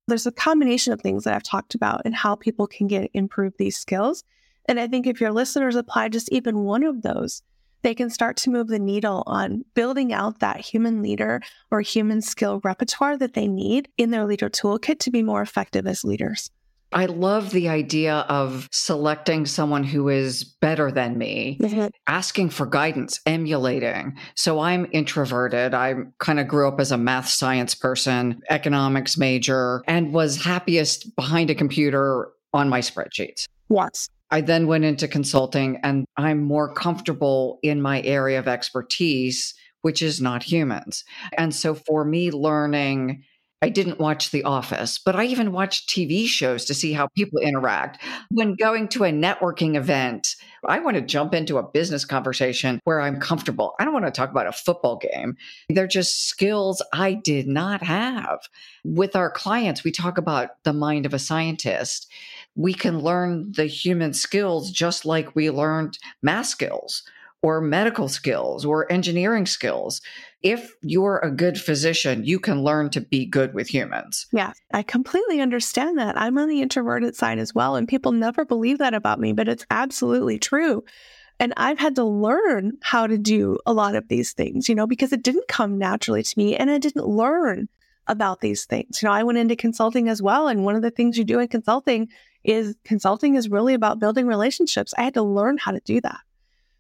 There's 0.07 0.25
a 0.25 0.31
combination 0.31 0.93
of 0.93 1.01
things 1.01 1.25
that 1.25 1.33
I've 1.33 1.43
talked 1.43 1.75
about 1.75 2.03
and 2.05 2.15
how 2.15 2.35
people 2.35 2.67
can 2.67 2.87
get 2.87 3.11
improve 3.13 3.53
these 3.57 3.77
skills. 3.77 4.23
And 4.65 4.79
I 4.79 4.87
think 4.87 5.05
if 5.05 5.19
your 5.19 5.31
listeners 5.31 5.75
apply 5.75 6.09
just 6.09 6.31
even 6.31 6.59
one 6.59 6.83
of 6.83 7.01
those, 7.01 7.41
they 7.83 7.93
can 7.93 8.09
start 8.09 8.37
to 8.37 8.49
move 8.49 8.67
the 8.67 8.79
needle 8.79 9.23
on 9.27 9.63
building 9.73 10.13
out 10.13 10.39
that 10.39 10.61
human 10.61 11.01
leader 11.01 11.41
or 11.71 11.81
human 11.81 12.21
skill 12.21 12.59
repertoire 12.63 13.17
that 13.17 13.33
they 13.33 13.47
need 13.47 13.89
in 13.97 14.11
their 14.11 14.25
leader 14.25 14.49
toolkit 14.49 14.99
to 14.99 15.11
be 15.11 15.23
more 15.23 15.41
effective 15.41 15.85
as 15.85 16.03
leaders. 16.03 16.49
I 16.93 17.05
love 17.05 17.51
the 17.51 17.69
idea 17.69 18.17
of 18.29 18.69
selecting 18.71 19.45
someone 19.45 19.83
who 19.83 20.09
is 20.09 20.43
better 20.43 20.91
than 20.91 21.17
me, 21.17 21.57
mm-hmm. 21.61 21.87
asking 22.07 22.49
for 22.49 22.65
guidance, 22.65 23.19
emulating. 23.25 24.17
So 24.35 24.59
I'm 24.59 24.87
introverted. 24.91 25.73
I 25.73 25.95
kind 26.19 26.39
of 26.39 26.47
grew 26.47 26.67
up 26.67 26.79
as 26.79 26.91
a 26.91 26.97
math 26.97 27.27
science 27.27 27.75
person, 27.75 28.41
economics 28.49 29.17
major, 29.17 29.83
and 29.87 30.13
was 30.13 30.43
happiest 30.43 31.15
behind 31.15 31.49
a 31.49 31.55
computer 31.55 32.29
on 32.53 32.69
my 32.69 32.79
spreadsheets. 32.79 33.47
Yes. 33.69 34.09
I 34.31 34.41
then 34.41 34.67
went 34.67 34.83
into 34.83 35.07
consulting 35.07 35.79
and 35.83 36.05
I'm 36.17 36.43
more 36.43 36.73
comfortable 36.73 37.59
in 37.63 37.81
my 37.81 38.01
area 38.01 38.39
of 38.39 38.47
expertise, 38.47 39.53
which 39.81 40.01
is 40.01 40.21
not 40.21 40.43
humans. 40.43 41.03
And 41.37 41.53
so 41.55 41.75
for 41.75 42.03
me, 42.03 42.31
learning, 42.31 43.23
I 43.61 43.69
didn't 43.69 43.99
watch 43.99 44.29
The 44.29 44.43
Office, 44.43 44.99
but 44.99 45.15
I 45.15 45.25
even 45.25 45.51
watched 45.51 45.89
TV 45.89 46.27
shows 46.27 46.65
to 46.65 46.75
see 46.75 46.93
how 46.93 47.07
people 47.15 47.39
interact. 47.39 48.03
When 48.29 48.53
going 48.53 48.87
to 48.89 49.03
a 49.03 49.11
networking 49.11 49.75
event, 49.75 50.35
I 50.67 50.77
want 50.79 50.95
to 50.95 51.01
jump 51.01 51.33
into 51.33 51.57
a 51.57 51.67
business 51.67 52.05
conversation 52.05 52.79
where 52.83 53.01
I'm 53.01 53.19
comfortable. 53.19 53.73
I 53.79 53.85
don't 53.85 53.93
want 53.93 54.05
to 54.05 54.11
talk 54.11 54.29
about 54.29 54.47
a 54.47 54.51
football 54.51 54.97
game. 54.97 55.37
They're 55.69 55.87
just 55.87 56.27
skills 56.27 56.83
I 56.93 57.15
did 57.15 57.47
not 57.47 57.81
have. 57.81 58.39
With 58.83 59.15
our 59.15 59.31
clients, 59.31 59.83
we 59.83 59.91
talk 59.91 60.19
about 60.19 60.63
the 60.63 60.73
mind 60.73 61.07
of 61.07 61.13
a 61.15 61.19
scientist 61.19 62.07
we 62.57 62.73
can 62.73 62.99
learn 62.99 63.51
the 63.51 63.65
human 63.67 64.13
skills 64.13 64.71
just 64.71 65.05
like 65.05 65.35
we 65.35 65.49
learned 65.49 65.97
math 66.23 66.47
skills 66.47 67.03
or 67.47 67.61
medical 67.61 68.09
skills 68.09 68.65
or 68.65 68.91
engineering 68.91 69.45
skills. 69.45 70.01
If 70.43 70.73
you're 70.81 71.19
a 71.19 71.31
good 71.31 71.57
physician, 71.57 72.25
you 72.25 72.41
can 72.41 72.61
learn 72.61 72.89
to 72.89 72.99
be 72.99 73.25
good 73.25 73.53
with 73.53 73.73
humans. 73.73 74.27
Yeah, 74.33 74.51
I 74.73 74.83
completely 74.83 75.39
understand 75.39 75.97
that. 75.97 76.19
I'm 76.19 76.37
on 76.37 76.49
the 76.49 76.61
introverted 76.61 77.15
side 77.15 77.39
as 77.39 77.55
well, 77.55 77.77
and 77.77 77.87
people 77.87 78.11
never 78.11 78.43
believe 78.43 78.79
that 78.79 78.93
about 78.93 79.21
me, 79.21 79.31
but 79.31 79.47
it's 79.47 79.65
absolutely 79.71 80.37
true. 80.37 80.83
And 81.39 81.53
I've 81.55 81.79
had 81.79 81.95
to 81.95 82.03
learn 82.03 82.73
how 82.81 83.07
to 83.07 83.17
do 83.17 83.59
a 83.65 83.71
lot 83.71 83.95
of 83.95 84.09
these 84.09 84.33
things, 84.33 84.67
you 84.67 84.75
know, 84.75 84.87
because 84.87 85.13
it 85.13 85.23
didn't 85.23 85.47
come 85.47 85.77
naturally 85.77 86.23
to 86.23 86.37
me 86.37 86.57
and 86.57 86.69
I 86.69 86.79
didn't 86.79 87.07
learn 87.07 87.69
about 88.07 88.41
these 88.41 88.65
things. 88.65 89.01
You 89.01 89.07
know, 89.07 89.13
I 89.13 89.23
went 89.23 89.37
into 89.37 89.55
consulting 89.55 90.09
as 90.09 90.21
well. 90.21 90.47
And 90.47 90.65
one 90.65 90.75
of 90.75 90.81
the 90.81 90.89
things 90.89 91.17
you 91.17 91.23
do 91.23 91.39
in 91.39 91.47
consulting 91.47 92.09
is 92.43 92.75
consulting 92.83 93.35
is 93.35 93.49
really 93.49 93.75
about 93.75 93.99
building 93.99 94.25
relationships. 94.25 94.93
I 94.97 95.03
had 95.03 95.13
to 95.13 95.21
learn 95.21 95.57
how 95.59 95.71
to 95.71 95.81
do 95.81 96.01
that. 96.01 96.19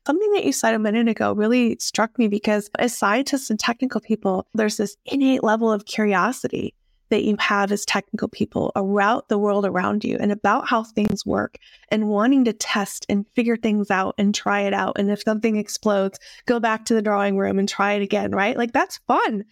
Something 0.07 0.31
that 0.31 0.45
you 0.45 0.53
said 0.53 0.73
a 0.73 0.79
minute 0.79 1.09
ago 1.09 1.33
really 1.33 1.75
struck 1.81 2.17
me 2.17 2.29
because 2.29 2.69
as 2.79 2.97
scientists 2.97 3.49
and 3.49 3.59
technical 3.59 3.99
people, 3.99 4.47
there's 4.53 4.77
this 4.77 4.95
innate 5.05 5.43
level 5.43 5.69
of 5.69 5.83
curiosity 5.83 6.73
that 7.09 7.25
you 7.25 7.35
have 7.39 7.73
as 7.73 7.83
technical 7.83 8.29
people 8.29 8.71
around 8.77 9.23
the 9.27 9.37
world 9.37 9.65
around 9.65 10.05
you 10.05 10.15
and 10.17 10.31
about 10.31 10.65
how 10.65 10.85
things 10.85 11.25
work 11.25 11.57
and 11.91 12.07
wanting 12.07 12.45
to 12.45 12.53
test 12.53 13.05
and 13.09 13.25
figure 13.35 13.57
things 13.57 13.91
out 13.91 14.15
and 14.17 14.33
try 14.33 14.61
it 14.61 14.73
out. 14.73 14.97
And 14.97 15.11
if 15.11 15.23
something 15.23 15.57
explodes, 15.57 16.19
go 16.45 16.57
back 16.57 16.85
to 16.85 16.93
the 16.93 17.01
drawing 17.01 17.37
room 17.37 17.59
and 17.59 17.67
try 17.67 17.91
it 17.91 18.01
again, 18.01 18.31
right? 18.31 18.55
Like 18.55 18.71
that's 18.71 19.01
fun. 19.09 19.43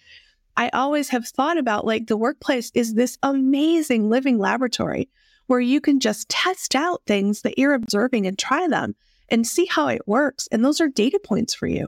I 0.56 0.70
always 0.70 1.10
have 1.10 1.28
thought 1.28 1.58
about 1.58 1.86
like 1.86 2.08
the 2.08 2.16
workplace 2.16 2.72
is 2.74 2.94
this 2.94 3.18
amazing 3.24 4.10
living 4.10 4.38
laboratory 4.38 5.10
where 5.48 5.60
you 5.60 5.82
can 5.82 6.00
just 6.00 6.30
test 6.30 6.76
out 6.76 7.02
things 7.06 7.42
that 7.42 7.58
you're 7.58 7.74
observing 7.74 8.26
and 8.26 8.40
try 8.40 8.70
them 8.70 8.96
and 9.30 9.46
see 9.46 9.66
how 9.66 9.88
it 9.88 10.08
works. 10.08 10.48
And 10.52 10.64
those 10.64 10.82
are 10.82 10.88
data 10.88 11.20
points 11.20 11.54
for 11.54 11.68
you. 11.68 11.88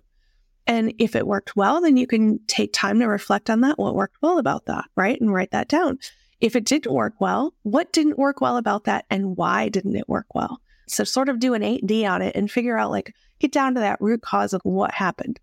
And 0.66 0.94
if 1.00 1.16
it 1.16 1.26
worked 1.26 1.56
well, 1.56 1.82
then 1.82 1.96
you 1.96 2.06
can 2.06 2.40
take 2.48 2.74
time 2.74 3.00
to 3.00 3.08
reflect 3.08 3.50
on 3.50 3.62
that, 3.62 3.80
what 3.80 3.96
worked 3.96 4.18
well 4.22 4.38
about 4.38 4.66
that, 4.66 4.86
right? 4.96 5.20
And 5.20 5.34
write 5.34 5.52
that 5.52 5.70
down. 5.70 5.98
If 6.42 6.56
it 6.56 6.66
didn't 6.66 6.94
work 6.94 7.14
well, 7.20 7.54
what 7.64 7.94
didn't 7.94 8.20
work 8.20 8.42
well 8.42 8.58
about 8.58 8.84
that 8.84 9.06
and 9.10 9.38
why 9.38 9.70
didn't 9.70 9.96
it 9.96 10.10
work 10.10 10.36
well? 10.36 10.62
So 10.88 11.04
sort 11.04 11.30
of 11.30 11.40
do 11.40 11.54
an 11.54 11.62
8D 11.62 12.08
on 12.08 12.22
it 12.22 12.36
and 12.36 12.52
figure 12.52 12.78
out 12.78 12.92
like, 12.92 13.16
get 13.40 13.52
down 13.52 13.76
to 13.76 13.80
that 13.80 14.02
root 14.02 14.22
cause 14.22 14.54
of 14.54 14.62
what 14.64 14.94
happened. 14.94 15.40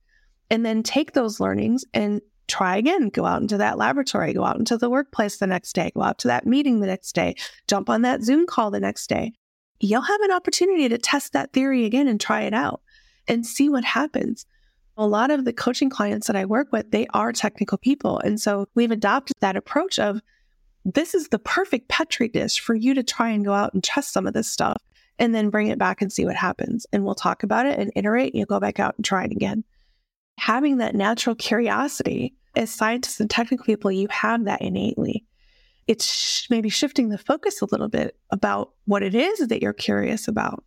And 0.50 0.64
then 0.64 0.82
take 0.82 1.12
those 1.12 1.40
learnings 1.40 1.84
and 1.94 2.20
try 2.46 2.76
again, 2.76 3.08
go 3.08 3.24
out 3.24 3.40
into 3.40 3.56
that 3.58 3.78
laboratory, 3.78 4.34
go 4.34 4.44
out 4.44 4.58
into 4.58 4.76
the 4.76 4.90
workplace 4.90 5.38
the 5.38 5.46
next 5.46 5.74
day, 5.74 5.90
go 5.94 6.02
out 6.02 6.18
to 6.18 6.28
that 6.28 6.46
meeting 6.46 6.80
the 6.80 6.86
next 6.86 7.14
day, 7.14 7.34
jump 7.66 7.88
on 7.88 8.02
that 8.02 8.22
Zoom 8.22 8.46
call 8.46 8.70
the 8.70 8.80
next 8.80 9.08
day. 9.08 9.32
You'll 9.80 10.02
have 10.02 10.20
an 10.20 10.32
opportunity 10.32 10.88
to 10.88 10.98
test 10.98 11.32
that 11.32 11.52
theory 11.52 11.84
again 11.84 12.08
and 12.08 12.20
try 12.20 12.42
it 12.42 12.54
out 12.54 12.80
and 13.28 13.46
see 13.46 13.68
what 13.68 13.84
happens. 13.84 14.46
A 14.96 15.06
lot 15.06 15.30
of 15.30 15.44
the 15.44 15.52
coaching 15.52 15.90
clients 15.90 16.26
that 16.28 16.36
I 16.36 16.44
work 16.44 16.72
with, 16.72 16.90
they 16.90 17.06
are 17.12 17.32
technical 17.32 17.78
people. 17.78 18.18
And 18.20 18.40
so 18.40 18.68
we've 18.74 18.92
adopted 18.92 19.36
that 19.40 19.56
approach 19.56 19.98
of 19.98 20.20
this 20.84 21.14
is 21.14 21.28
the 21.28 21.38
perfect 21.38 21.88
Petri 21.88 22.28
dish 22.28 22.60
for 22.60 22.74
you 22.74 22.94
to 22.94 23.02
try 23.02 23.30
and 23.30 23.44
go 23.44 23.52
out 23.52 23.74
and 23.74 23.82
test 23.82 24.12
some 24.12 24.26
of 24.26 24.34
this 24.34 24.48
stuff 24.48 24.80
and 25.18 25.34
then 25.34 25.50
bring 25.50 25.68
it 25.68 25.78
back 25.78 26.02
and 26.02 26.12
see 26.12 26.24
what 26.24 26.36
happens. 26.36 26.86
And 26.92 27.04
we'll 27.04 27.14
talk 27.14 27.42
about 27.42 27.66
it 27.66 27.78
and 27.78 27.90
iterate. 27.96 28.32
And 28.32 28.38
you'll 28.38 28.46
go 28.46 28.60
back 28.60 28.78
out 28.78 28.94
and 28.96 29.04
try 29.04 29.24
it 29.24 29.32
again 29.32 29.64
having 30.38 30.78
that 30.78 30.94
natural 30.94 31.34
curiosity 31.34 32.34
as 32.56 32.70
scientists 32.70 33.20
and 33.20 33.30
technical 33.30 33.64
people, 33.64 33.90
you 33.90 34.08
have 34.10 34.44
that 34.44 34.62
innately. 34.62 35.24
It's 35.86 36.06
sh- 36.06 36.50
maybe 36.50 36.68
shifting 36.68 37.08
the 37.08 37.18
focus 37.18 37.60
a 37.60 37.66
little 37.70 37.88
bit 37.88 38.16
about 38.30 38.72
what 38.86 39.02
it 39.02 39.14
is 39.14 39.38
that 39.40 39.62
you're 39.62 39.72
curious 39.72 40.28
about. 40.28 40.64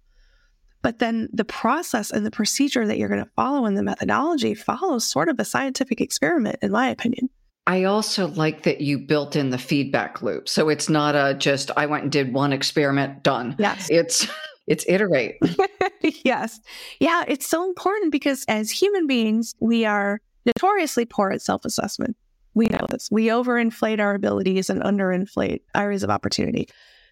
But 0.81 0.99
then 0.99 1.27
the 1.33 1.45
process 1.45 2.11
and 2.11 2.25
the 2.25 2.31
procedure 2.31 2.85
that 2.85 2.97
you're 2.97 3.09
going 3.09 3.23
to 3.23 3.31
follow 3.35 3.65
and 3.65 3.77
the 3.77 3.83
methodology 3.83 4.53
follows 4.53 5.09
sort 5.09 5.27
of 5.27 5.39
a 5.39 5.45
scientific 5.45 5.99
experiment, 5.99 6.57
in 6.61 6.71
my 6.71 6.87
opinion. 6.89 7.29
I 7.65 7.83
also 7.83 8.27
like 8.29 8.63
that 8.63 8.79
you 8.79 8.97
built 8.97 9.35
in 9.35 9.49
the 9.49 9.57
feedback 9.57 10.21
loop. 10.21 10.47
So 10.47 10.69
it's 10.69 10.87
not 10.87 11.15
a 11.15 11.33
just 11.33 11.69
I 11.75 11.85
went 11.85 12.03
and 12.03 12.11
did 12.11 12.33
one 12.33 12.53
experiment, 12.53 13.23
done. 13.23 13.55
Yes. 13.59 13.87
It's 13.89 14.27
it's 14.67 14.85
iterate. 14.87 15.35
yes. 16.23 16.61
Yeah, 17.01 17.25
it's 17.27 17.47
so 17.47 17.65
important 17.65 18.13
because 18.13 18.45
as 18.47 18.71
human 18.71 19.07
beings, 19.07 19.53
we 19.59 19.83
are 19.83 20.21
notoriously 20.45 21.05
poor 21.05 21.31
at 21.31 21.41
self 21.41 21.65
assessment. 21.65 22.15
We 22.57 22.65
know 22.71 22.87
this. 22.89 23.07
We 23.11 23.27
overinflate 23.27 23.99
our 23.99 24.15
abilities 24.15 24.71
and 24.71 24.81
underinflate 24.81 25.61
areas 25.75 26.01
of 26.01 26.09
opportunity. 26.09 26.67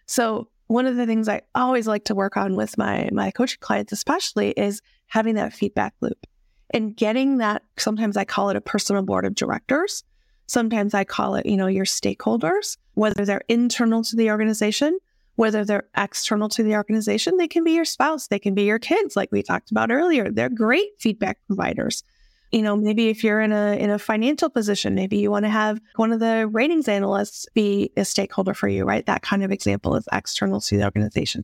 So, 0.07 0.49
one 0.67 0.87
of 0.87 0.95
the 0.95 1.05
things 1.05 1.29
I 1.29 1.43
always 1.53 1.85
like 1.85 2.05
to 2.05 2.15
work 2.15 2.35
on 2.35 2.55
with 2.55 2.75
my, 2.79 3.09
my 3.11 3.29
coaching 3.29 3.59
clients, 3.61 3.91
especially, 3.91 4.49
is 4.57 4.81
having 5.05 5.35
that 5.35 5.53
feedback 5.53 5.93
loop 6.01 6.25
and 6.71 6.97
getting 6.97 7.37
that. 7.37 7.61
Sometimes 7.77 8.17
I 8.17 8.25
call 8.25 8.49
it 8.49 8.55
a 8.55 8.61
personal 8.61 9.03
board 9.03 9.23
of 9.23 9.35
directors. 9.35 10.03
Sometimes 10.47 10.95
I 10.95 11.03
call 11.03 11.35
it, 11.35 11.45
you 11.45 11.57
know, 11.57 11.67
your 11.67 11.85
stakeholders, 11.85 12.77
whether 12.95 13.23
they're 13.23 13.43
internal 13.47 14.03
to 14.03 14.15
the 14.15 14.31
organization 14.31 14.97
whether 15.35 15.65
they're 15.65 15.87
external 15.97 16.49
to 16.49 16.63
the 16.63 16.75
organization, 16.75 17.37
they 17.37 17.47
can 17.47 17.63
be 17.63 17.73
your 17.73 17.85
spouse, 17.85 18.27
they 18.27 18.39
can 18.39 18.53
be 18.53 18.63
your 18.63 18.79
kids, 18.79 19.15
like 19.15 19.31
we 19.31 19.43
talked 19.43 19.71
about 19.71 19.91
earlier. 19.91 20.31
They're 20.31 20.49
great 20.49 20.91
feedback 20.97 21.39
providers. 21.47 22.03
You 22.51 22.61
know, 22.61 22.75
maybe 22.75 23.09
if 23.09 23.23
you're 23.23 23.41
in 23.41 23.51
a 23.51 23.75
in 23.77 23.89
a 23.89 23.99
financial 23.99 24.49
position, 24.49 24.95
maybe 24.95 25.17
you 25.17 25.31
want 25.31 25.45
to 25.45 25.49
have 25.49 25.79
one 25.95 26.11
of 26.11 26.19
the 26.19 26.47
ratings 26.51 26.87
analysts 26.87 27.47
be 27.53 27.91
a 27.97 28.05
stakeholder 28.05 28.53
for 28.53 28.67
you, 28.67 28.85
right? 28.85 29.05
That 29.05 29.23
kind 29.23 29.43
of 29.43 29.51
example 29.51 29.95
is 29.95 30.07
external 30.13 30.61
to 30.61 30.77
the 30.77 30.85
organization. 30.85 31.43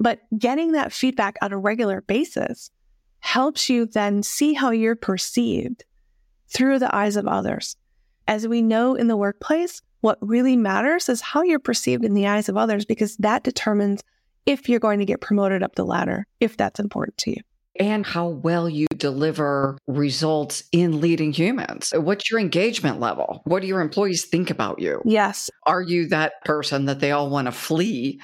But 0.00 0.20
getting 0.36 0.72
that 0.72 0.92
feedback 0.92 1.36
on 1.40 1.52
a 1.52 1.58
regular 1.58 2.00
basis 2.00 2.70
helps 3.20 3.68
you 3.68 3.86
then 3.86 4.22
see 4.22 4.52
how 4.52 4.70
you're 4.70 4.96
perceived 4.96 5.84
through 6.48 6.78
the 6.78 6.94
eyes 6.94 7.16
of 7.16 7.26
others. 7.26 7.76
As 8.26 8.48
we 8.48 8.62
know 8.62 8.94
in 8.94 9.08
the 9.08 9.16
workplace, 9.16 9.82
what 10.00 10.18
really 10.20 10.56
matters 10.56 11.08
is 11.08 11.20
how 11.20 11.42
you're 11.42 11.58
perceived 11.58 12.04
in 12.04 12.14
the 12.14 12.26
eyes 12.26 12.48
of 12.48 12.56
others 12.56 12.84
because 12.84 13.16
that 13.18 13.44
determines 13.44 14.02
if 14.46 14.68
you're 14.68 14.80
going 14.80 14.98
to 14.98 15.06
get 15.06 15.20
promoted 15.20 15.62
up 15.62 15.74
the 15.74 15.84
ladder, 15.84 16.26
if 16.40 16.56
that's 16.56 16.80
important 16.80 17.16
to 17.18 17.30
you. 17.30 17.40
And 17.78 18.06
how 18.06 18.28
well 18.28 18.68
you 18.68 18.86
deliver 18.96 19.78
results 19.86 20.64
in 20.72 21.00
leading 21.00 21.32
humans. 21.32 21.92
What's 21.94 22.30
your 22.30 22.40
engagement 22.40 23.00
level? 23.00 23.42
What 23.44 23.62
do 23.62 23.68
your 23.68 23.80
employees 23.80 24.24
think 24.24 24.50
about 24.50 24.78
you? 24.78 25.02
Yes. 25.04 25.50
Are 25.66 25.82
you 25.82 26.08
that 26.08 26.34
person 26.44 26.84
that 26.86 27.00
they 27.00 27.10
all 27.10 27.30
want 27.30 27.46
to 27.46 27.52
flee? 27.52 28.20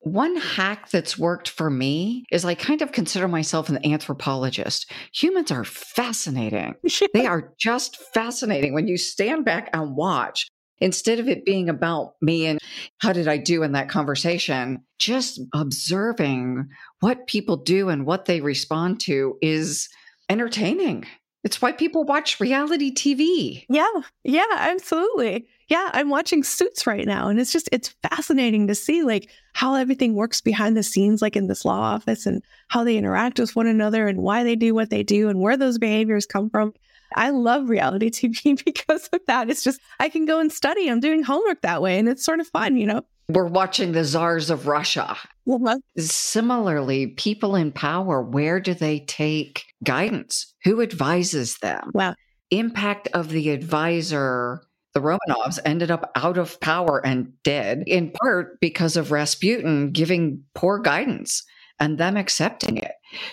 One 0.00 0.36
hack 0.36 0.90
that's 0.90 1.18
worked 1.18 1.48
for 1.48 1.70
me 1.70 2.26
is 2.30 2.44
I 2.44 2.54
kind 2.54 2.82
of 2.82 2.92
consider 2.92 3.26
myself 3.26 3.70
an 3.70 3.84
anthropologist. 3.86 4.90
Humans 5.14 5.50
are 5.50 5.64
fascinating. 5.64 6.74
they 7.14 7.26
are 7.26 7.54
just 7.58 7.96
fascinating. 8.12 8.74
When 8.74 8.86
you 8.86 8.98
stand 8.98 9.46
back 9.46 9.70
and 9.72 9.96
watch, 9.96 10.46
instead 10.78 11.18
of 11.18 11.28
it 11.28 11.44
being 11.44 11.68
about 11.68 12.14
me 12.20 12.46
and 12.46 12.58
how 12.98 13.12
did 13.12 13.28
I 13.28 13.36
do 13.36 13.62
in 13.62 13.72
that 13.72 13.88
conversation, 13.88 14.84
just 14.98 15.40
observing 15.54 16.68
what 17.00 17.26
people 17.26 17.56
do 17.56 17.88
and 17.88 18.06
what 18.06 18.24
they 18.24 18.40
respond 18.40 19.00
to 19.00 19.36
is 19.40 19.88
entertaining. 20.28 21.06
It's 21.44 21.60
why 21.60 21.72
people 21.72 22.04
watch 22.04 22.40
reality 22.40 22.92
TV. 22.92 23.66
Yeah, 23.68 23.86
yeah, 24.24 24.44
absolutely. 24.50 25.46
Yeah, 25.68 25.90
I'm 25.92 26.08
watching 26.08 26.42
Suits 26.42 26.86
right 26.86 27.06
now, 27.06 27.28
and 27.28 27.38
it's 27.38 27.52
just 27.52 27.68
it's 27.70 27.94
fascinating 28.02 28.66
to 28.66 28.74
see 28.74 29.02
like 29.02 29.30
how 29.52 29.74
everything 29.74 30.14
works 30.14 30.40
behind 30.40 30.74
the 30.76 30.82
scenes, 30.82 31.20
like 31.20 31.36
in 31.36 31.46
this 31.46 31.64
law 31.64 31.80
office, 31.80 32.24
and 32.24 32.42
how 32.68 32.82
they 32.82 32.96
interact 32.96 33.38
with 33.38 33.54
one 33.54 33.66
another, 33.66 34.08
and 34.08 34.22
why 34.22 34.42
they 34.42 34.56
do 34.56 34.74
what 34.74 34.88
they 34.88 35.02
do, 35.02 35.28
and 35.28 35.38
where 35.40 35.56
those 35.56 35.78
behaviors 35.78 36.24
come 36.24 36.48
from. 36.48 36.72
I 37.14 37.30
love 37.30 37.68
reality 37.68 38.10
TV 38.10 38.62
because 38.64 39.08
of 39.12 39.20
that. 39.26 39.50
It's 39.50 39.64
just, 39.64 39.80
I 40.00 40.08
can 40.08 40.26
go 40.26 40.40
and 40.40 40.52
study. 40.52 40.88
I'm 40.88 41.00
doing 41.00 41.22
homework 41.22 41.62
that 41.62 41.82
way 41.82 41.98
and 41.98 42.08
it's 42.08 42.24
sort 42.24 42.40
of 42.40 42.46
fun, 42.48 42.76
you 42.76 42.86
know? 42.86 43.02
We're 43.28 43.46
watching 43.46 43.92
the 43.92 44.04
czars 44.04 44.50
of 44.50 44.66
Russia. 44.66 45.16
Well, 45.46 45.80
Similarly, 45.96 47.08
people 47.08 47.56
in 47.56 47.72
power, 47.72 48.20
where 48.20 48.60
do 48.60 48.74
they 48.74 49.00
take 49.00 49.64
guidance? 49.82 50.54
Who 50.64 50.82
advises 50.82 51.56
them? 51.58 51.90
Wow. 51.94 52.14
Impact 52.50 53.08
of 53.14 53.30
the 53.30 53.50
advisor 53.50 54.62
the 54.94 55.00
Romanovs 55.00 55.58
ended 55.64 55.90
up 55.90 56.12
out 56.14 56.38
of 56.38 56.58
power 56.60 57.04
and 57.04 57.32
dead, 57.42 57.82
in 57.86 58.12
part 58.12 58.60
because 58.60 58.96
of 58.96 59.10
Rasputin 59.10 59.90
giving 59.90 60.44
poor 60.54 60.78
guidance 60.78 61.42
and 61.80 61.98
them 61.98 62.16
accepting 62.16 62.76
it. 62.76 62.83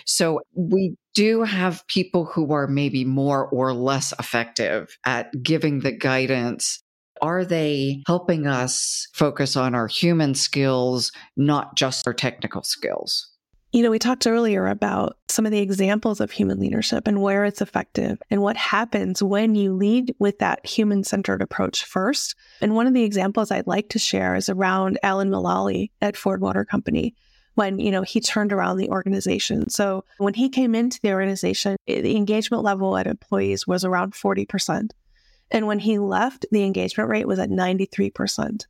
So 0.04 0.40
we 0.54 0.96
do 1.14 1.42
have 1.42 1.86
people 1.88 2.24
who 2.24 2.52
are 2.52 2.66
maybe 2.66 3.04
more 3.04 3.46
or 3.48 3.72
less 3.74 4.12
effective 4.18 4.96
at 5.04 5.30
giving 5.42 5.80
the 5.80 5.92
guidance. 5.92 6.82
Are 7.20 7.44
they 7.44 8.02
helping 8.06 8.46
us 8.46 9.06
focus 9.12 9.56
on 9.56 9.74
our 9.74 9.86
human 9.86 10.34
skills, 10.34 11.12
not 11.36 11.76
just 11.76 12.06
our 12.06 12.14
technical 12.14 12.62
skills? 12.62 13.28
You 13.72 13.82
know, 13.82 13.90
we 13.90 13.98
talked 13.98 14.26
earlier 14.26 14.66
about 14.66 15.16
some 15.28 15.46
of 15.46 15.52
the 15.52 15.60
examples 15.60 16.20
of 16.20 16.30
human 16.30 16.58
leadership 16.58 17.06
and 17.06 17.22
where 17.22 17.46
it's 17.46 17.62
effective 17.62 18.20
and 18.30 18.42
what 18.42 18.56
happens 18.56 19.22
when 19.22 19.54
you 19.54 19.72
lead 19.72 20.14
with 20.18 20.40
that 20.40 20.66
human 20.66 21.04
centered 21.04 21.40
approach 21.40 21.84
first. 21.84 22.34
And 22.60 22.74
one 22.74 22.86
of 22.86 22.92
the 22.92 23.04
examples 23.04 23.50
I'd 23.50 23.66
like 23.66 23.88
to 23.90 23.98
share 23.98 24.34
is 24.34 24.50
around 24.50 24.98
Alan 25.02 25.30
Mulally 25.30 25.90
at 26.02 26.18
Ford 26.18 26.42
Motor 26.42 26.66
Company 26.66 27.14
when 27.54 27.78
you 27.78 27.90
know 27.90 28.02
he 28.02 28.20
turned 28.20 28.52
around 28.52 28.76
the 28.76 28.90
organization. 28.90 29.68
So 29.70 30.04
when 30.18 30.34
he 30.34 30.48
came 30.48 30.74
into 30.74 31.00
the 31.02 31.12
organization, 31.12 31.76
eh, 31.86 32.00
the 32.00 32.16
engagement 32.16 32.62
level 32.62 32.96
at 32.96 33.06
employees 33.06 33.66
was 33.66 33.84
around 33.84 34.14
40%. 34.14 34.90
And 35.50 35.66
when 35.66 35.78
he 35.78 35.98
left, 35.98 36.46
the 36.50 36.64
engagement 36.64 37.10
rate 37.10 37.26
was 37.28 37.38
at 37.38 37.50
93%. 37.50 38.64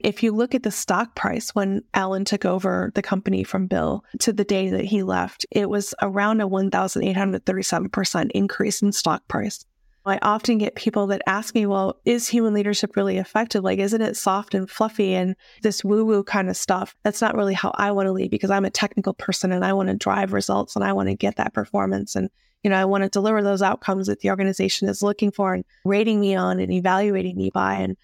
If 0.00 0.22
you 0.22 0.32
look 0.32 0.54
at 0.54 0.64
the 0.64 0.70
stock 0.70 1.14
price 1.14 1.54
when 1.54 1.82
Alan 1.94 2.24
took 2.24 2.44
over 2.44 2.92
the 2.94 3.02
company 3.02 3.44
from 3.44 3.68
Bill 3.68 4.04
to 4.18 4.32
the 4.32 4.44
day 4.44 4.68
that 4.68 4.84
he 4.84 5.02
left, 5.02 5.46
it 5.50 5.70
was 5.70 5.94
around 6.02 6.40
a 6.40 6.48
1,837% 6.48 8.30
increase 8.32 8.82
in 8.82 8.92
stock 8.92 9.26
price. 9.28 9.64
I 10.06 10.18
often 10.20 10.58
get 10.58 10.74
people 10.74 11.06
that 11.06 11.22
ask 11.26 11.54
me, 11.54 11.64
well, 11.64 11.98
is 12.04 12.28
human 12.28 12.52
leadership 12.52 12.94
really 12.94 13.16
effective? 13.16 13.64
Like, 13.64 13.78
isn't 13.78 14.02
it 14.02 14.16
soft 14.16 14.54
and 14.54 14.68
fluffy 14.68 15.14
and 15.14 15.34
this 15.62 15.82
woo 15.82 16.04
woo 16.04 16.22
kind 16.22 16.50
of 16.50 16.58
stuff? 16.58 16.94
That's 17.04 17.22
not 17.22 17.34
really 17.34 17.54
how 17.54 17.72
I 17.76 17.90
want 17.90 18.06
to 18.06 18.12
lead 18.12 18.30
because 18.30 18.50
I'm 18.50 18.66
a 18.66 18.70
technical 18.70 19.14
person 19.14 19.50
and 19.50 19.64
I 19.64 19.72
want 19.72 19.88
to 19.88 19.96
drive 19.96 20.34
results 20.34 20.76
and 20.76 20.84
I 20.84 20.92
want 20.92 21.08
to 21.08 21.14
get 21.14 21.36
that 21.36 21.54
performance. 21.54 22.16
And, 22.16 22.28
you 22.62 22.68
know, 22.68 22.76
I 22.76 22.84
want 22.84 23.04
to 23.04 23.08
deliver 23.08 23.42
those 23.42 23.62
outcomes 23.62 24.06
that 24.08 24.20
the 24.20 24.28
organization 24.28 24.88
is 24.90 25.02
looking 25.02 25.30
for 25.30 25.54
and 25.54 25.64
rating 25.86 26.20
me 26.20 26.34
on 26.34 26.60
and 26.60 26.70
evaluating 26.70 27.36
me 27.36 27.50
by. 27.52 27.76
And 27.76 27.96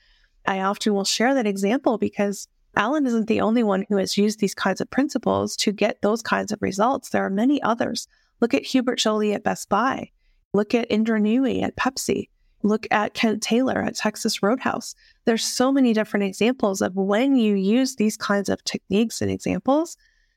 I 0.47 0.61
often 0.61 0.95
will 0.95 1.05
share 1.05 1.35
that 1.35 1.47
example 1.47 1.99
because 1.99 2.49
Alan 2.77 3.07
isn't 3.07 3.27
the 3.27 3.43
only 3.43 3.63
one 3.63 3.85
who 3.91 3.99
has 3.99 4.17
used 4.17 4.41
these 4.41 4.55
kinds 4.55 4.81
of 4.81 4.91
principles 4.91 5.55
to 5.57 5.73
get 5.73 6.01
those 6.01 6.23
kinds 6.23 6.51
of 6.51 6.63
results. 6.63 7.11
There 7.11 7.27
are 7.27 7.31
many 7.31 7.61
others. 7.61 8.09
Look 8.41 8.55
at 8.55 8.63
Hubert 8.65 8.99
Joly 8.99 9.35
at 9.35 9.45
Best 9.45 9.69
Buy. 9.69 10.13
Look 10.53 10.75
at 10.75 10.91
Indra 10.91 11.21
Nooyi 11.21 11.63
at 11.63 11.77
Pepsi. 11.77 12.29
Look 12.63 12.87
at 12.91 13.15
Kent 13.15 13.43
Taylor 13.43 13.83
at 13.83 13.97
Texas 13.97 14.43
Roadhouse. 14.43 14.95
There's 15.25 15.45
so 15.45 15.73
many 15.73 15.93
different 15.93 16.25
examples 16.25 16.83
of 16.83 16.95
when 16.95 17.37
you 17.37 17.55
use 17.55 17.97
these 17.97 18.17
kinds 18.17 18.49
of 18.49 18.63
techniques 18.65 19.23
and 19.23 19.31
examples 19.31 19.97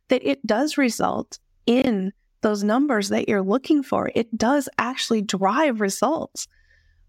that 0.09 0.25
it 0.25 0.45
does 0.45 0.77
result 0.77 1.39
in 1.65 2.13
those 2.41 2.63
numbers 2.63 3.09
that 3.09 3.27
you're 3.27 3.41
looking 3.41 3.83
for. 3.83 4.11
It 4.15 4.37
does 4.37 4.69
actually 4.77 5.21
drive 5.21 5.81
results. 5.81 6.47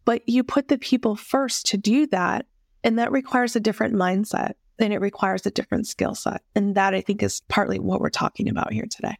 But 0.05 0.29
you 0.29 0.43
put 0.43 0.69
the 0.69 0.79
people 0.79 1.17
first 1.17 1.67
to 1.67 1.77
do 1.77 2.07
that. 2.09 2.47
And 2.83 2.99
that 2.99 3.13
requires 3.13 3.57
a 3.57 3.61
different 3.61 3.95
mindset 3.95 4.53
and 4.79 4.93
it 4.93 5.01
requires 5.01 5.47
a 5.47 5.51
different 5.51 5.87
skill 5.87 6.15
set. 6.15 6.43
And 6.55 6.75
that 6.75 6.95
I 6.95 7.01
think 7.01 7.23
is 7.23 7.41
partly 7.49 7.79
what 7.79 8.01
we're 8.01 8.11
talking 8.11 8.49
about 8.49 8.73
here 8.73 8.87
today. 8.91 9.17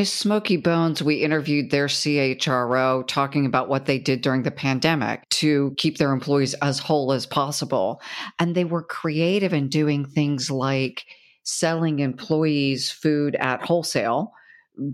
Is 0.00 0.10
Smokey 0.10 0.56
Bones, 0.56 1.02
we 1.02 1.16
interviewed 1.16 1.70
their 1.70 1.86
CHRO 1.86 3.06
talking 3.06 3.44
about 3.44 3.68
what 3.68 3.84
they 3.84 3.98
did 3.98 4.22
during 4.22 4.44
the 4.44 4.50
pandemic 4.50 5.28
to 5.28 5.74
keep 5.76 5.98
their 5.98 6.14
employees 6.14 6.54
as 6.62 6.78
whole 6.78 7.12
as 7.12 7.26
possible. 7.26 8.00
And 8.38 8.54
they 8.54 8.64
were 8.64 8.82
creative 8.82 9.52
in 9.52 9.68
doing 9.68 10.06
things 10.06 10.50
like 10.50 11.04
selling 11.42 11.98
employees 11.98 12.90
food 12.90 13.34
at 13.40 13.62
wholesale 13.62 14.32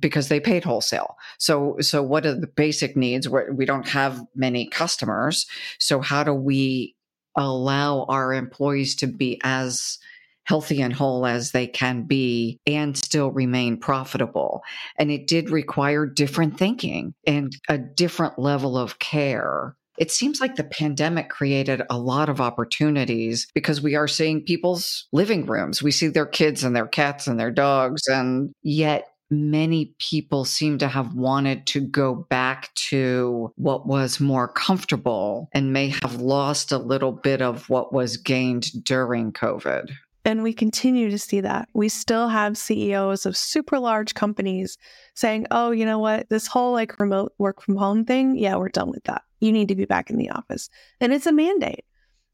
because 0.00 0.26
they 0.26 0.40
paid 0.40 0.64
wholesale. 0.64 1.14
So, 1.38 1.76
so 1.78 2.02
what 2.02 2.26
are 2.26 2.34
the 2.34 2.48
basic 2.48 2.96
needs? 2.96 3.28
We 3.28 3.64
don't 3.64 3.86
have 3.86 4.20
many 4.34 4.66
customers. 4.66 5.46
So 5.78 6.00
how 6.00 6.24
do 6.24 6.34
we 6.34 6.96
allow 7.36 8.06
our 8.08 8.34
employees 8.34 8.96
to 8.96 9.06
be 9.06 9.40
as 9.44 10.00
healthy 10.46 10.80
and 10.80 10.92
whole 10.92 11.26
as 11.26 11.52
they 11.52 11.66
can 11.66 12.04
be 12.04 12.58
and 12.66 12.96
still 12.96 13.30
remain 13.30 13.76
profitable. 13.76 14.62
And 14.96 15.10
it 15.10 15.26
did 15.26 15.50
require 15.50 16.06
different 16.06 16.58
thinking 16.58 17.14
and 17.26 17.52
a 17.68 17.78
different 17.78 18.38
level 18.38 18.78
of 18.78 18.98
care. 18.98 19.76
It 19.98 20.10
seems 20.10 20.40
like 20.40 20.56
the 20.56 20.64
pandemic 20.64 21.30
created 21.30 21.82
a 21.88 21.98
lot 21.98 22.28
of 22.28 22.40
opportunities 22.40 23.46
because 23.54 23.80
we 23.80 23.94
are 23.94 24.08
seeing 24.08 24.42
people's 24.42 25.08
living 25.12 25.46
rooms. 25.46 25.82
We 25.82 25.90
see 25.90 26.08
their 26.08 26.26
kids 26.26 26.64
and 26.64 26.76
their 26.76 26.86
cats 26.86 27.26
and 27.26 27.40
their 27.40 27.50
dogs. 27.50 28.06
And 28.06 28.52
yet, 28.62 29.08
many 29.30 29.94
people 29.98 30.44
seem 30.44 30.78
to 30.78 30.88
have 30.88 31.14
wanted 31.14 31.66
to 31.66 31.80
go 31.80 32.14
back 32.14 32.72
to 32.74 33.52
what 33.56 33.86
was 33.86 34.20
more 34.20 34.48
comfortable 34.48 35.48
and 35.52 35.72
may 35.72 35.88
have 36.02 36.20
lost 36.20 36.72
a 36.72 36.78
little 36.78 37.12
bit 37.12 37.42
of 37.42 37.68
what 37.68 37.92
was 37.92 38.18
gained 38.18 38.84
during 38.84 39.32
COVID. 39.32 39.90
And 40.26 40.42
we 40.42 40.52
continue 40.52 41.08
to 41.08 41.18
see 41.20 41.40
that. 41.42 41.68
We 41.72 41.88
still 41.88 42.28
have 42.28 42.58
CEOs 42.58 43.26
of 43.26 43.36
super 43.36 43.78
large 43.78 44.14
companies 44.14 44.76
saying, 45.14 45.46
oh, 45.52 45.70
you 45.70 45.86
know 45.86 46.00
what? 46.00 46.28
This 46.28 46.48
whole 46.48 46.72
like 46.72 46.98
remote 46.98 47.32
work 47.38 47.62
from 47.62 47.76
home 47.76 48.04
thing, 48.04 48.36
yeah, 48.36 48.56
we're 48.56 48.68
done 48.68 48.90
with 48.90 49.04
that. 49.04 49.22
You 49.38 49.52
need 49.52 49.68
to 49.68 49.76
be 49.76 49.84
back 49.84 50.10
in 50.10 50.16
the 50.18 50.30
office. 50.30 50.68
And 51.00 51.12
it's 51.12 51.26
a 51.26 51.32
mandate. 51.32 51.84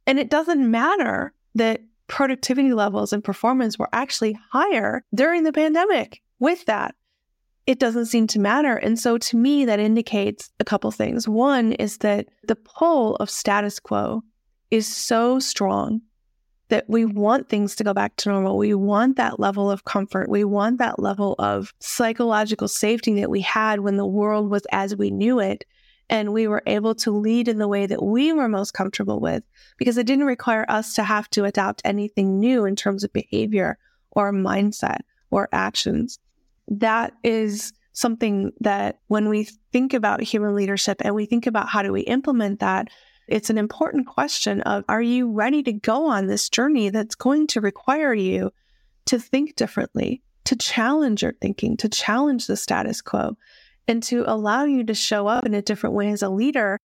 And 0.06 0.18
it 0.18 0.30
doesn't 0.30 0.70
matter 0.70 1.34
that 1.54 1.82
productivity 2.06 2.72
levels 2.72 3.12
and 3.12 3.22
performance 3.22 3.78
were 3.78 3.90
actually 3.92 4.38
higher 4.50 5.04
during 5.14 5.42
the 5.42 5.52
pandemic 5.52 6.22
with 6.38 6.64
that. 6.64 6.94
It 7.66 7.78
doesn't 7.78 8.06
seem 8.06 8.26
to 8.28 8.40
matter. 8.40 8.74
And 8.74 8.98
so 8.98 9.18
to 9.18 9.36
me, 9.36 9.66
that 9.66 9.80
indicates 9.80 10.50
a 10.60 10.64
couple 10.64 10.90
things. 10.92 11.28
One 11.28 11.72
is 11.74 11.98
that 11.98 12.28
the 12.44 12.56
pull 12.56 13.16
of 13.16 13.28
status 13.28 13.78
quo 13.78 14.22
is 14.70 14.86
so 14.86 15.38
strong 15.38 16.00
that 16.72 16.88
we 16.88 17.04
want 17.04 17.50
things 17.50 17.76
to 17.76 17.84
go 17.84 17.92
back 17.92 18.16
to 18.16 18.30
normal. 18.30 18.56
We 18.56 18.72
want 18.72 19.18
that 19.18 19.38
level 19.38 19.70
of 19.70 19.84
comfort. 19.84 20.30
We 20.30 20.42
want 20.42 20.78
that 20.78 20.98
level 20.98 21.34
of 21.38 21.74
psychological 21.80 22.66
safety 22.66 23.20
that 23.20 23.28
we 23.28 23.42
had 23.42 23.80
when 23.80 23.98
the 23.98 24.06
world 24.06 24.50
was 24.50 24.62
as 24.72 24.96
we 24.96 25.10
knew 25.10 25.38
it. 25.38 25.66
And 26.08 26.32
we 26.32 26.48
were 26.48 26.62
able 26.66 26.94
to 26.94 27.10
lead 27.10 27.48
in 27.48 27.58
the 27.58 27.68
way 27.68 27.84
that 27.84 28.02
we 28.02 28.32
were 28.32 28.48
most 28.48 28.72
comfortable 28.72 29.20
with 29.20 29.42
because 29.76 29.98
it 29.98 30.06
didn't 30.06 30.24
require 30.24 30.64
us 30.70 30.94
to 30.94 31.02
have 31.02 31.28
to 31.32 31.44
adopt 31.44 31.82
anything 31.84 32.40
new 32.40 32.64
in 32.64 32.74
terms 32.74 33.04
of 33.04 33.12
behavior 33.12 33.76
or 34.12 34.32
mindset 34.32 35.00
or 35.30 35.50
actions. 35.52 36.18
That 36.68 37.12
is 37.22 37.74
something 37.92 38.50
that 38.60 38.98
when 39.08 39.28
we 39.28 39.46
think 39.72 39.92
about 39.92 40.22
human 40.22 40.54
leadership 40.54 41.02
and 41.04 41.14
we 41.14 41.26
think 41.26 41.46
about 41.46 41.68
how 41.68 41.82
do 41.82 41.92
we 41.92 42.00
implement 42.00 42.60
that, 42.60 42.88
it's 43.32 43.48
an 43.48 43.56
important 43.56 44.06
question 44.06 44.60
of 44.60 44.84
are 44.88 45.00
you 45.00 45.32
ready 45.32 45.62
to 45.62 45.72
go 45.72 46.06
on 46.06 46.26
this 46.26 46.50
journey 46.50 46.90
that's 46.90 47.14
going 47.14 47.46
to 47.48 47.62
require 47.62 48.12
you 48.12 48.52
to 49.06 49.18
think 49.18 49.56
differently, 49.56 50.22
to 50.44 50.54
challenge 50.54 51.22
your 51.22 51.32
thinking, 51.40 51.78
to 51.78 51.88
challenge 51.88 52.46
the 52.46 52.58
status 52.58 53.00
quo, 53.00 53.36
and 53.88 54.02
to 54.02 54.24
allow 54.26 54.64
you 54.64 54.84
to 54.84 54.94
show 54.94 55.26
up 55.26 55.46
in 55.46 55.54
a 55.54 55.62
different 55.62 55.96
way 55.96 56.10
as 56.10 56.22
a 56.22 56.28
leader. 56.28 56.78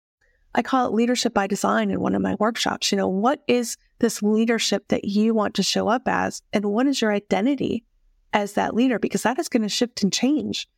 I 0.54 0.62
call 0.62 0.86
it 0.86 0.94
leadership 0.94 1.34
by 1.34 1.48
design 1.48 1.90
in 1.90 2.00
one 2.00 2.14
of 2.14 2.22
my 2.22 2.36
workshops. 2.38 2.92
You 2.92 2.98
know, 2.98 3.08
what 3.08 3.42
is 3.48 3.76
this 3.98 4.22
leadership 4.22 4.86
that 4.88 5.04
you 5.04 5.34
want 5.34 5.54
to 5.56 5.64
show 5.64 5.88
up 5.88 6.02
as? 6.06 6.42
And 6.52 6.66
what 6.66 6.86
is 6.86 7.02
your 7.02 7.12
identity 7.12 7.84
as 8.32 8.52
that 8.52 8.74
leader? 8.74 9.00
Because 9.00 9.24
that 9.24 9.40
is 9.40 9.48
going 9.48 9.64
to 9.64 9.68
shift 9.68 10.02
and 10.04 10.12
change 10.12 10.68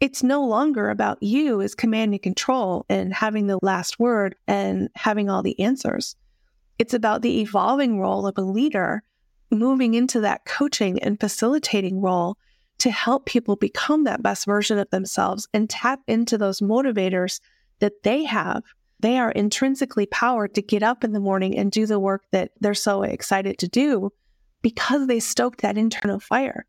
it's 0.00 0.22
no 0.22 0.44
longer 0.44 0.90
about 0.90 1.22
you 1.22 1.62
as 1.62 1.74
command 1.74 2.12
and 2.12 2.22
control 2.22 2.84
and 2.88 3.14
having 3.14 3.46
the 3.46 3.58
last 3.62 3.98
word 3.98 4.36
and 4.46 4.90
having 4.94 5.30
all 5.30 5.42
the 5.42 5.58
answers. 5.60 6.16
It's 6.78 6.94
about 6.94 7.22
the 7.22 7.40
evolving 7.40 7.98
role 7.98 8.26
of 8.26 8.36
a 8.36 8.42
leader 8.42 9.02
moving 9.50 9.94
into 9.94 10.20
that 10.20 10.44
coaching 10.44 11.02
and 11.02 11.18
facilitating 11.18 12.00
role 12.00 12.36
to 12.78 12.90
help 12.90 13.24
people 13.24 13.56
become 13.56 14.04
that 14.04 14.22
best 14.22 14.44
version 14.44 14.78
of 14.78 14.90
themselves 14.90 15.48
and 15.54 15.70
tap 15.70 16.00
into 16.06 16.36
those 16.36 16.60
motivators 16.60 17.40
that 17.78 18.02
they 18.02 18.24
have. 18.24 18.62
They 19.00 19.18
are 19.18 19.30
intrinsically 19.30 20.06
powered 20.06 20.54
to 20.54 20.62
get 20.62 20.82
up 20.82 21.04
in 21.04 21.12
the 21.12 21.20
morning 21.20 21.56
and 21.56 21.72
do 21.72 21.86
the 21.86 22.00
work 22.00 22.24
that 22.32 22.50
they're 22.60 22.74
so 22.74 23.02
excited 23.02 23.58
to 23.58 23.68
do 23.68 24.10
because 24.60 25.06
they 25.06 25.20
stoked 25.20 25.62
that 25.62 25.78
internal 25.78 26.20
fire 26.20 26.66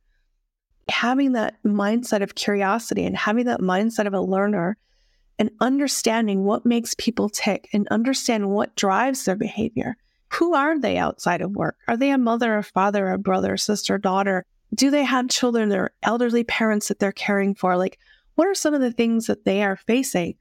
having 0.89 1.33
that 1.33 1.55
mindset 1.65 2.21
of 2.21 2.35
curiosity 2.35 3.05
and 3.05 3.15
having 3.17 3.45
that 3.45 3.61
mindset 3.61 4.07
of 4.07 4.13
a 4.13 4.21
learner 4.21 4.77
and 5.39 5.51
understanding 5.59 6.43
what 6.43 6.65
makes 6.65 6.95
people 6.95 7.29
tick 7.29 7.69
and 7.73 7.87
understand 7.89 8.49
what 8.49 8.75
drives 8.75 9.25
their 9.25 9.35
behavior. 9.35 9.95
Who 10.33 10.55
are 10.55 10.79
they 10.79 10.97
outside 10.97 11.41
of 11.41 11.55
work? 11.55 11.77
Are 11.87 11.97
they 11.97 12.11
a 12.11 12.17
mother, 12.17 12.57
a 12.57 12.63
father, 12.63 13.09
a 13.09 13.17
brother, 13.17 13.55
sister, 13.57 13.97
daughter? 13.97 14.45
Do 14.73 14.89
they 14.89 15.03
have 15.03 15.29
children 15.29 15.71
or 15.71 15.91
elderly 16.03 16.43
parents 16.43 16.87
that 16.87 16.99
they're 16.99 17.11
caring 17.11 17.55
for? 17.55 17.77
Like, 17.77 17.99
what 18.35 18.47
are 18.47 18.55
some 18.55 18.73
of 18.73 18.81
the 18.81 18.91
things 18.91 19.27
that 19.27 19.45
they 19.45 19.63
are 19.63 19.77
facing? 19.77 20.35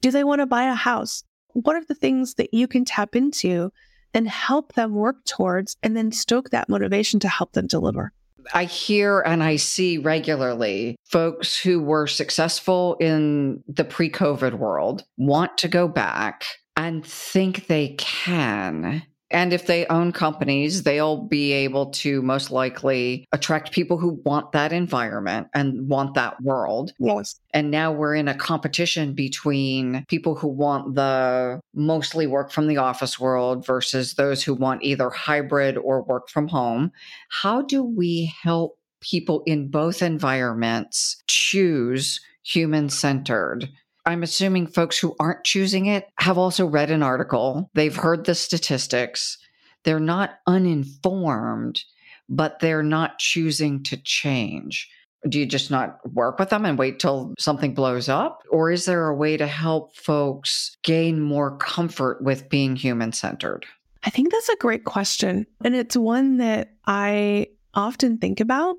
Do 0.00 0.10
they 0.10 0.24
want 0.24 0.40
to 0.40 0.46
buy 0.46 0.64
a 0.64 0.74
house? 0.74 1.22
What 1.52 1.76
are 1.76 1.84
the 1.84 1.94
things 1.94 2.34
that 2.34 2.52
you 2.52 2.66
can 2.66 2.84
tap 2.84 3.14
into 3.14 3.72
and 4.14 4.28
help 4.28 4.74
them 4.74 4.94
work 4.94 5.24
towards 5.24 5.76
and 5.82 5.96
then 5.96 6.12
stoke 6.12 6.50
that 6.50 6.68
motivation 6.68 7.20
to 7.20 7.28
help 7.28 7.52
them 7.52 7.66
deliver? 7.66 8.12
I 8.54 8.64
hear 8.64 9.20
and 9.20 9.42
I 9.42 9.56
see 9.56 9.98
regularly 9.98 10.96
folks 11.04 11.58
who 11.58 11.80
were 11.80 12.06
successful 12.06 12.96
in 13.00 13.62
the 13.66 13.84
pre 13.84 14.10
COVID 14.10 14.54
world 14.54 15.04
want 15.16 15.58
to 15.58 15.68
go 15.68 15.88
back 15.88 16.44
and 16.76 17.04
think 17.04 17.66
they 17.66 17.94
can 17.98 19.02
and 19.30 19.52
if 19.52 19.66
they 19.66 19.86
own 19.86 20.12
companies, 20.12 20.82
they'll 20.82 21.22
be 21.22 21.52
able 21.52 21.86
to 21.90 22.22
most 22.22 22.50
likely 22.50 23.26
attract 23.32 23.72
people 23.72 23.98
who 23.98 24.20
want 24.24 24.52
that 24.52 24.72
environment 24.72 25.48
and 25.54 25.88
want 25.88 26.14
that 26.14 26.40
world. 26.42 26.92
Yes. 26.98 27.38
And 27.52 27.70
now 27.70 27.92
we're 27.92 28.14
in 28.14 28.28
a 28.28 28.34
competition 28.34 29.12
between 29.12 30.04
people 30.08 30.34
who 30.34 30.48
want 30.48 30.94
the 30.94 31.60
mostly 31.74 32.26
work 32.26 32.50
from 32.50 32.68
the 32.68 32.78
office 32.78 33.20
world 33.20 33.66
versus 33.66 34.14
those 34.14 34.42
who 34.42 34.54
want 34.54 34.82
either 34.82 35.10
hybrid 35.10 35.76
or 35.76 36.02
work 36.02 36.28
from 36.28 36.48
home. 36.48 36.90
How 37.28 37.62
do 37.62 37.82
we 37.82 38.32
help 38.42 38.78
people 39.00 39.42
in 39.46 39.68
both 39.68 40.02
environments 40.02 41.22
choose 41.26 42.20
human 42.42 42.88
centered 42.88 43.68
I'm 44.08 44.22
assuming 44.22 44.66
folks 44.66 44.98
who 44.98 45.14
aren't 45.20 45.44
choosing 45.44 45.84
it 45.84 46.08
have 46.18 46.38
also 46.38 46.64
read 46.64 46.90
an 46.90 47.02
article, 47.02 47.70
they've 47.74 47.94
heard 47.94 48.24
the 48.24 48.34
statistics, 48.34 49.36
they're 49.84 50.00
not 50.00 50.38
uninformed, 50.46 51.82
but 52.26 52.58
they're 52.60 52.82
not 52.82 53.18
choosing 53.18 53.82
to 53.82 53.98
change. 53.98 54.90
Do 55.28 55.38
you 55.38 55.44
just 55.44 55.70
not 55.70 55.98
work 56.14 56.38
with 56.38 56.48
them 56.48 56.64
and 56.64 56.78
wait 56.78 57.00
till 57.00 57.34
something 57.38 57.74
blows 57.74 58.08
up? 58.08 58.40
Or 58.50 58.70
is 58.70 58.86
there 58.86 59.08
a 59.08 59.14
way 59.14 59.36
to 59.36 59.46
help 59.46 59.94
folks 59.94 60.78
gain 60.82 61.20
more 61.20 61.58
comfort 61.58 62.22
with 62.22 62.48
being 62.48 62.76
human 62.76 63.12
centered? 63.12 63.66
I 64.04 64.10
think 64.10 64.32
that's 64.32 64.48
a 64.48 64.56
great 64.56 64.84
question. 64.84 65.46
And 65.62 65.74
it's 65.76 65.98
one 65.98 66.38
that 66.38 66.72
I 66.86 67.48
often 67.74 68.16
think 68.16 68.40
about 68.40 68.76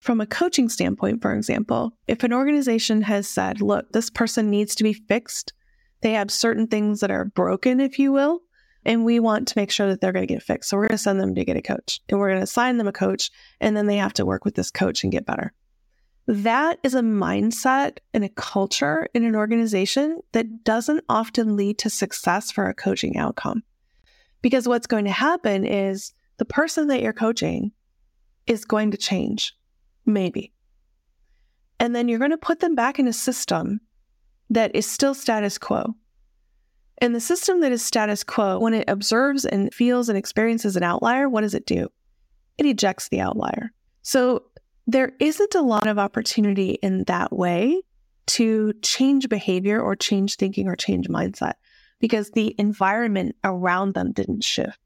from 0.00 0.20
a 0.20 0.26
coaching 0.26 0.68
standpoint, 0.68 1.22
for 1.22 1.34
example, 1.34 1.96
if 2.06 2.22
an 2.22 2.32
organization 2.32 3.02
has 3.02 3.28
said, 3.28 3.60
look, 3.60 3.90
this 3.92 4.10
person 4.10 4.50
needs 4.50 4.74
to 4.74 4.84
be 4.84 4.92
fixed, 4.92 5.52
they 6.02 6.12
have 6.12 6.30
certain 6.30 6.66
things 6.66 7.00
that 7.00 7.10
are 7.10 7.24
broken, 7.24 7.80
if 7.80 7.98
you 7.98 8.12
will, 8.12 8.40
and 8.84 9.04
we 9.04 9.18
want 9.18 9.48
to 9.48 9.58
make 9.58 9.70
sure 9.70 9.88
that 9.88 10.00
they're 10.00 10.12
going 10.12 10.26
to 10.26 10.34
get 10.34 10.42
fixed. 10.42 10.68
So 10.68 10.76
we're 10.76 10.88
going 10.88 10.98
to 10.98 10.98
send 10.98 11.20
them 11.20 11.34
to 11.34 11.44
get 11.44 11.56
a 11.56 11.62
coach 11.62 12.00
and 12.08 12.18
we're 12.18 12.28
going 12.28 12.40
to 12.40 12.44
assign 12.44 12.76
them 12.76 12.88
a 12.88 12.92
coach, 12.92 13.30
and 13.60 13.76
then 13.76 13.86
they 13.86 13.96
have 13.96 14.12
to 14.14 14.26
work 14.26 14.44
with 14.44 14.54
this 14.54 14.70
coach 14.70 15.02
and 15.02 15.12
get 15.12 15.26
better. 15.26 15.52
That 16.26 16.78
is 16.82 16.94
a 16.94 17.00
mindset 17.00 17.98
and 18.14 18.24
a 18.24 18.30
culture 18.30 19.08
in 19.12 19.24
an 19.24 19.36
organization 19.36 20.20
that 20.32 20.64
doesn't 20.64 21.04
often 21.08 21.56
lead 21.56 21.78
to 21.80 21.90
success 21.90 22.50
for 22.50 22.66
a 22.68 22.74
coaching 22.74 23.16
outcome. 23.16 23.62
Because 24.40 24.68
what's 24.68 24.86
going 24.86 25.04
to 25.04 25.10
happen 25.10 25.64
is 25.64 26.12
the 26.38 26.44
person 26.44 26.88
that 26.88 27.02
you're 27.02 27.12
coaching 27.12 27.72
is 28.46 28.64
going 28.64 28.90
to 28.90 28.96
change. 28.96 29.54
Maybe. 30.06 30.52
And 31.80 31.94
then 31.94 32.08
you're 32.08 32.18
going 32.18 32.30
to 32.30 32.36
put 32.36 32.60
them 32.60 32.74
back 32.74 32.98
in 32.98 33.08
a 33.08 33.12
system 33.12 33.80
that 34.50 34.74
is 34.74 34.90
still 34.90 35.14
status 35.14 35.58
quo. 35.58 35.94
And 36.98 37.14
the 37.14 37.20
system 37.20 37.60
that 37.60 37.72
is 37.72 37.84
status 37.84 38.22
quo, 38.22 38.58
when 38.58 38.74
it 38.74 38.88
observes 38.88 39.44
and 39.44 39.72
feels 39.74 40.08
and 40.08 40.16
experiences 40.16 40.76
an 40.76 40.82
outlier, 40.82 41.28
what 41.28 41.40
does 41.40 41.54
it 41.54 41.66
do? 41.66 41.88
It 42.56 42.66
ejects 42.66 43.08
the 43.08 43.20
outlier. 43.20 43.72
So 44.02 44.44
there 44.86 45.12
isn't 45.18 45.54
a 45.54 45.62
lot 45.62 45.86
of 45.86 45.98
opportunity 45.98 46.78
in 46.82 47.04
that 47.04 47.32
way 47.32 47.82
to 48.26 48.72
change 48.82 49.28
behavior 49.28 49.80
or 49.80 49.96
change 49.96 50.36
thinking 50.36 50.68
or 50.68 50.76
change 50.76 51.08
mindset 51.08 51.54
because 52.00 52.30
the 52.30 52.54
environment 52.58 53.34
around 53.44 53.94
them 53.94 54.12
didn't 54.12 54.44
shift. 54.44 54.78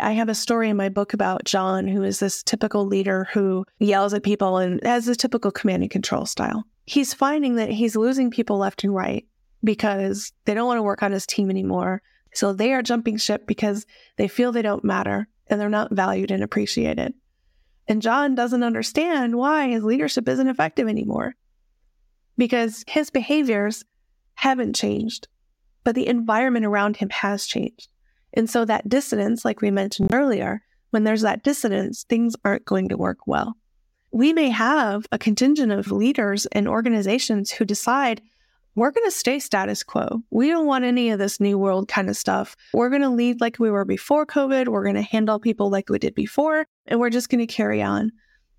I 0.00 0.12
have 0.12 0.28
a 0.28 0.34
story 0.34 0.68
in 0.68 0.76
my 0.76 0.88
book 0.88 1.12
about 1.12 1.44
John, 1.44 1.86
who 1.86 2.02
is 2.02 2.18
this 2.18 2.42
typical 2.42 2.86
leader 2.86 3.28
who 3.32 3.64
yells 3.78 4.14
at 4.14 4.22
people 4.22 4.58
and 4.58 4.82
has 4.84 5.08
a 5.08 5.14
typical 5.14 5.50
command 5.50 5.82
and 5.82 5.90
control 5.90 6.26
style. 6.26 6.64
He's 6.86 7.14
finding 7.14 7.56
that 7.56 7.70
he's 7.70 7.96
losing 7.96 8.30
people 8.30 8.58
left 8.58 8.84
and 8.84 8.94
right 8.94 9.26
because 9.62 10.32
they 10.44 10.54
don't 10.54 10.66
want 10.66 10.78
to 10.78 10.82
work 10.82 11.02
on 11.02 11.12
his 11.12 11.26
team 11.26 11.50
anymore. 11.50 12.02
So 12.34 12.52
they 12.52 12.72
are 12.72 12.82
jumping 12.82 13.16
ship 13.16 13.46
because 13.46 13.86
they 14.16 14.28
feel 14.28 14.52
they 14.52 14.62
don't 14.62 14.84
matter 14.84 15.28
and 15.48 15.60
they're 15.60 15.68
not 15.68 15.92
valued 15.92 16.30
and 16.30 16.42
appreciated. 16.42 17.14
And 17.88 18.02
John 18.02 18.34
doesn't 18.34 18.62
understand 18.62 19.36
why 19.36 19.68
his 19.68 19.82
leadership 19.82 20.28
isn't 20.28 20.48
effective 20.48 20.88
anymore 20.88 21.34
because 22.38 22.84
his 22.86 23.10
behaviors 23.10 23.84
haven't 24.34 24.76
changed, 24.76 25.28
but 25.84 25.94
the 25.94 26.06
environment 26.06 26.64
around 26.64 26.96
him 26.96 27.10
has 27.10 27.46
changed. 27.46 27.88
And 28.34 28.48
so 28.48 28.64
that 28.64 28.88
dissonance, 28.88 29.44
like 29.44 29.60
we 29.60 29.70
mentioned 29.70 30.12
earlier, 30.12 30.62
when 30.90 31.04
there's 31.04 31.22
that 31.22 31.42
dissonance, 31.42 32.04
things 32.08 32.34
aren't 32.44 32.64
going 32.64 32.88
to 32.88 32.96
work 32.96 33.26
well. 33.26 33.56
We 34.12 34.32
may 34.32 34.50
have 34.50 35.06
a 35.12 35.18
contingent 35.18 35.72
of 35.72 35.92
leaders 35.92 36.46
and 36.46 36.66
organizations 36.66 37.50
who 37.50 37.64
decide 37.64 38.20
we're 38.76 38.90
going 38.92 39.06
to 39.06 39.10
stay 39.10 39.38
status 39.38 39.82
quo. 39.82 40.22
We 40.30 40.48
don't 40.48 40.66
want 40.66 40.84
any 40.84 41.10
of 41.10 41.18
this 41.18 41.40
new 41.40 41.58
world 41.58 41.88
kind 41.88 42.08
of 42.08 42.16
stuff. 42.16 42.56
We're 42.72 42.88
going 42.88 43.02
to 43.02 43.08
lead 43.08 43.40
like 43.40 43.58
we 43.58 43.70
were 43.70 43.84
before 43.84 44.26
COVID. 44.26 44.68
We're 44.68 44.84
going 44.84 44.94
to 44.94 45.02
handle 45.02 45.38
people 45.40 45.70
like 45.70 45.88
we 45.88 45.98
did 45.98 46.14
before, 46.14 46.66
and 46.86 47.00
we're 47.00 47.10
just 47.10 47.28
going 47.28 47.46
to 47.46 47.52
carry 47.52 47.82
on. 47.82 48.12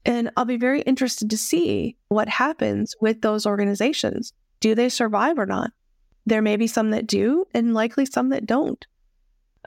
And 0.06 0.32
I'll 0.36 0.46
be 0.46 0.58
very 0.58 0.82
interested 0.82 1.30
to 1.30 1.38
see 1.38 1.96
what 2.10 2.28
happens 2.28 2.96
with 3.00 3.22
those 3.22 3.46
organizations. 3.46 4.34
Do 4.60 4.76
they 4.76 4.90
survive 4.90 5.40
or 5.40 5.46
not? 5.46 5.72
There 6.26 6.42
may 6.42 6.56
be 6.56 6.68
some 6.68 6.92
that 6.92 7.08
do, 7.08 7.46
and 7.54 7.74
likely 7.74 8.06
some 8.06 8.30
that 8.30 8.46
don't. 8.46 8.86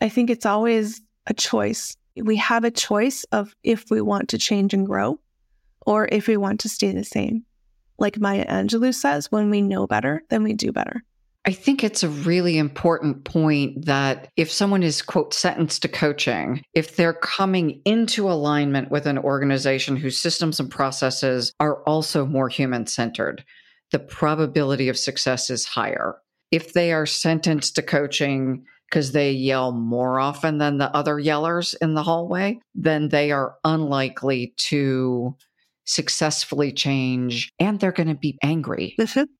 I 0.01 0.09
think 0.09 0.31
it's 0.31 0.47
always 0.47 1.01
a 1.27 1.35
choice. 1.35 1.97
We 2.17 2.37
have 2.37 2.65
a 2.65 2.71
choice 2.71 3.25
of 3.33 3.55
if 3.63 3.91
we 3.91 4.01
want 4.01 4.29
to 4.31 4.39
change 4.39 4.75
and 4.75 4.87
grow 4.87 5.19
or 5.87 6.09
if 6.11 6.29
we 6.29 6.37
want 6.37 6.61
to 6.61 6.69
stay 6.69 6.93
the 6.93 7.05
same. 7.05 7.45
Like 7.99 8.19
Maya 8.19 8.47
Angelou 8.47 8.95
says, 8.95 9.31
when 9.31 9.51
we 9.51 9.63
know 9.63 9.87
better, 9.87 10.23
then 10.29 10.43
we 10.43 10.53
do 10.53 10.73
better. 10.73 11.03
I 11.47 11.53
think 11.53 11.85
it's 11.85 12.03
a 12.03 12.09
really 12.09 12.57
important 12.57 13.25
point 13.25 13.85
that 13.85 14.29
if 14.37 14.51
someone 14.51 14.83
is, 14.83 15.03
quote, 15.03 15.35
sentenced 15.35 15.83
to 15.83 15.89
coaching, 15.89 16.65
if 16.73 16.97
they're 16.97 17.13
coming 17.13 17.83
into 17.85 18.31
alignment 18.31 18.91
with 18.91 19.07
an 19.07 19.19
organization 19.19 19.97
whose 19.97 20.19
systems 20.19 20.59
and 20.59 20.71
processes 20.71 21.53
are 21.61 21.83
also 21.85 22.25
more 22.25 22.49
human 22.49 22.87
centered, 22.87 23.45
the 23.93 23.99
probability 23.99 24.89
of 24.89 24.97
success 24.97 25.51
is 25.51 25.67
higher. 25.67 26.17
If 26.51 26.73
they 26.73 26.93
are 26.93 27.07
sentenced 27.07 27.77
to 27.77 27.83
coaching 27.83 28.65
because 28.89 29.13
they 29.13 29.33
yell 29.33 29.73
more 29.73 30.21
often 30.21 30.59
than 30.59 30.79
the 30.79 30.95
other 30.97 31.17
yellers 31.17 31.75
in 31.81 31.95
the 31.95 32.03
hallway, 32.03 32.59
then 32.75 33.09
they 33.09 33.33
are 33.33 33.57
unlikely 33.65 34.55
to 34.57 35.37
successfully 35.87 36.73
change 36.73 37.51
and 37.59 37.79
they're 37.79 37.93
going 37.93 38.09
to 38.09 38.15
be 38.15 38.39
angry. 38.43 38.97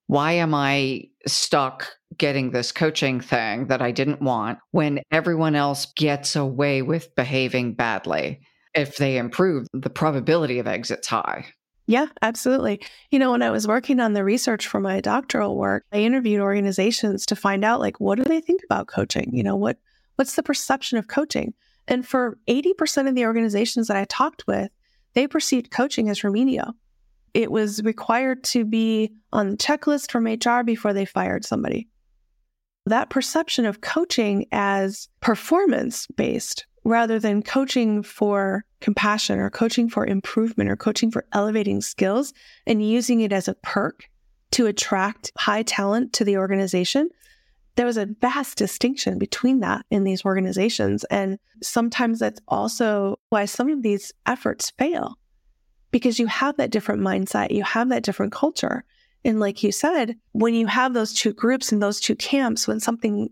Why 0.07 0.33
am 0.33 0.55
I 0.55 1.05
stuck 1.27 1.89
getting 2.19 2.51
this 2.51 2.71
coaching 2.71 3.21
thing 3.21 3.69
that 3.69 3.81
I 3.81 3.91
didn't 3.91 4.23
want 4.23 4.59
when 4.71 5.01
everyone 5.11 5.57
else 5.57 5.87
gets 5.97 6.37
away 6.37 6.83
with 6.83 7.15
behaving 7.15 7.75
badly? 7.75 8.41
If 8.75 8.97
they 8.97 9.17
improve, 9.17 9.67
the 9.73 9.91
probability 9.91 10.59
of 10.59 10.67
exit's 10.67 11.09
high. 11.09 11.47
Yeah, 11.87 12.07
absolutely. 12.23 12.81
You 13.11 13.19
know, 13.19 13.33
when 13.33 13.43
I 13.43 13.51
was 13.51 13.69
working 13.69 14.01
on 14.01 14.15
the 14.15 14.25
research 14.25 14.67
for 14.67 14.81
my 14.81 15.01
doctoral 15.01 15.57
work, 15.57 15.85
I 15.93 15.99
interviewed 15.99 16.41
organizations 16.41 17.27
to 17.27 17.37
find 17.37 17.65
out 17.65 17.81
like 17.81 18.01
what 18.01 18.17
do 18.17 18.25
they 18.25 18.41
think 18.41 18.63
about 18.65 18.89
coaching? 18.89 19.35
You 19.35 19.43
know, 19.43 19.57
what 19.57 19.79
what's 20.17 20.37
the 20.37 20.43
perception 20.43 20.97
of 20.99 21.09
coaching? 21.09 21.53
And 21.87 22.07
for 22.07 22.39
80% 22.49 23.09
of 23.09 23.15
the 23.15 23.27
organizations 23.27 23.89
that 23.89 23.97
I 23.99 24.07
talked 24.07 24.47
with, 24.47 24.71
they 25.13 25.27
perceived 25.27 25.71
coaching 25.71 26.09
as 26.09 26.25
remedial. 26.25 26.73
It 27.35 27.51
was 27.51 27.83
required 27.83 28.45
to 28.45 28.65
be 28.65 29.13
on 29.33 29.51
the 29.51 29.57
checklist 29.57 30.11
from 30.11 30.25
HR 30.25 30.63
before 30.65 30.93
they 30.95 31.05
fired 31.05 31.45
somebody. 31.45 31.89
That 32.87 33.11
perception 33.11 33.67
of 33.67 33.81
coaching 33.81 34.47
as 34.53 35.09
performance 35.21 36.07
based 36.07 36.67
rather 36.85 37.19
than 37.19 37.43
coaching 37.43 38.03
for 38.03 38.65
compassion 38.81 39.39
or 39.39 39.51
coaching 39.51 39.89
for 39.89 40.07
improvement 40.07 40.71
or 40.71 40.77
coaching 40.77 41.11
for 41.11 41.27
elevating 41.33 41.81
skills 41.81 42.33
and 42.67 42.87
using 42.87 43.21
it 43.21 43.33
as 43.33 43.49
a 43.49 43.55
perk 43.55 44.09
to 44.53 44.67
attract 44.67 45.33
high 45.37 45.63
talent 45.63 46.13
to 46.13 46.25
the 46.25 46.37
organization, 46.37 47.09
there 47.77 47.87
was 47.87 47.97
a 47.97 48.09
vast 48.21 48.57
distinction 48.57 49.19
between 49.19 49.61
that 49.61 49.85
in 49.91 50.05
these 50.05 50.25
organizations. 50.25 51.05
And 51.05 51.39
sometimes 51.63 52.21
that's 52.21 52.41
also 52.47 53.19
why 53.31 53.47
some 53.47 53.69
of 53.69 53.83
these 53.83 54.13
efforts 54.27 54.71
fail 54.71 55.19
because 55.91 56.19
you 56.19 56.27
have 56.27 56.57
that 56.57 56.71
different 56.71 57.01
mindset, 57.01 57.53
you 57.53 57.63
have 57.63 57.89
that 57.89 58.03
different 58.03 58.33
culture. 58.33 58.85
And 59.25 59.41
like 59.41 59.63
you 59.63 59.73
said, 59.73 60.17
when 60.33 60.53
you 60.53 60.67
have 60.67 60.93
those 60.93 61.15
two 61.15 61.33
groups 61.33 61.73
and 61.73 61.83
those 61.83 62.01
two 62.01 62.17
camps, 62.17 62.67
when 62.67 62.81
something 62.81 63.31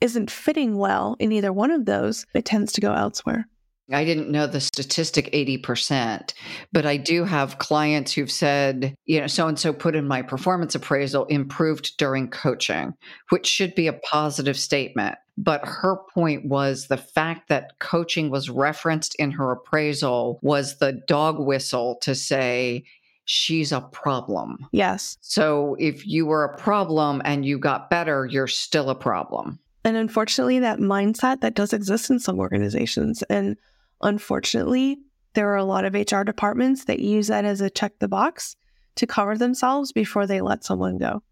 isn't 0.00 0.30
fitting 0.30 0.78
well 0.78 1.16
in 1.18 1.32
either 1.32 1.52
one 1.52 1.70
of 1.70 1.86
those, 1.86 2.26
it 2.34 2.44
tends 2.44 2.72
to 2.72 2.80
go 2.80 2.92
elsewhere. 2.92 3.46
I 3.92 4.04
didn't 4.04 4.30
know 4.30 4.48
the 4.48 4.60
statistic 4.60 5.30
80%, 5.32 6.34
but 6.72 6.86
I 6.86 6.96
do 6.96 7.22
have 7.22 7.58
clients 7.58 8.12
who've 8.12 8.30
said, 8.30 8.96
you 9.04 9.20
know, 9.20 9.28
so 9.28 9.46
and 9.46 9.58
so 9.58 9.72
put 9.72 9.94
in 9.94 10.08
my 10.08 10.22
performance 10.22 10.74
appraisal 10.74 11.24
improved 11.26 11.96
during 11.96 12.28
coaching, 12.28 12.94
which 13.28 13.46
should 13.46 13.76
be 13.76 13.86
a 13.86 13.92
positive 13.92 14.58
statement. 14.58 15.16
But 15.38 15.60
her 15.64 15.98
point 16.12 16.46
was 16.46 16.88
the 16.88 16.96
fact 16.96 17.48
that 17.48 17.78
coaching 17.78 18.28
was 18.28 18.50
referenced 18.50 19.14
in 19.16 19.30
her 19.32 19.52
appraisal 19.52 20.40
was 20.42 20.78
the 20.78 21.00
dog 21.06 21.38
whistle 21.38 21.98
to 22.02 22.14
say, 22.16 22.84
she's 23.26 23.70
a 23.70 23.82
problem. 23.82 24.66
Yes. 24.72 25.18
So 25.20 25.76
if 25.78 26.06
you 26.06 26.26
were 26.26 26.44
a 26.44 26.56
problem 26.56 27.22
and 27.24 27.44
you 27.44 27.58
got 27.58 27.90
better, 27.90 28.26
you're 28.26 28.46
still 28.46 28.90
a 28.90 28.94
problem. 28.94 29.60
And 29.86 29.96
unfortunately, 29.96 30.58
that 30.58 30.80
mindset 30.80 31.42
that 31.42 31.54
does 31.54 31.72
exist 31.72 32.10
in 32.10 32.18
some 32.18 32.40
organizations. 32.40 33.22
And 33.30 33.56
unfortunately, 34.02 34.98
there 35.34 35.48
are 35.52 35.56
a 35.56 35.64
lot 35.64 35.84
of 35.84 35.94
HR 35.94 36.22
departments 36.24 36.86
that 36.86 36.98
use 36.98 37.28
that 37.28 37.44
as 37.44 37.60
a 37.60 37.70
check 37.70 37.92
the 38.00 38.08
box 38.08 38.56
to 38.96 39.06
cover 39.06 39.38
themselves 39.38 39.92
before 39.92 40.26
they 40.26 40.40
let 40.40 40.64
someone 40.64 40.98
go. 40.98 41.22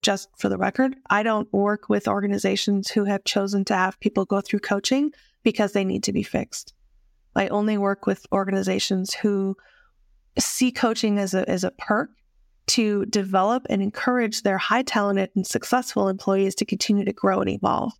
Just 0.00 0.30
for 0.38 0.48
the 0.48 0.56
record, 0.56 0.96
I 1.10 1.22
don't 1.22 1.52
work 1.52 1.90
with 1.90 2.08
organizations 2.08 2.90
who 2.90 3.04
have 3.04 3.22
chosen 3.24 3.66
to 3.66 3.74
have 3.74 4.00
people 4.00 4.24
go 4.24 4.40
through 4.40 4.60
coaching 4.60 5.12
because 5.42 5.72
they 5.72 5.84
need 5.84 6.04
to 6.04 6.12
be 6.14 6.22
fixed. 6.22 6.72
I 7.36 7.48
only 7.48 7.76
work 7.76 8.06
with 8.06 8.24
organizations 8.32 9.12
who 9.12 9.58
see 10.38 10.72
coaching 10.72 11.18
as 11.18 11.34
a, 11.34 11.46
as 11.50 11.64
a 11.64 11.70
perk 11.72 12.08
to 12.70 13.04
develop 13.06 13.66
and 13.68 13.82
encourage 13.82 14.42
their 14.42 14.58
high 14.58 14.82
talented 14.82 15.30
and 15.34 15.46
successful 15.46 16.08
employees 16.08 16.54
to 16.56 16.64
continue 16.64 17.04
to 17.04 17.12
grow 17.12 17.40
and 17.40 17.50
evolve. 17.50 17.92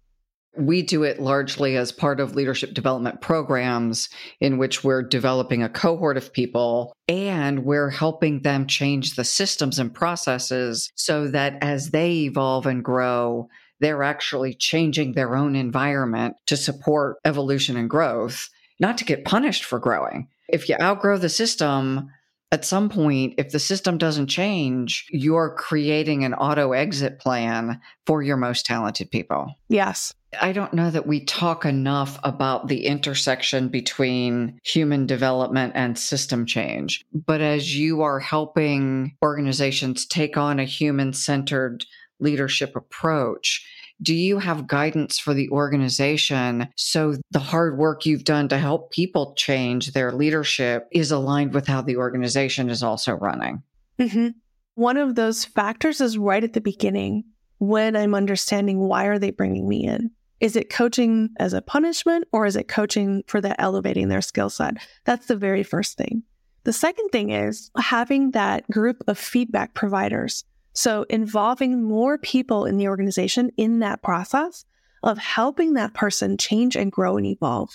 We 0.57 0.83
do 0.83 1.03
it 1.03 1.21
largely 1.21 1.77
as 1.77 1.93
part 1.93 2.21
of 2.21 2.35
leadership 2.35 2.75
development 2.75 3.21
programs 3.21 4.09
in 4.41 4.59
which 4.59 4.83
we're 4.83 5.03
developing 5.03 5.62
a 5.62 5.68
cohort 5.68 6.16
of 6.16 6.33
people 6.33 6.93
and 7.09 7.64
we're 7.64 7.91
helping 7.91 8.43
them 8.43 8.66
change 8.66 9.14
the 9.14 9.25
systems 9.25 9.79
and 9.79 9.93
processes 9.93 10.91
so 10.95 11.29
that 11.29 11.59
as 11.62 11.91
they 11.91 12.12
evolve 12.23 12.66
and 12.66 12.85
grow, 12.85 13.49
they're 13.81 14.03
actually 14.03 14.55
changing 14.55 15.12
their 15.12 15.35
own 15.35 15.57
environment 15.57 16.37
to 16.47 16.57
support 16.57 17.16
evolution 17.25 17.77
and 17.77 17.91
growth, 17.91 18.49
not 18.79 18.99
to 18.99 19.05
get 19.05 19.25
punished 19.25 19.64
for 19.64 19.79
growing. 19.79 20.29
If 20.49 20.68
you 20.68 20.77
outgrow 20.81 21.16
the 21.18 21.29
system, 21.29 22.11
at 22.53 22.64
some 22.64 22.88
point, 22.88 23.34
if 23.38 23.53
the 23.53 23.61
system 23.61 23.96
doesn't 23.96 24.26
change, 24.26 25.07
you're 25.11 25.55
creating 25.57 26.24
an 26.24 26.34
auto 26.34 26.72
exit 26.72 27.20
plan 27.20 27.80
for 28.07 28.22
your 28.22 28.36
most 28.36 28.66
talented 28.66 29.11
people. 29.11 29.55
Yes. 29.68 30.14
I 30.40 30.53
don't 30.53 30.74
know 30.74 30.90
that 30.90 31.07
we 31.07 31.24
talk 31.24 31.64
enough 31.64 32.18
about 32.24 32.68
the 32.68 32.86
intersection 32.86 33.68
between 33.68 34.59
human 34.64 35.07
development 35.07 35.72
and 35.76 35.98
system 35.98 36.44
change. 36.44 37.05
But 37.12 37.40
as 37.40 37.76
you 37.76 38.03
are 38.03 38.20
helping 38.20 39.16
organizations 39.22 40.07
take 40.07 40.36
on 40.36 40.59
a 40.59 40.64
human 40.64 41.12
centered 41.12 41.84
leadership 42.20 42.76
approach, 42.76 43.66
do 44.03 44.14
you 44.14 44.38
have 44.38 44.66
guidance 44.66 45.18
for 45.18 45.34
the 45.34 45.48
organization 45.51 46.68
so 46.76 47.16
the 47.30 47.38
hard 47.38 47.78
work 47.78 48.07
you've 48.07 48.24
done 48.24 48.48
to 48.48 48.59
help 48.59 48.90
people 48.92 49.34
change 49.34 49.92
their 49.92 50.12
leadership 50.12 50.88
is 50.90 51.11
aligned 51.11 51.53
with 51.53 51.66
how 51.66 51.82
the 51.82 51.96
organization 51.96 52.70
is 52.70 52.82
also 52.82 53.12
running? 53.12 53.62
Mm-hmm. 53.98 54.28
One 54.74 54.96
of 54.96 55.14
those 55.14 55.44
factors 55.44 56.01
is 56.01 56.16
right 56.16 56.42
at 56.42 56.55
the 56.55 56.61
beginning 56.61 57.24
when 57.59 57.94
I'm 57.94 58.14
understanding 58.14 58.78
why 58.78 59.05
are 59.05 59.18
they 59.18 59.30
bringing 59.30 59.68
me 59.68 59.84
in? 59.84 60.11
Is 60.40 60.57
it 60.57 60.70
coaching 60.70 61.28
as 61.38 61.53
a 61.53 61.61
punishment 61.61 62.24
or 62.32 62.46
is 62.46 62.57
it 62.57 62.68
coaching 62.68 63.22
for 63.26 63.42
the 63.42 63.61
elevating 63.61 64.09
their 64.09 64.22
skill 64.22 64.48
set? 64.48 64.78
That's 65.05 65.26
the 65.26 65.36
very 65.36 65.62
first 65.62 65.98
thing. 65.98 66.22
The 66.64 66.72
second 66.72 67.09
thing 67.11 67.30
is 67.30 67.70
having 67.76 68.30
that 68.30 68.68
group 68.70 69.03
of 69.07 69.18
feedback 69.18 69.74
providers 69.74 70.44
so 70.73 71.05
involving 71.11 71.83
more 71.83 72.18
people 72.18 72.64
in 72.64 72.77
the 72.77 72.89
organization 72.89 73.51
in 73.57 73.81
that 73.81 74.03
process 74.03 74.64
of 75.03 75.18
helping 75.18 75.75
that 75.75 75.95
person 75.95 76.37
change 76.37 76.77
and 76.77 76.93
grow 76.93 77.16
and 77.16 77.27
evolve. 77.27 77.71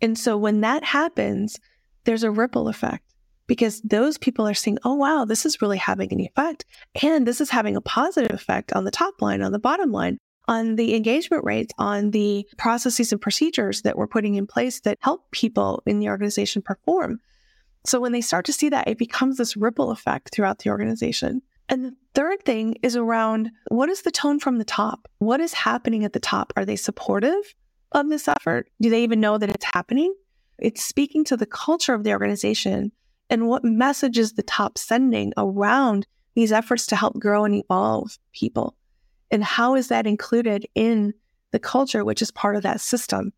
And 0.00 0.18
so 0.18 0.36
when 0.36 0.60
that 0.60 0.84
happens, 0.84 1.58
there's 2.04 2.22
a 2.22 2.30
ripple 2.30 2.68
effect 2.68 3.04
because 3.46 3.80
those 3.82 4.16
people 4.16 4.46
are 4.46 4.54
seeing, 4.54 4.78
oh, 4.84 4.94
wow, 4.94 5.24
this 5.24 5.44
is 5.44 5.60
really 5.60 5.78
having 5.78 6.12
an 6.12 6.20
effect. 6.20 6.64
And 7.02 7.26
this 7.26 7.40
is 7.40 7.50
having 7.50 7.76
a 7.76 7.80
positive 7.80 8.30
effect 8.30 8.72
on 8.72 8.84
the 8.84 8.90
top 8.90 9.20
line, 9.20 9.42
on 9.42 9.52
the 9.52 9.58
bottom 9.58 9.90
line, 9.90 10.18
on 10.46 10.76
the 10.76 10.94
engagement 10.94 11.44
rates, 11.44 11.72
on 11.78 12.12
the 12.12 12.46
processes 12.58 13.12
and 13.12 13.20
procedures 13.20 13.82
that 13.82 13.96
we're 13.96 14.06
putting 14.06 14.36
in 14.36 14.46
place 14.46 14.80
that 14.80 14.98
help 15.00 15.30
people 15.32 15.82
in 15.86 15.98
the 15.98 16.08
organization 16.08 16.62
perform. 16.62 17.20
So 17.86 18.00
when 18.00 18.12
they 18.12 18.20
start 18.20 18.44
to 18.46 18.52
see 18.52 18.68
that, 18.68 18.88
it 18.88 18.98
becomes 18.98 19.36
this 19.36 19.56
ripple 19.56 19.90
effect 19.90 20.30
throughout 20.32 20.60
the 20.60 20.70
organization. 20.70 21.42
And 21.70 21.84
the 21.84 21.94
third 22.14 22.42
thing 22.44 22.76
is 22.82 22.96
around 22.96 23.50
what 23.68 23.88
is 23.88 24.02
the 24.02 24.10
tone 24.10 24.40
from 24.40 24.58
the 24.58 24.64
top? 24.64 25.06
What 25.20 25.40
is 25.40 25.54
happening 25.54 26.04
at 26.04 26.12
the 26.12 26.20
top? 26.20 26.52
Are 26.56 26.64
they 26.64 26.74
supportive 26.74 27.54
of 27.92 28.08
this 28.08 28.26
effort? 28.26 28.68
Do 28.80 28.90
they 28.90 29.04
even 29.04 29.20
know 29.20 29.38
that 29.38 29.50
it's 29.50 29.64
happening? 29.64 30.12
It's 30.58 30.84
speaking 30.84 31.24
to 31.24 31.36
the 31.36 31.46
culture 31.46 31.94
of 31.94 32.02
the 32.02 32.12
organization 32.12 32.90
and 33.30 33.46
what 33.46 33.64
message 33.64 34.18
is 34.18 34.32
the 34.32 34.42
top 34.42 34.76
sending 34.76 35.32
around 35.36 36.08
these 36.34 36.50
efforts 36.50 36.86
to 36.88 36.96
help 36.96 37.18
grow 37.20 37.44
and 37.44 37.54
evolve 37.54 38.18
people? 38.32 38.74
And 39.30 39.44
how 39.44 39.76
is 39.76 39.88
that 39.88 40.08
included 40.08 40.66
in 40.74 41.14
the 41.52 41.60
culture, 41.60 42.04
which 42.04 42.20
is 42.20 42.32
part 42.32 42.56
of 42.56 42.62
that 42.64 42.80
system? 42.80 43.32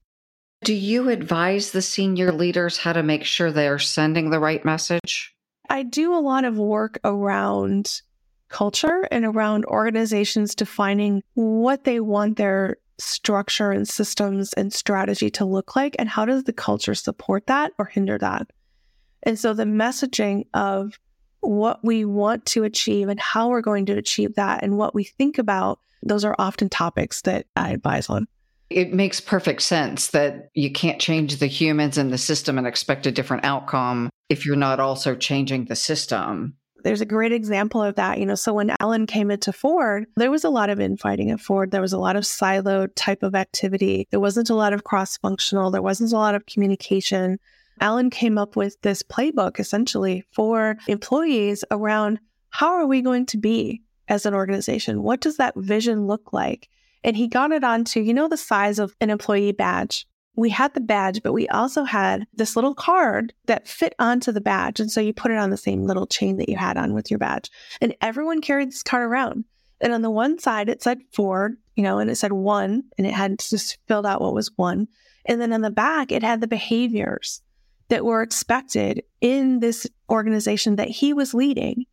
Do 0.64 0.72
you 0.72 1.10
advise 1.10 1.72
the 1.72 1.82
senior 1.82 2.32
leaders 2.32 2.78
how 2.78 2.94
to 2.94 3.02
make 3.02 3.24
sure 3.24 3.50
they're 3.50 3.78
sending 3.78 4.30
the 4.30 4.40
right 4.40 4.64
message? 4.64 5.34
I 5.68 5.82
do 5.82 6.14
a 6.14 6.20
lot 6.20 6.44
of 6.44 6.58
work 6.58 6.98
around 7.04 8.00
culture 8.53 9.09
and 9.11 9.24
around 9.24 9.64
organizations 9.64 10.55
defining 10.55 11.22
what 11.34 11.84
they 11.84 11.98
want 11.98 12.36
their 12.36 12.76
structure 12.98 13.72
and 13.72 13.88
systems 13.88 14.53
and 14.53 14.72
strategy 14.72 15.30
to 15.30 15.44
look 15.44 15.74
like 15.74 15.96
and 15.98 16.09
how 16.09 16.24
does 16.24 16.44
the 16.44 16.53
culture 16.53 16.94
support 16.94 17.46
that 17.48 17.72
or 17.78 17.86
hinder 17.86 18.16
that 18.18 18.46
and 19.22 19.38
so 19.38 19.55
the 19.55 19.64
messaging 19.64 20.44
of 20.55 20.98
what 21.40 21.84
we 21.84 22.05
want 22.05 22.46
to 22.46 22.64
achieve 22.64 23.09
and 23.09 23.20
how 23.20 23.48
we're 23.48 23.61
going 23.61 23.86
to 23.86 23.96
achieve 23.96 24.34
that 24.36 24.62
and 24.62 24.78
what 24.78 24.94
we 24.94 25.05
think 25.05 25.38
about, 25.38 25.80
those 26.03 26.24
are 26.24 26.36
often 26.38 26.68
topics 26.68 27.22
that 27.22 27.46
I 27.57 27.70
advise 27.70 28.09
on. 28.09 28.26
It 28.70 28.94
makes 28.94 29.20
perfect 29.20 29.62
sense 29.62 30.09
that 30.09 30.48
you 30.55 30.72
can't 30.72 31.00
change 31.00 31.36
the 31.36 31.46
humans 31.46 31.98
and 31.98 32.12
the 32.12 32.18
system 32.18 32.57
and 32.59 32.66
expect 32.66 33.07
a 33.07 33.12
different 33.12 33.44
outcome 33.44 34.09
if 34.30 34.46
you're 34.46 34.57
not 34.57 34.80
also 34.80 35.14
changing 35.14 35.66
the 35.66 35.76
system. 35.76 36.57
There's 36.82 37.00
a 37.00 37.06
great 37.06 37.32
example 37.32 37.82
of 37.82 37.94
that. 37.96 38.18
You 38.18 38.26
know, 38.26 38.34
so 38.34 38.54
when 38.54 38.74
Alan 38.80 39.06
came 39.06 39.30
into 39.30 39.52
Ford, 39.52 40.06
there 40.16 40.30
was 40.30 40.44
a 40.44 40.50
lot 40.50 40.70
of 40.70 40.80
infighting 40.80 41.30
at 41.30 41.40
Ford. 41.40 41.70
There 41.70 41.80
was 41.80 41.92
a 41.92 41.98
lot 41.98 42.16
of 42.16 42.24
siloed 42.24 42.90
type 42.94 43.22
of 43.22 43.34
activity. 43.34 44.08
There 44.10 44.20
wasn't 44.20 44.50
a 44.50 44.54
lot 44.54 44.72
of 44.72 44.84
cross 44.84 45.16
functional. 45.16 45.70
There 45.70 45.82
wasn't 45.82 46.12
a 46.12 46.16
lot 46.16 46.34
of 46.34 46.46
communication. 46.46 47.38
Alan 47.80 48.10
came 48.10 48.38
up 48.38 48.56
with 48.56 48.80
this 48.82 49.02
playbook 49.02 49.58
essentially 49.58 50.24
for 50.32 50.76
employees 50.86 51.64
around 51.70 52.18
how 52.50 52.72
are 52.72 52.86
we 52.86 53.00
going 53.00 53.26
to 53.26 53.38
be 53.38 53.82
as 54.08 54.26
an 54.26 54.34
organization? 54.34 55.02
What 55.02 55.20
does 55.20 55.38
that 55.38 55.54
vision 55.56 56.06
look 56.06 56.32
like? 56.32 56.68
And 57.02 57.16
he 57.16 57.26
got 57.26 57.50
it 57.50 57.64
onto, 57.64 58.00
you 58.00 58.14
know, 58.14 58.28
the 58.28 58.36
size 58.36 58.78
of 58.78 58.94
an 59.00 59.10
employee 59.10 59.52
badge 59.52 60.06
we 60.34 60.48
had 60.48 60.72
the 60.74 60.80
badge, 60.80 61.22
but 61.22 61.32
we 61.32 61.48
also 61.48 61.84
had 61.84 62.26
this 62.34 62.56
little 62.56 62.74
card 62.74 63.34
that 63.46 63.68
fit 63.68 63.94
onto 63.98 64.32
the 64.32 64.40
badge. 64.40 64.80
And 64.80 64.90
so 64.90 65.00
you 65.00 65.12
put 65.12 65.30
it 65.30 65.36
on 65.36 65.50
the 65.50 65.56
same 65.56 65.84
little 65.84 66.06
chain 66.06 66.38
that 66.38 66.48
you 66.48 66.56
had 66.56 66.76
on 66.76 66.94
with 66.94 67.10
your 67.10 67.18
badge. 67.18 67.50
And 67.80 67.94
everyone 68.00 68.40
carried 68.40 68.68
this 68.68 68.82
card 68.82 69.04
around. 69.04 69.44
And 69.80 69.92
on 69.92 70.02
the 70.02 70.10
one 70.10 70.38
side, 70.38 70.68
it 70.68 70.82
said 70.82 71.00
Ford, 71.12 71.56
you 71.74 71.82
know, 71.82 71.98
and 71.98 72.10
it 72.10 72.16
said 72.16 72.32
one, 72.32 72.84
and 72.96 73.06
it 73.06 73.12
had 73.12 73.40
just 73.40 73.78
filled 73.88 74.06
out 74.06 74.20
what 74.20 74.34
was 74.34 74.50
one. 74.56 74.88
And 75.26 75.40
then 75.40 75.52
on 75.52 75.60
the 75.60 75.70
back, 75.70 76.12
it 76.12 76.22
had 76.22 76.40
the 76.40 76.46
behaviors 76.46 77.42
that 77.88 78.04
were 78.04 78.22
expected 78.22 79.02
in 79.20 79.60
this 79.60 79.86
organization 80.08 80.76
that 80.76 80.88
he 80.88 81.12
was 81.12 81.34
leading 81.34 81.84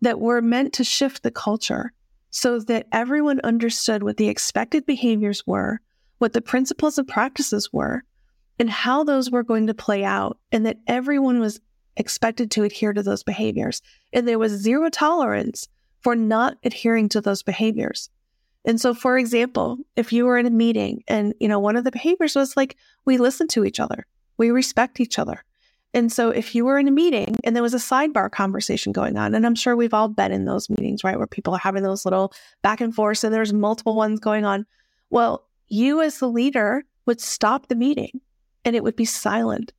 that 0.00 0.20
were 0.20 0.40
meant 0.40 0.72
to 0.74 0.84
shift 0.84 1.22
the 1.22 1.30
culture 1.30 1.92
so 2.30 2.58
that 2.60 2.86
everyone 2.92 3.40
understood 3.44 4.02
what 4.02 4.16
the 4.16 4.28
expected 4.28 4.86
behaviors 4.86 5.46
were 5.46 5.80
what 6.18 6.32
the 6.32 6.40
principles 6.40 6.98
and 6.98 7.06
practices 7.06 7.72
were 7.72 8.02
and 8.58 8.70
how 8.70 9.04
those 9.04 9.30
were 9.30 9.42
going 9.42 9.66
to 9.66 9.74
play 9.74 10.02
out, 10.02 10.38
and 10.50 10.64
that 10.64 10.78
everyone 10.86 11.40
was 11.40 11.60
expected 11.96 12.50
to 12.50 12.62
adhere 12.62 12.92
to 12.92 13.02
those 13.02 13.22
behaviors. 13.22 13.82
And 14.12 14.26
there 14.26 14.38
was 14.38 14.52
zero 14.52 14.88
tolerance 14.88 15.68
for 16.00 16.16
not 16.16 16.56
adhering 16.64 17.08
to 17.10 17.20
those 17.20 17.42
behaviors. 17.42 18.08
And 18.64 18.80
so, 18.80 18.94
for 18.94 19.16
example, 19.16 19.78
if 19.94 20.12
you 20.12 20.24
were 20.24 20.38
in 20.38 20.46
a 20.46 20.50
meeting 20.50 21.04
and, 21.06 21.34
you 21.38 21.48
know, 21.48 21.60
one 21.60 21.76
of 21.76 21.84
the 21.84 21.92
behaviors 21.92 22.34
was 22.34 22.56
like, 22.56 22.76
we 23.04 23.16
listen 23.16 23.46
to 23.48 23.64
each 23.64 23.78
other, 23.78 24.06
we 24.38 24.50
respect 24.50 25.00
each 25.00 25.18
other. 25.18 25.44
And 25.94 26.12
so, 26.12 26.30
if 26.30 26.54
you 26.54 26.64
were 26.64 26.78
in 26.78 26.88
a 26.88 26.92
meeting 26.92 27.36
and 27.44 27.54
there 27.54 27.62
was 27.62 27.74
a 27.74 27.78
sidebar 27.78 28.30
conversation 28.30 28.92
going 28.92 29.16
on, 29.16 29.34
and 29.34 29.46
I'm 29.46 29.54
sure 29.54 29.76
we've 29.76 29.94
all 29.94 30.08
been 30.08 30.32
in 30.32 30.44
those 30.44 30.68
meetings, 30.68 31.04
right, 31.04 31.16
where 31.16 31.28
people 31.28 31.54
are 31.54 31.60
having 31.60 31.84
those 31.84 32.04
little 32.04 32.32
back 32.62 32.80
and 32.80 32.94
forth 32.94 33.22
and 33.22 33.32
there's 33.32 33.52
multiple 33.52 33.94
ones 33.94 34.18
going 34.18 34.44
on. 34.44 34.66
Well, 35.10 35.45
you 35.68 36.02
as 36.02 36.18
the 36.18 36.28
leader 36.28 36.84
would 37.06 37.20
stop 37.20 37.68
the 37.68 37.74
meeting 37.74 38.20
and 38.64 38.74
it 38.76 38.82
would 38.82 38.96
be 38.96 39.04
silent. 39.04 39.72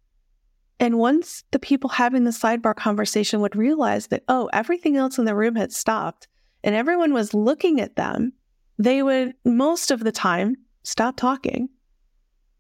And 0.79 0.97
once 0.99 1.43
the 1.51 1.59
people 1.59 1.89
having 1.89 2.23
the 2.23 2.31
sidebar 2.31 2.75
conversation 2.75 3.41
would 3.41 3.55
realize 3.55 4.07
that, 4.07 4.23
oh, 4.27 4.49
everything 4.53 4.95
else 4.95 5.17
in 5.17 5.25
the 5.25 5.35
room 5.35 5.55
had 5.55 5.73
stopped 5.73 6.27
and 6.63 6.75
everyone 6.75 7.13
was 7.13 7.33
looking 7.33 7.81
at 7.81 7.95
them, 7.95 8.33
they 8.77 9.01
would 9.01 9.33
most 9.43 9.89
of 9.91 10.03
the 10.03 10.11
time 10.11 10.55
stop 10.83 11.17
talking. 11.17 11.69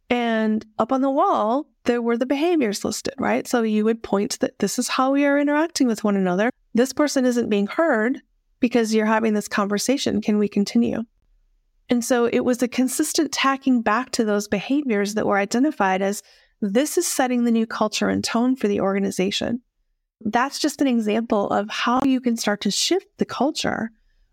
And 0.09 0.65
up 0.79 0.91
on 0.91 1.01
the 1.01 1.11
wall, 1.11 1.67
there 1.83 2.01
were 2.01 2.17
the 2.17 2.25
behaviors 2.25 2.83
listed, 2.83 3.13
right? 3.17 3.47
So 3.47 3.61
you 3.61 3.85
would 3.85 4.03
point 4.03 4.39
that 4.39 4.59
this 4.59 4.79
is 4.79 4.87
how 4.87 5.11
we 5.11 5.25
are 5.25 5.37
interacting 5.37 5.87
with 5.87 6.03
one 6.03 6.15
another. 6.15 6.49
This 6.73 6.93
person 6.93 7.25
isn't 7.25 7.49
being 7.49 7.67
heard 7.67 8.21
because 8.59 8.93
you're 8.93 9.05
having 9.05 9.33
this 9.33 9.47
conversation. 9.47 10.21
Can 10.21 10.37
we 10.37 10.47
continue? 10.47 11.03
And 11.89 12.03
so 12.03 12.25
it 12.25 12.41
was 12.41 12.61
a 12.61 12.67
consistent 12.67 13.31
tacking 13.31 13.81
back 13.81 14.11
to 14.11 14.25
those 14.25 14.47
behaviors 14.47 15.13
that 15.13 15.25
were 15.25 15.37
identified 15.37 16.01
as 16.01 16.21
this 16.61 16.97
is 16.97 17.07
setting 17.07 17.43
the 17.43 17.51
new 17.51 17.65
culture 17.65 18.09
and 18.09 18.23
tone 18.23 18.55
for 18.55 18.67
the 18.67 18.81
organization. 18.81 19.61
That's 20.21 20.59
just 20.59 20.81
an 20.81 20.87
example 20.87 21.49
of 21.49 21.69
how 21.69 22.01
you 22.03 22.19
can 22.19 22.35
start 22.35 22.61
to 22.61 22.71
shift 22.71 23.07
the 23.17 23.25
culture 23.25 23.91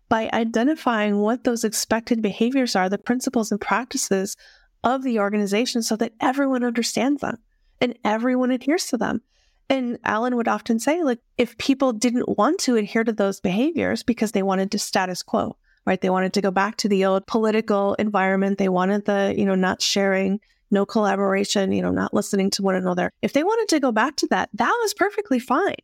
by 0.09 0.29
identifying 0.33 1.19
what 1.19 1.43
those 1.43 1.63
expected 1.63 2.21
behaviors 2.21 2.75
are, 2.75 2.89
the 2.89 2.97
principles 2.97 3.51
and 3.51 3.61
practices 3.61 4.35
of 4.83 5.03
the 5.03 5.19
organization, 5.19 5.81
so 5.81 5.95
that 5.95 6.13
everyone 6.19 6.63
understands 6.63 7.21
them 7.21 7.37
and 7.79 7.97
everyone 8.03 8.51
adheres 8.51 8.87
to 8.87 8.97
them. 8.97 9.21
And 9.69 9.97
Alan 10.03 10.35
would 10.35 10.47
often 10.47 10.79
say, 10.79 11.01
like, 11.03 11.19
if 11.37 11.57
people 11.57 11.91
didn't 11.91 12.37
want 12.37 12.59
to 12.61 12.75
adhere 12.75 13.03
to 13.03 13.13
those 13.13 13.39
behaviors 13.39 14.03
because 14.03 14.31
they 14.31 14.43
wanted 14.43 14.71
to 14.71 14.79
status 14.79 15.23
quo, 15.23 15.57
right? 15.85 15.99
They 15.99 16.09
wanted 16.09 16.33
to 16.33 16.41
go 16.41 16.51
back 16.51 16.77
to 16.77 16.89
the 16.89 17.05
old 17.05 17.27
political 17.27 17.93
environment. 17.95 18.57
They 18.57 18.69
wanted 18.69 19.05
the, 19.05 19.33
you 19.37 19.45
know, 19.45 19.55
not 19.55 19.81
sharing, 19.81 20.39
no 20.71 20.85
collaboration, 20.85 21.71
you 21.71 21.81
know, 21.81 21.91
not 21.91 22.13
listening 22.13 22.49
to 22.51 22.63
one 22.63 22.75
another. 22.75 23.11
If 23.21 23.33
they 23.33 23.43
wanted 23.43 23.69
to 23.69 23.79
go 23.79 23.91
back 23.91 24.15
to 24.17 24.27
that, 24.27 24.49
that 24.53 24.77
was 24.81 24.93
perfectly 24.93 25.39
fine. 25.39 25.75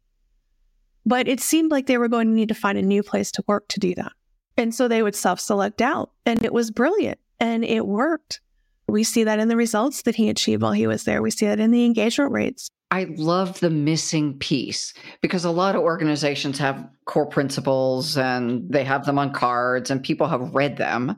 But 1.05 1.27
it 1.27 1.39
seemed 1.39 1.71
like 1.71 1.87
they 1.87 1.97
were 1.97 2.07
going 2.07 2.27
to 2.27 2.33
need 2.33 2.49
to 2.49 2.55
find 2.55 2.77
a 2.77 2.83
new 2.83 3.03
place 3.03 3.31
to 3.31 3.43
work 3.47 3.67
to 3.69 3.79
do 3.79 3.95
that. 3.95 4.11
And 4.57 4.75
so 4.75 4.87
they 4.87 5.01
would 5.01 5.15
self 5.15 5.39
select 5.39 5.81
out, 5.81 6.11
and 6.25 6.43
it 6.43 6.53
was 6.53 6.71
brilliant 6.71 7.19
and 7.41 7.65
it 7.65 7.85
worked. 7.85 8.39
We 8.87 9.03
see 9.03 9.23
that 9.23 9.39
in 9.39 9.47
the 9.47 9.57
results 9.57 10.03
that 10.03 10.15
he 10.15 10.29
achieved 10.29 10.61
while 10.61 10.71
he 10.73 10.87
was 10.87 11.03
there. 11.03 11.21
We 11.21 11.31
see 11.31 11.47
that 11.47 11.59
in 11.59 11.71
the 11.71 11.85
engagement 11.85 12.31
rates. 12.31 12.69
I 12.91 13.05
love 13.15 13.61
the 13.61 13.69
missing 13.69 14.37
piece 14.37 14.93
because 15.21 15.45
a 15.45 15.51
lot 15.51 15.75
of 15.75 15.81
organizations 15.81 16.57
have 16.59 16.85
core 17.05 17.25
principles 17.25 18.17
and 18.17 18.69
they 18.69 18.83
have 18.83 19.05
them 19.05 19.17
on 19.17 19.31
cards 19.31 19.89
and 19.89 20.03
people 20.03 20.27
have 20.27 20.53
read 20.53 20.75
them. 20.75 21.15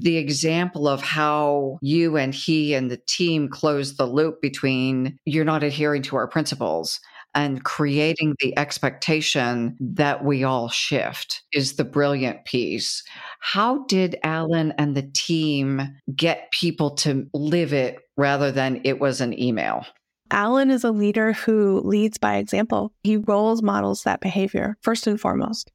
The 0.00 0.16
example 0.16 0.88
of 0.88 1.02
how 1.02 1.78
you 1.82 2.16
and 2.16 2.34
he 2.34 2.72
and 2.72 2.90
the 2.90 3.00
team 3.06 3.50
closed 3.50 3.98
the 3.98 4.06
loop 4.06 4.40
between 4.40 5.18
you're 5.26 5.44
not 5.44 5.62
adhering 5.62 6.00
to 6.04 6.16
our 6.16 6.26
principles 6.26 6.98
and 7.34 7.62
creating 7.62 8.34
the 8.40 8.56
expectation 8.58 9.76
that 9.80 10.24
we 10.24 10.44
all 10.44 10.70
shift 10.70 11.42
is 11.52 11.74
the 11.74 11.84
brilliant 11.84 12.46
piece. 12.46 13.02
How 13.40 13.84
did 13.84 14.18
Alan 14.22 14.72
and 14.78 14.94
the 14.94 15.10
team 15.14 15.82
get 16.14 16.50
people 16.52 16.92
to 16.96 17.26
live 17.34 17.74
it 17.74 17.98
rather 18.16 18.50
than 18.50 18.80
it 18.84 18.98
was 18.98 19.20
an 19.20 19.38
email? 19.38 19.84
Alan 20.32 20.70
is 20.70 20.82
a 20.82 20.90
leader 20.90 21.34
who 21.34 21.82
leads 21.84 22.16
by 22.16 22.36
example. 22.36 22.92
He 23.02 23.18
roles 23.18 23.62
models 23.62 24.02
that 24.04 24.20
behavior 24.20 24.78
first 24.80 25.06
and 25.06 25.20
foremost. 25.20 25.70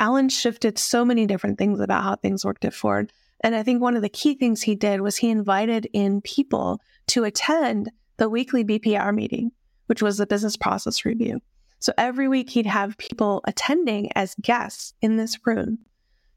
Alan 0.00 0.28
shifted 0.28 0.76
so 0.76 1.04
many 1.04 1.24
different 1.24 1.56
things 1.56 1.78
about 1.78 2.02
how 2.02 2.16
things 2.16 2.44
worked 2.44 2.64
at 2.64 2.74
Ford. 2.74 3.12
And 3.44 3.54
I 3.54 3.62
think 3.62 3.80
one 3.80 3.94
of 3.94 4.02
the 4.02 4.08
key 4.08 4.34
things 4.34 4.62
he 4.62 4.74
did 4.74 5.00
was 5.00 5.16
he 5.16 5.30
invited 5.30 5.86
in 5.92 6.20
people 6.20 6.80
to 7.08 7.22
attend 7.22 7.92
the 8.16 8.28
weekly 8.28 8.64
BPR 8.64 9.14
meeting, 9.14 9.52
which 9.86 10.02
was 10.02 10.18
the 10.18 10.26
business 10.26 10.56
process 10.56 11.04
review. 11.04 11.40
So 11.78 11.92
every 11.96 12.26
week 12.26 12.50
he'd 12.50 12.66
have 12.66 12.98
people 12.98 13.40
attending 13.46 14.10
as 14.16 14.34
guests 14.42 14.94
in 15.00 15.16
this 15.16 15.38
room 15.46 15.78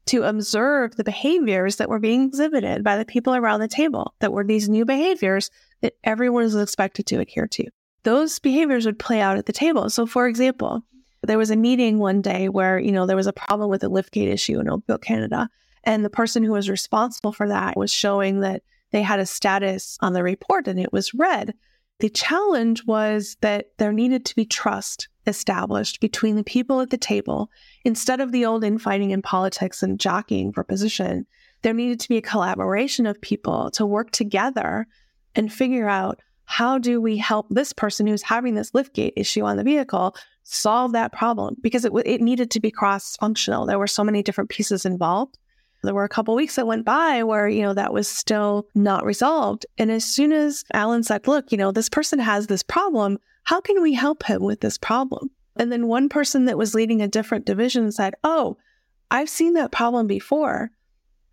to 0.06 0.22
observe 0.22 0.96
the 0.96 1.04
behaviors 1.04 1.76
that 1.76 1.88
were 1.88 1.98
being 1.98 2.24
exhibited 2.24 2.84
by 2.84 2.96
the 2.96 3.04
people 3.04 3.34
around 3.34 3.60
the 3.60 3.68
table 3.68 4.14
that 4.20 4.32
were 4.32 4.44
these 4.44 4.68
new 4.68 4.84
behaviors 4.84 5.50
that 5.82 5.94
everyone 6.04 6.44
is 6.44 6.54
expected 6.54 7.06
to 7.06 7.20
adhere 7.20 7.48
to. 7.48 7.64
Those 8.04 8.38
behaviors 8.38 8.86
would 8.86 8.98
play 8.98 9.20
out 9.20 9.36
at 9.36 9.46
the 9.46 9.52
table. 9.52 9.90
So, 9.90 10.06
for 10.06 10.28
example, 10.28 10.82
there 11.22 11.38
was 11.38 11.50
a 11.50 11.56
meeting 11.56 11.98
one 11.98 12.22
day 12.22 12.48
where, 12.48 12.78
you 12.78 12.92
know, 12.92 13.04
there 13.04 13.16
was 13.16 13.26
a 13.26 13.32
problem 13.32 13.68
with 13.68 13.82
a 13.82 13.88
liftgate 13.88 14.32
issue 14.32 14.60
in 14.60 14.68
Oakville, 14.68 14.98
Canada. 14.98 15.48
And 15.82 16.04
the 16.04 16.10
person 16.10 16.44
who 16.44 16.52
was 16.52 16.70
responsible 16.70 17.32
for 17.32 17.48
that 17.48 17.76
was 17.76 17.92
showing 17.92 18.40
that 18.40 18.62
they 18.92 19.02
had 19.02 19.18
a 19.18 19.26
status 19.26 19.98
on 20.00 20.12
the 20.12 20.22
report 20.22 20.68
and 20.68 20.78
it 20.78 20.92
was 20.92 21.14
red. 21.14 21.54
The 21.98 22.10
challenge 22.10 22.84
was 22.86 23.36
that 23.40 23.66
there 23.78 23.92
needed 23.92 24.24
to 24.26 24.36
be 24.36 24.44
trust 24.44 25.08
established 25.26 26.00
between 26.00 26.36
the 26.36 26.44
people 26.44 26.80
at 26.80 26.90
the 26.90 26.96
table. 26.96 27.50
Instead 27.84 28.20
of 28.20 28.32
the 28.32 28.44
old 28.44 28.64
infighting 28.64 29.10
in 29.10 29.22
politics 29.22 29.82
and 29.82 30.00
jockeying 30.00 30.52
for 30.52 30.64
position, 30.64 31.26
there 31.62 31.74
needed 31.74 32.00
to 32.00 32.08
be 32.08 32.16
a 32.16 32.22
collaboration 32.22 33.06
of 33.06 33.20
people 33.20 33.70
to 33.72 33.86
work 33.86 34.10
together 34.10 34.86
and 35.34 35.52
figure 35.52 35.88
out 35.88 36.20
how 36.44 36.78
do 36.78 37.00
we 37.00 37.16
help 37.16 37.46
this 37.50 37.72
person 37.72 38.06
who's 38.06 38.22
having 38.22 38.54
this 38.54 38.70
liftgate 38.70 39.12
issue 39.16 39.42
on 39.42 39.56
the 39.56 39.64
vehicle 39.64 40.14
solve 40.44 40.92
that 40.92 41.12
problem 41.12 41.56
because 41.60 41.84
it, 41.84 41.92
it 42.04 42.20
needed 42.20 42.50
to 42.52 42.60
be 42.60 42.70
cross 42.70 43.16
functional. 43.16 43.66
There 43.66 43.80
were 43.80 43.88
so 43.88 44.04
many 44.04 44.22
different 44.22 44.48
pieces 44.48 44.86
involved. 44.86 45.38
There 45.82 45.94
were 45.94 46.04
a 46.04 46.08
couple 46.08 46.34
weeks 46.34 46.56
that 46.56 46.66
went 46.66 46.84
by 46.84 47.22
where, 47.22 47.48
you 47.48 47.62
know, 47.62 47.74
that 47.74 47.92
was 47.92 48.08
still 48.08 48.66
not 48.74 49.04
resolved. 49.04 49.66
And 49.76 49.90
as 49.90 50.04
soon 50.04 50.32
as 50.32 50.64
Alan 50.72 51.02
said, 51.02 51.26
look, 51.26 51.52
you 51.52 51.58
know, 51.58 51.72
this 51.72 51.88
person 51.88 52.18
has 52.18 52.46
this 52.46 52.62
problem, 52.62 53.18
how 53.46 53.60
can 53.60 53.80
we 53.80 53.94
help 53.94 54.24
him 54.24 54.42
with 54.42 54.60
this 54.60 54.76
problem? 54.76 55.30
And 55.56 55.70
then 55.70 55.86
one 55.86 56.08
person 56.08 56.46
that 56.46 56.58
was 56.58 56.74
leading 56.74 57.00
a 57.00 57.08
different 57.08 57.46
division 57.46 57.92
said, 57.92 58.14
oh, 58.24 58.56
I've 59.08 59.30
seen 59.30 59.54
that 59.54 59.70
problem 59.70 60.08
before. 60.08 60.72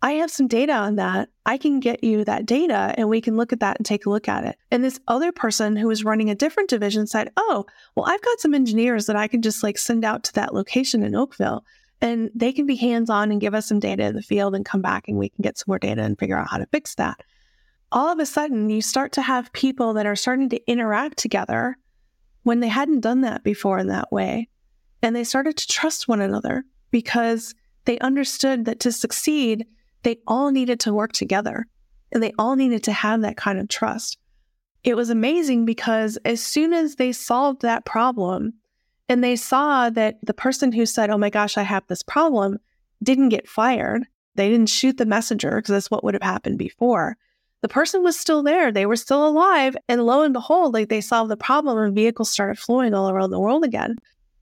I 0.00 0.12
have 0.12 0.30
some 0.30 0.46
data 0.46 0.72
on 0.72 0.94
that. 0.96 1.28
I 1.44 1.58
can 1.58 1.80
get 1.80 2.04
you 2.04 2.24
that 2.24 2.46
data 2.46 2.94
and 2.96 3.08
we 3.08 3.20
can 3.20 3.36
look 3.36 3.52
at 3.52 3.60
that 3.60 3.78
and 3.78 3.84
take 3.84 4.06
a 4.06 4.10
look 4.10 4.28
at 4.28 4.44
it. 4.44 4.56
And 4.70 4.84
this 4.84 5.00
other 5.08 5.32
person 5.32 5.74
who 5.74 5.88
was 5.88 6.04
running 6.04 6.30
a 6.30 6.36
different 6.36 6.70
division 6.70 7.08
said, 7.08 7.32
Oh, 7.36 7.66
well, 7.96 8.06
I've 8.06 8.22
got 8.22 8.38
some 8.38 8.54
engineers 8.54 9.06
that 9.06 9.16
I 9.16 9.26
can 9.26 9.42
just 9.42 9.64
like 9.64 9.76
send 9.76 10.04
out 10.04 10.22
to 10.24 10.32
that 10.34 10.54
location 10.54 11.02
in 11.02 11.16
Oakville 11.16 11.64
and 12.00 12.30
they 12.32 12.52
can 12.52 12.64
be 12.64 12.76
hands 12.76 13.10
on 13.10 13.32
and 13.32 13.40
give 13.40 13.54
us 13.54 13.66
some 13.66 13.80
data 13.80 14.04
in 14.04 14.14
the 14.14 14.22
field 14.22 14.54
and 14.54 14.64
come 14.64 14.82
back 14.82 15.08
and 15.08 15.18
we 15.18 15.30
can 15.30 15.42
get 15.42 15.58
some 15.58 15.66
more 15.66 15.80
data 15.80 16.02
and 16.02 16.16
figure 16.16 16.38
out 16.38 16.48
how 16.48 16.58
to 16.58 16.66
fix 16.66 16.94
that. 16.94 17.24
All 17.90 18.08
of 18.12 18.20
a 18.20 18.26
sudden, 18.26 18.70
you 18.70 18.82
start 18.82 19.10
to 19.12 19.22
have 19.22 19.52
people 19.52 19.94
that 19.94 20.06
are 20.06 20.16
starting 20.16 20.48
to 20.50 20.70
interact 20.70 21.18
together 21.18 21.76
when 22.44 22.60
they 22.60 22.68
hadn't 22.68 23.00
done 23.00 23.22
that 23.22 23.42
before 23.42 23.78
in 23.78 23.88
that 23.88 24.12
way. 24.12 24.48
And 25.02 25.14
they 25.14 25.24
started 25.24 25.56
to 25.56 25.66
trust 25.66 26.08
one 26.08 26.20
another 26.20 26.64
because 26.90 27.54
they 27.84 27.98
understood 27.98 28.64
that 28.66 28.80
to 28.80 28.92
succeed, 28.92 29.66
they 30.02 30.18
all 30.26 30.50
needed 30.50 30.80
to 30.80 30.94
work 30.94 31.12
together 31.12 31.66
and 32.12 32.22
they 32.22 32.32
all 32.38 32.54
needed 32.54 32.84
to 32.84 32.92
have 32.92 33.22
that 33.22 33.36
kind 33.36 33.58
of 33.58 33.68
trust. 33.68 34.18
It 34.84 34.96
was 34.96 35.10
amazing 35.10 35.64
because 35.64 36.16
as 36.24 36.40
soon 36.42 36.72
as 36.72 36.96
they 36.96 37.12
solved 37.12 37.62
that 37.62 37.84
problem, 37.84 38.54
and 39.08 39.22
they 39.22 39.36
saw 39.36 39.90
that 39.90 40.16
the 40.22 40.34
person 40.34 40.72
who 40.72 40.86
said, 40.86 41.10
Oh 41.10 41.18
my 41.18 41.30
gosh, 41.30 41.58
I 41.58 41.62
have 41.62 41.86
this 41.88 42.02
problem, 42.02 42.58
didn't 43.02 43.28
get 43.30 43.48
fired. 43.48 44.04
They 44.34 44.48
didn't 44.48 44.68
shoot 44.68 44.96
the 44.96 45.06
messenger 45.06 45.56
because 45.56 45.72
that's 45.72 45.90
what 45.90 46.04
would 46.04 46.14
have 46.14 46.22
happened 46.22 46.58
before. 46.58 47.16
The 47.64 47.68
person 47.68 48.02
was 48.02 48.20
still 48.20 48.42
there. 48.42 48.70
They 48.70 48.84
were 48.84 48.94
still 48.94 49.26
alive. 49.26 49.74
And 49.88 50.04
lo 50.04 50.20
and 50.20 50.34
behold, 50.34 50.74
like 50.74 50.90
they 50.90 51.00
solved 51.00 51.30
the 51.30 51.36
problem 51.38 51.78
and 51.78 51.94
vehicles 51.94 52.28
started 52.28 52.58
flowing 52.58 52.92
all 52.92 53.08
around 53.08 53.30
the 53.30 53.40
world 53.40 53.64
again. 53.64 53.96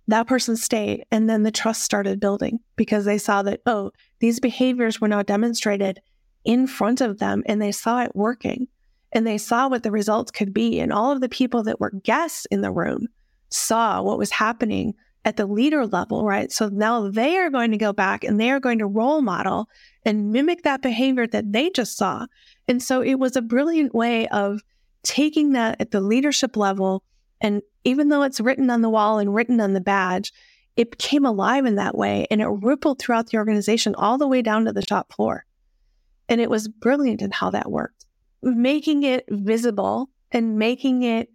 That 0.09 0.27
person 0.27 0.57
stayed. 0.57 1.05
And 1.13 1.31
then 1.31 1.45
the 1.45 1.53
trust 1.53 1.85
started 1.85 2.19
building 2.19 2.59
because 2.75 3.05
they 3.05 3.19
saw 3.19 3.43
that, 3.43 3.61
oh, 3.65 3.93
these 4.19 4.41
behaviors 4.41 5.01
were 5.01 5.07
now 5.07 5.23
demonstrated 5.23 6.01
in 6.45 6.67
front 6.67 7.01
of 7.01 7.21
them 7.21 7.45
and 7.47 7.63
they 7.63 7.71
saw 7.71 8.03
it 8.03 8.17
working 8.17 8.67
and 9.13 9.25
they 9.25 9.39
saw 9.39 9.69
what 9.69 9.85
the 9.85 9.93
results 9.93 10.33
could 10.33 10.53
be. 10.53 10.81
And 10.81 10.93
all 10.93 11.13
of 11.13 11.21
the 11.21 11.29
people 11.29 11.63
that 11.63 11.79
were 11.79 11.93
guests 12.03 12.49
in 12.51 12.61
the 12.61 12.73
room 12.73 13.07
saw 13.51 14.03
what 14.03 14.19
was 14.19 14.33
happening 14.33 14.95
at 15.25 15.37
the 15.37 15.47
leader 15.47 15.87
level, 15.87 16.25
right? 16.25 16.51
So 16.51 16.69
now 16.69 17.09
they 17.09 17.39
are 17.39 17.51
going 17.51 17.71
to 17.71 17.79
go 17.79 17.93
back 17.93 18.25
and 18.25 18.41
they 18.41 18.51
are 18.51 18.61
going 18.61 18.79
to 18.79 18.87
role 18.87 19.23
model 19.23 19.69
and 20.05 20.33
mimic 20.33 20.63
that 20.63 20.83
behavior 20.83 21.27
that 21.29 21.53
they 21.53 21.71
just 21.71 21.97
saw. 21.97 22.27
And 22.67 22.83
so 22.83 23.03
it 23.03 23.15
was 23.15 23.37
a 23.37 23.43
brilliant 23.43 23.95
way 23.95 24.27
of 24.29 24.61
taking 25.05 25.53
that 25.53 25.81
at 25.81 25.91
the 25.91 26.01
leadership 26.01 26.57
level. 26.57 27.05
And 27.41 27.63
even 27.85 28.09
though 28.09 28.23
it's 28.23 28.41
written 28.41 28.71
on 28.71 28.83
the 28.83 28.91
wall 28.91 29.19
and 29.19 29.35
written 29.35 29.61
on 29.61 29.75
the 29.75 29.81
badge, 29.81 30.33
it 30.77 30.91
became 30.91 31.25
alive 31.25 31.67
in 31.67 31.77
that 31.77 31.97
way 31.97 32.27
and 32.31 32.41
it 32.41 32.47
rippled 32.47 32.99
throughout 32.99 33.29
the 33.29 33.37
organization 33.37 33.95
all 33.95 34.19
the 34.19 34.29
way 34.29 34.43
down 34.43 34.65
to 34.65 34.73
the 34.73 34.83
top 34.83 35.13
floor. 35.13 35.45
And 36.29 36.41
it 36.41 36.51
was 36.51 36.69
brilliant 36.69 37.21
in 37.21 37.31
how 37.31 37.51
that 37.51 37.71
worked, 37.71 38.07
making 38.43 39.03
it 39.03 39.25
visible 39.29 40.09
and 40.31 40.59
making 40.59 41.03
it 41.03 41.29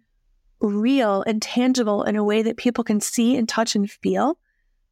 real 0.60 1.22
and 1.26 1.40
tangible 1.40 2.02
in 2.02 2.16
a 2.16 2.24
way 2.24 2.42
that 2.42 2.56
people 2.56 2.84
can 2.84 3.00
see 3.00 3.36
and 3.36 3.48
touch 3.48 3.74
and 3.74 3.90
feel 3.90 4.38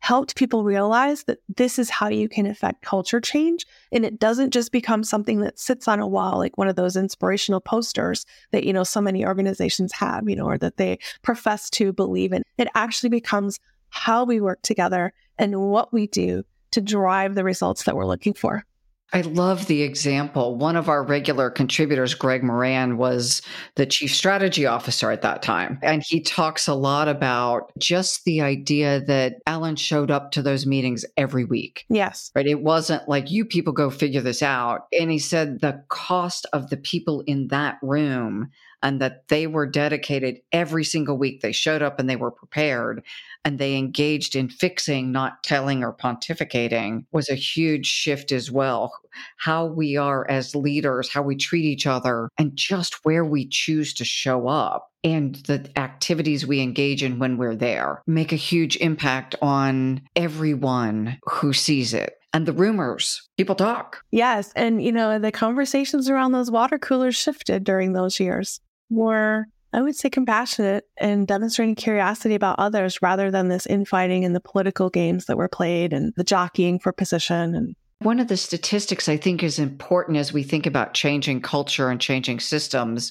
helped 0.01 0.37
people 0.37 0.63
realize 0.63 1.25
that 1.25 1.39
this 1.57 1.79
is 1.79 1.91
how 1.91 2.09
you 2.09 2.29
can 2.29 2.47
affect 2.47 2.83
culture 2.83 3.21
change. 3.21 3.67
And 3.91 4.05
it 4.05 4.21
doesn't 4.21 4.53
just 4.53 4.71
become 4.71 5.03
something 5.03 5.41
that 5.41 5.59
sits 5.59 5.89
on 5.89 5.99
a 5.99 6.07
wall, 6.07 6.39
like 6.39 6.57
one 6.57 6.69
of 6.69 6.77
those 6.77 6.97
inspirational 6.97 7.61
posters 7.61 8.25
that, 8.53 8.65
you 8.65 8.73
know, 8.73 8.85
so 8.85 9.01
many 9.01 9.27
organizations 9.27 9.93
have, 9.95 10.29
you 10.29 10.37
know, 10.37 10.47
or 10.47 10.59
that 10.59 10.77
they 10.77 10.99
profess 11.23 11.71
to 11.71 11.93
believe 11.93 12.33
in. 12.33 12.45
It 12.59 12.69
actually 12.75 13.11
becomes 13.11 13.59
how 13.89 14.25
we 14.25 14.41
work 14.41 14.63
together 14.63 15.13
and 15.39 15.61
what 15.61 15.93
we 15.93 16.07
do 16.07 16.45
to 16.73 16.81
drive 16.81 17.35
the 17.35 17.45
results 17.45 17.85
that 17.85 17.97
we're 17.97 18.07
looking 18.07 18.35
for. 18.35 18.65
I 19.13 19.21
love 19.21 19.67
the 19.67 19.83
example. 19.83 20.57
One 20.57 20.77
of 20.77 20.89
our 20.89 21.03
regular 21.03 21.49
contributors, 21.49 22.15
Greg 22.15 22.43
Moran, 22.43 22.97
was 22.97 23.41
the 23.77 23.87
chief 23.87 24.15
strategy 24.15 24.67
officer 24.67 25.11
at 25.11 25.23
that 25.23 25.43
time. 25.43 25.79
And 25.83 26.03
he 26.05 26.21
talks 26.21 26.67
a 26.67 26.75
lot 26.75 27.09
about 27.09 27.71
just 27.79 28.25
the 28.25 28.41
idea 28.41 29.01
that 29.07 29.37
Alan 29.47 29.77
showed 29.77 30.11
up 30.11 30.33
to 30.33 30.43
those 30.43 30.67
meetings 30.67 31.05
every 31.17 31.45
week. 31.45 31.87
Yes. 31.89 32.33
Right. 32.35 32.47
It 32.47 32.63
wasn't 32.63 33.09
like 33.09 33.31
you 33.31 33.45
people 33.45 33.73
go 33.73 33.91
figure 33.91 34.21
this 34.21 34.43
out. 34.43 34.87
And 34.99 35.11
he 35.11 35.19
said 35.19 35.61
the 35.61 35.83
cost 35.89 36.47
of 36.53 36.71
the 36.71 36.77
people 36.77 37.23
in 37.27 37.49
that 37.49 37.79
room 37.83 38.51
and 38.87 39.01
that 39.01 39.27
they 39.27 39.49
were 39.49 39.67
dedicated 39.67 40.41
every 40.53 40.85
single 40.85 41.19
week. 41.19 41.41
They 41.41 41.51
showed 41.51 41.83
up 41.83 41.99
and 41.99 42.09
they 42.09 42.15
were 42.15 42.31
prepared 42.31 43.03
and 43.45 43.59
they 43.59 43.77
engaged 43.77 44.37
in 44.37 44.49
fixing, 44.49 45.11
not 45.11 45.43
telling 45.43 45.83
or 45.83 45.93
pontificating 45.93 47.05
was 47.11 47.29
a 47.29 47.35
huge 47.35 47.85
shift 47.85 48.31
as 48.31 48.49
well. 48.49 48.97
How 49.39 49.67
we 49.67 49.97
are 49.97 50.25
as 50.31 50.55
leaders, 50.55 51.09
how 51.13 51.23
we 51.23 51.35
treat 51.35 51.65
each 51.65 51.85
other, 51.85 52.29
and 52.39 52.55
just 52.55 53.05
where 53.05 53.25
we 53.25 53.49
choose 53.49 53.93
to 53.95 54.05
show 54.05 54.47
up 54.47 54.93
and 55.03 55.35
the 55.47 55.69
activities 55.77 56.47
we 56.47 56.61
engage 56.61 57.03
in 57.03 57.19
when 57.19 57.39
we're 57.39 57.57
there 57.57 58.03
make 58.07 58.33
a 58.33 58.37
huge 58.37 58.77
impact 58.77 59.35
on 59.43 60.01
everyone 60.15 61.19
who 61.25 61.53
sees 61.53 61.93
it 61.93 62.15
and 62.33 62.47
the 62.47 62.53
rumors. 62.53 63.29
People 63.37 63.55
talk. 63.57 64.03
Yes. 64.13 64.53
And, 64.55 64.81
you 64.83 64.93
know, 64.93 65.19
the 65.19 65.33
conversations 65.33 66.09
around 66.09 66.33
those 66.33 66.51
water 66.51 66.79
coolers 66.79 67.17
shifted 67.17 67.65
during 67.65 67.93
those 67.93 68.21
years 68.21 68.61
more, 68.91 69.47
I 69.73 69.83
would 69.83 69.97
say, 69.97 70.11
compassionate 70.11 70.85
and 70.97 71.27
demonstrating 71.27 71.75
curiosity 71.75 72.35
about 72.35 72.59
others 72.59 73.01
rather 73.03 73.31
than 73.31 73.49
this 73.49 73.67
infighting 73.67 74.25
and 74.25 74.35
the 74.35 74.41
political 74.41 74.91
games 74.91 75.27
that 75.27 75.37
were 75.37 75.49
played 75.49 75.93
and 75.93 76.13
the 76.17 76.25
jockeying 76.25 76.79
for 76.79 76.93
position 76.93 77.55
and 77.55 77.77
one 78.01 78.21
of 78.21 78.29
the 78.29 78.37
statistics 78.37 79.09
I 79.09 79.17
think 79.17 79.43
is 79.43 79.59
important 79.59 80.19
as 80.19 80.31
we 80.31 80.43
think 80.43 80.67
about 80.67 80.93
changing 80.93 81.41
culture 81.41 81.89
and 81.89 81.99
changing 81.99 82.41
systems 82.41 83.11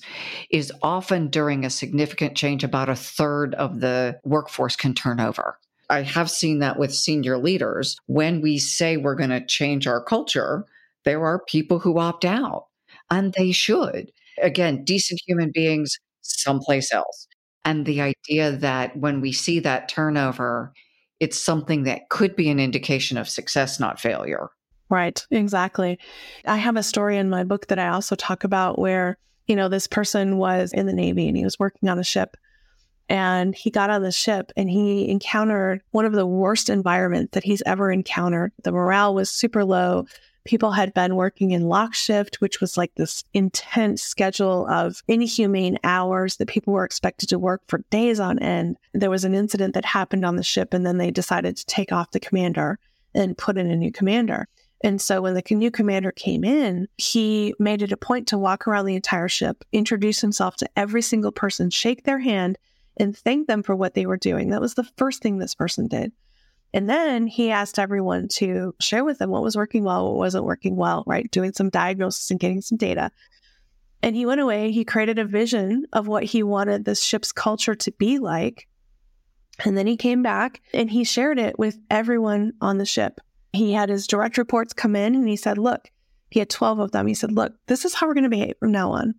is 0.52 0.72
often 0.84 1.30
during 1.30 1.66
a 1.66 1.72
significant 1.72 2.38
change, 2.38 2.64
about 2.64 2.88
a 2.88 2.96
third 2.96 3.56
of 3.56 3.80
the 3.80 4.20
workforce 4.24 4.76
can 4.76 4.94
turn 4.94 5.20
over. 5.20 5.58
I 5.90 6.04
have 6.04 6.30
seen 6.30 6.60
that 6.60 6.78
with 6.78 6.94
senior 6.94 7.38
leaders. 7.40 7.98
When 8.06 8.42
we 8.42 8.60
say 8.60 8.98
we're 8.98 9.16
going 9.16 9.32
to 9.32 9.46
change 9.46 9.88
our 9.88 10.04
culture, 10.04 10.66
there 11.04 11.26
are 11.26 11.44
people 11.46 11.80
who 11.80 11.98
opt 11.98 12.24
out, 12.24 12.68
and 13.10 13.34
they 13.34 13.52
should 13.52 14.12
again, 14.42 14.84
decent 14.84 15.20
human 15.26 15.52
beings 15.54 15.98
someplace 16.22 16.92
else. 16.94 17.28
And 17.64 17.86
the 17.86 18.02
idea 18.02 18.52
that 18.52 18.96
when 18.98 19.22
we 19.22 19.32
see 19.32 19.60
that 19.60 19.90
turnover, 19.90 20.74
it's 21.20 21.40
something 21.40 21.84
that 21.84 22.10
could 22.10 22.36
be 22.36 22.50
an 22.50 22.60
indication 22.60 23.18
of 23.18 23.30
success, 23.30 23.80
not 23.80 24.00
failure. 24.00 24.50
Right, 24.90 25.26
exactly. 25.32 25.98
I 26.46 26.58
have 26.58 26.76
a 26.76 26.84
story 26.84 27.18
in 27.18 27.30
my 27.30 27.44
book 27.44 27.68
that 27.68 27.80
I 27.80 27.90
also 27.90 28.16
talk 28.16 28.44
about 28.44 28.78
where, 28.78 29.18
you 29.48 29.56
know, 29.56 29.68
this 29.68 29.88
person 29.88 30.38
was 30.38 30.74
in 30.74 30.86
the 30.86 30.94
Navy 30.94 31.28
and 31.28 31.36
he 31.36 31.44
was 31.44 31.58
working 31.58 31.90
on 31.90 31.98
a 31.98 32.04
ship 32.04 32.38
and 33.10 33.56
he 33.56 33.70
got 33.70 33.90
on 33.90 34.04
the 34.04 34.12
ship 34.12 34.52
and 34.58 34.70
he 34.70 35.10
encountered 35.10 35.82
one 35.92 36.06
of 36.06 36.14
the 36.14 36.26
worst 36.26 36.70
environments 36.70 37.32
that 37.34 37.44
he's 37.44 37.64
ever 37.66 37.92
encountered. 37.92 38.52
The 38.64 38.72
morale 38.72 39.14
was 39.14 39.30
super 39.30 39.64
low 39.64 40.06
people 40.46 40.72
had 40.72 40.94
been 40.94 41.16
working 41.16 41.52
in 41.52 41.68
lock 41.68 41.94
shift, 41.94 42.40
which 42.40 42.62
was 42.62 42.78
like 42.78 42.94
this 42.96 43.24
intense 43.34 44.02
schedule 44.02 44.68
of 44.68 45.04
inhumane 45.08 45.78
hours 45.84 46.38
that 46.38 46.48
people 46.48 46.74
were 46.74 46.86
expected 46.86 47.28
to 47.30 47.40
work 47.40 47.62
for 47.68 47.84
days 47.90 48.20
on 48.20 48.40
end. 48.40 48.78
There 48.94 49.10
was 49.10 49.26
an 49.26 49.36
incident 49.36 49.74
that 49.74 49.86
happened 49.86 50.24
on 50.24 50.36
the 50.36 50.44
ship, 50.44 50.74
and 50.74 50.86
then 50.86 50.98
they 50.98 51.12
decided 51.12 51.58
to 51.58 51.66
take 51.66 51.92
off 51.92 52.12
the 52.12 52.20
commander 52.20 52.80
and 53.14 53.38
put 53.38 53.58
in 53.58 53.70
a 53.70 53.76
new 53.76 53.92
commander. 53.92 54.48
And 54.84 55.02
so 55.02 55.22
when 55.22 55.34
the 55.34 55.44
new 55.56 55.72
commander 55.72 56.12
came 56.12 56.44
in, 56.44 56.88
he 56.98 57.56
made 57.58 57.82
it 57.82 57.92
a 57.92 57.98
point 57.98 58.28
to 58.28 58.38
walk 58.38 58.68
around 58.68 58.86
the 58.86 58.96
entire 58.96 59.28
ship, 59.28 59.64
introduce 59.72 60.22
himself 60.22 60.58
to 60.58 60.70
every 60.76 61.02
single 61.02 61.32
person, 61.32 61.70
shake 61.70 62.04
their 62.04 62.20
hand, 62.20 62.58
and 62.98 63.18
thank 63.18 63.48
them 63.48 63.64
for 63.64 63.76
what 63.76 63.94
they 63.94 64.06
were 64.06 64.18
doing. 64.18 64.50
That 64.50 64.62
was 64.62 64.76
the 64.76 64.88
first 64.98 65.22
thing 65.22 65.38
this 65.38 65.56
person 65.56 65.88
did. 65.88 66.12
And 66.76 66.90
then 66.90 67.26
he 67.26 67.52
asked 67.52 67.80
everyone 67.80 68.28
to 68.34 68.76
share 68.82 69.06
with 69.06 69.20
them 69.20 69.30
what 69.30 69.42
was 69.42 69.56
working 69.56 69.86
well, 69.86 70.10
what 70.10 70.18
wasn't 70.18 70.44
working 70.44 70.76
well, 70.76 71.06
right? 71.08 71.32
Doing 71.32 71.54
some 71.54 71.70
diagnosis 71.70 72.30
and 72.30 72.40
getting 72.40 72.60
some 72.60 72.78
data. 72.78 73.12
And 74.04 74.14
he 74.14 74.26
went 74.26 74.42
away, 74.42 74.72
he 74.72 74.84
created 74.84 75.18
a 75.18 75.24
vision 75.24 75.86
of 75.94 76.10
what 76.10 76.26
he 76.26 76.44
wanted 76.44 76.84
this 76.84 77.02
ship's 77.02 77.32
culture 77.32 77.76
to 77.76 77.92
be 77.94 78.20
like. 78.20 78.68
And 79.64 79.78
then 79.78 79.88
he 79.88 79.96
came 79.96 80.22
back 80.22 80.62
and 80.74 80.92
he 80.92 81.06
shared 81.06 81.40
it 81.40 81.58
with 81.58 81.80
everyone 81.90 82.52
on 82.60 82.78
the 82.78 82.86
ship. 82.86 83.22
He 83.54 83.72
had 83.72 83.88
his 83.88 84.06
direct 84.06 84.38
reports 84.38 84.74
come 84.74 84.98
in 84.98 85.16
and 85.16 85.30
he 85.30 85.38
said, 85.38 85.58
Look, 85.58 85.90
he 86.30 86.40
had 86.40 86.50
12 86.50 86.80
of 86.80 86.92
them. 86.92 87.08
He 87.08 87.14
said, 87.14 87.32
Look, 87.32 87.54
this 87.68 87.86
is 87.86 87.94
how 87.94 88.06
we're 88.06 88.16
going 88.16 88.26
to 88.26 88.30
behave 88.30 88.58
from 88.60 88.74
now 88.74 88.92
on. 88.92 89.16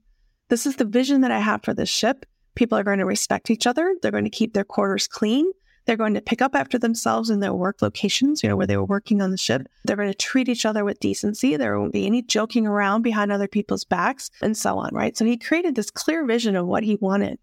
This 0.51 0.67
is 0.67 0.77
the 0.77 0.85
vision 0.85 1.23
that 1.23 1.31
I 1.31 1.39
have 1.39 1.65
for 1.65 1.73
this 1.73 1.89
ship. 1.89 2.27
People 2.55 2.77
are 2.77 2.85
going 2.85 2.99
to 2.99 3.07
respect 3.07 3.51
each 3.51 3.67
other. 3.67 3.97
They're 4.03 4.11
going 4.11 4.25
to 4.25 4.31
keep 4.31 4.53
their 4.53 4.63
quarters 4.63 5.09
clean. 5.09 5.51
They're 5.87 5.97
going 5.97 6.15
to 6.15 6.21
pick 6.21 6.43
up 6.43 6.55
after 6.55 6.79
themselves 6.79 7.31
in 7.31 7.41
their 7.41 7.55
work 7.55 7.81
locations, 7.81 8.43
you 8.43 8.49
know, 8.49 8.57
where 8.57 8.67
they 8.67 8.77
were 8.77 8.85
working 8.85 9.23
on 9.23 9.31
the 9.31 9.37
ship. 9.37 9.67
They're 9.85 9.97
going 9.97 10.11
to 10.11 10.15
treat 10.15 10.49
each 10.49 10.67
other 10.67 10.85
with 10.85 11.01
decency. 11.01 11.57
There 11.57 11.79
won't 11.79 11.93
be 11.93 12.07
any 12.07 12.23
joking 12.23 12.67
around 12.67 13.03
behind 13.03 13.31
other 13.31 13.49
people's 13.49 13.85
backs 13.85 14.31
and 14.43 14.57
so 14.57 14.79
on, 14.79 14.91
right? 14.93 15.17
So 15.17 15.25
he 15.25 15.37
created 15.37 15.77
this 15.77 15.91
clear 15.91 16.27
vision 16.27 16.57
of 16.57 16.67
what 16.67 16.83
he 16.83 16.97
wanted 17.01 17.39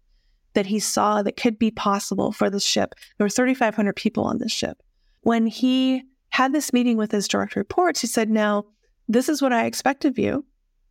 that 0.54 0.66
he 0.66 0.78
saw 0.78 1.22
that 1.22 1.36
could 1.36 1.58
be 1.58 1.70
possible 1.70 2.32
for 2.32 2.48
the 2.48 2.60
ship. 2.60 2.94
There 3.18 3.24
were 3.24 3.30
3,500 3.30 3.94
people 3.96 4.24
on 4.24 4.38
this 4.38 4.52
ship. 4.52 4.82
When 5.22 5.46
he 5.46 6.04
had 6.30 6.52
this 6.52 6.72
meeting 6.72 6.96
with 6.96 7.12
his 7.12 7.28
direct 7.28 7.56
reports, 7.56 8.00
he 8.00 8.06
said, 8.06 8.30
now, 8.30 8.66
This 9.08 9.28
is 9.28 9.42
what 9.42 9.52
I 9.52 9.66
expect 9.66 10.04
of 10.04 10.18
you. 10.18 10.44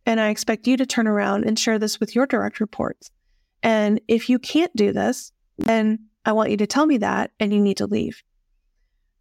And 0.06 0.20
I 0.20 0.28
expect 0.28 0.66
you 0.66 0.76
to 0.76 0.86
turn 0.86 1.06
around 1.06 1.44
and 1.44 1.58
share 1.58 1.78
this 1.78 1.98
with 1.98 2.14
your 2.14 2.26
direct 2.26 2.60
reports. 2.60 3.10
And 3.62 4.00
if 4.06 4.28
you 4.28 4.38
can't 4.38 4.74
do 4.76 4.92
this, 4.92 5.32
then 5.56 5.98
I 6.24 6.32
want 6.32 6.50
you 6.50 6.56
to 6.58 6.66
tell 6.66 6.86
me 6.86 6.98
that 6.98 7.30
and 7.38 7.52
you 7.52 7.60
need 7.60 7.78
to 7.78 7.86
leave. 7.86 8.22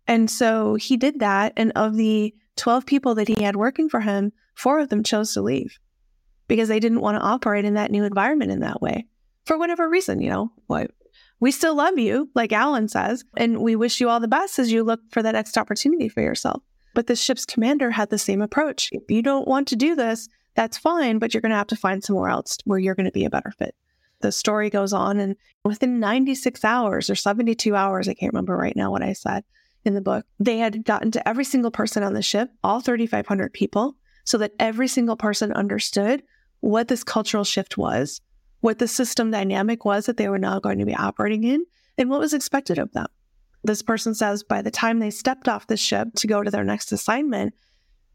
And 0.08 0.30
so 0.30 0.76
he 0.76 0.98
did 0.98 1.20
that. 1.20 1.54
And 1.58 1.72
of 1.76 1.96
the 1.96 2.34
12 2.58 2.86
people 2.86 3.16
that 3.16 3.28
he 3.28 3.44
had 3.44 3.56
working 3.56 3.90
for 3.90 4.00
him, 4.00 4.32
four 4.56 4.80
of 4.80 4.90
them 4.90 5.04
chose 5.04 5.34
to 5.34 5.42
leave 5.42 5.80
because 6.48 6.68
they 6.68 6.80
didn't 6.80 7.02
want 7.02 7.18
to 7.18 7.26
operate 7.26 7.66
in 7.66 7.76
that 7.76 7.92
new 7.92 8.04
environment 8.04 8.52
in 8.52 8.60
that 8.60 8.82
way 8.82 9.08
for 9.46 9.58
whatever 9.58 9.90
reason, 9.90 10.22
you 10.22 10.30
know, 10.30 10.52
what 10.68 10.92
we 11.40 11.52
still 11.52 11.76
love 11.76 11.98
you, 11.98 12.30
like 12.36 12.54
Alan 12.54 12.88
says, 12.88 13.26
and 13.36 13.62
we 13.62 13.76
wish 13.76 14.00
you 14.00 14.10
all 14.10 14.20
the 14.20 14.28
best 14.28 14.60
as 14.60 14.72
you 14.72 14.84
look 14.84 15.02
for 15.12 15.22
that 15.22 15.34
next 15.34 15.58
opportunity 15.58 16.08
for 16.08 16.22
yourself. 16.22 16.62
But 16.96 17.08
the 17.08 17.16
ship's 17.16 17.46
commander 17.46 17.92
had 17.92 18.10
the 18.10 18.18
same 18.18 18.42
approach. 18.42 18.90
If 18.92 19.10
you 19.10 19.22
don't 19.22 19.48
want 19.48 19.68
to 19.70 19.76
do 19.76 19.96
this, 19.96 20.30
that's 20.56 20.78
fine, 20.78 21.20
but 21.20 21.34
you're 21.34 21.42
going 21.42 21.50
to 21.50 21.58
have 21.58 21.68
to 21.68 21.76
find 21.76 22.04
somewhere 22.04 22.30
else 22.30 22.58
where 22.66 22.80
you're 22.80 22.96
going 22.96 23.08
to 23.08 23.12
be 23.12 23.26
a 23.26 23.30
better 23.30 23.52
fit. 23.58 23.76
The 24.24 24.32
story 24.32 24.70
goes 24.70 24.94
on, 24.94 25.20
and 25.20 25.36
within 25.66 26.00
96 26.00 26.64
hours 26.64 27.10
or 27.10 27.16
72 27.16 27.76
hours, 27.76 28.08
I 28.08 28.14
can't 28.14 28.32
remember 28.32 28.56
right 28.56 28.76
now 28.76 28.90
what 28.90 29.04
I 29.04 29.12
said 29.12 29.44
in 29.84 29.96
the 29.96 30.02
book, 30.02 30.26
they 30.40 30.60
had 30.60 30.86
gotten 30.86 31.12
to 31.12 31.28
every 31.28 31.44
single 31.44 31.72
person 31.72 32.04
on 32.04 32.14
the 32.14 32.22
ship, 32.22 32.50
all 32.64 32.80
3,500 32.80 33.52
people, 33.52 33.98
so 34.24 34.38
that 34.38 34.54
every 34.60 34.88
single 34.88 35.18
person 35.18 35.52
understood 35.52 36.24
what 36.62 36.88
this 36.88 37.04
cultural 37.04 37.44
shift 37.44 37.78
was, 37.78 38.22
what 38.62 38.80
the 38.80 38.88
system 38.88 39.30
dynamic 39.30 39.84
was 39.84 40.06
that 40.06 40.16
they 40.16 40.30
were 40.30 40.40
now 40.40 40.58
going 40.58 40.80
to 40.80 40.86
be 40.86 40.96
operating 40.96 41.44
in, 41.44 41.66
and 41.98 42.10
what 42.10 42.22
was 42.22 42.34
expected 42.34 42.80
of 42.80 42.94
them. 42.94 43.08
This 43.66 43.82
person 43.82 44.16
says 44.16 44.42
by 44.42 44.62
the 44.62 44.72
time 44.72 45.00
they 45.00 45.12
stepped 45.12 45.50
off 45.50 45.68
the 45.68 45.76
ship 45.76 46.14
to 46.16 46.28
go 46.28 46.44
to 46.44 46.50
their 46.50 46.64
next 46.64 46.94
assignment, 46.94 47.54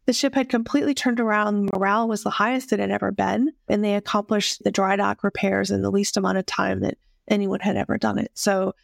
the 0.09 0.15
ship 0.15 0.35
had 0.35 0.49
completely 0.49 0.95
turned 0.95 1.21
around. 1.21 1.69
Morale 1.75 2.09
was 2.09 2.23
the 2.23 2.31
highest 2.31 2.73
it 2.73 2.81
had 2.81 2.91
ever 2.91 3.13
been, 3.13 3.53
and 3.69 3.85
they 3.85 3.95
accomplished 3.95 4.65
the 4.65 4.71
dry 4.71 4.97
dock 4.97 5.23
repairs 5.23 5.71
in 5.71 5.83
the 5.83 5.91
least 5.91 6.17
amount 6.17 6.39
of 6.39 6.47
time 6.47 6.81
that 6.81 6.97
anyone 7.29 7.61
had 7.61 7.77
ever 7.77 7.99
done 7.99 8.19
it. 8.19 8.31
So 8.33 8.75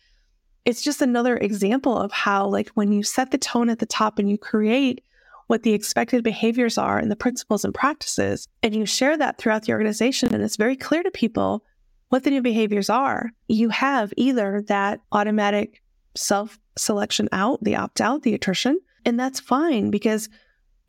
it's 0.66 0.83
just 0.83 1.01
another 1.01 1.39
example 1.39 1.97
of 1.97 2.12
how, 2.12 2.47
like, 2.49 2.68
when 2.75 2.93
you 2.93 3.03
set 3.03 3.31
the 3.31 3.39
tone 3.39 3.70
at 3.70 3.79
the 3.79 3.87
top 3.87 4.18
and 4.18 4.29
you 4.29 4.37
create 4.37 5.03
what 5.47 5.62
the 5.62 5.72
expected 5.72 6.22
behaviors 6.22 6.77
are 6.77 6.99
and 6.99 7.11
the 7.11 7.16
principles 7.16 7.64
and 7.64 7.72
practices, 7.72 8.47
and 8.62 8.75
you 8.75 8.85
share 8.85 9.16
that 9.16 9.39
throughout 9.39 9.62
the 9.62 9.72
organization, 9.72 10.35
and 10.35 10.45
it's 10.45 10.57
very 10.57 10.77
clear 10.77 11.03
to 11.03 11.11
people 11.11 11.64
what 12.11 12.25
the 12.25 12.31
new 12.31 12.43
behaviors 12.43 12.91
are, 12.91 13.31
you 13.49 13.70
have 13.70 14.12
either 14.18 14.61
that 14.68 15.01
automatic 15.11 15.81
self 16.18 16.59
selection 16.77 17.31
out, 17.33 17.64
the 17.64 17.77
opt 17.77 18.03
out, 18.03 18.25
the 18.25 18.35
attrition, 18.35 18.79
and 19.07 19.18
that's 19.18 19.41
fine 19.41 19.91
because 19.91 20.29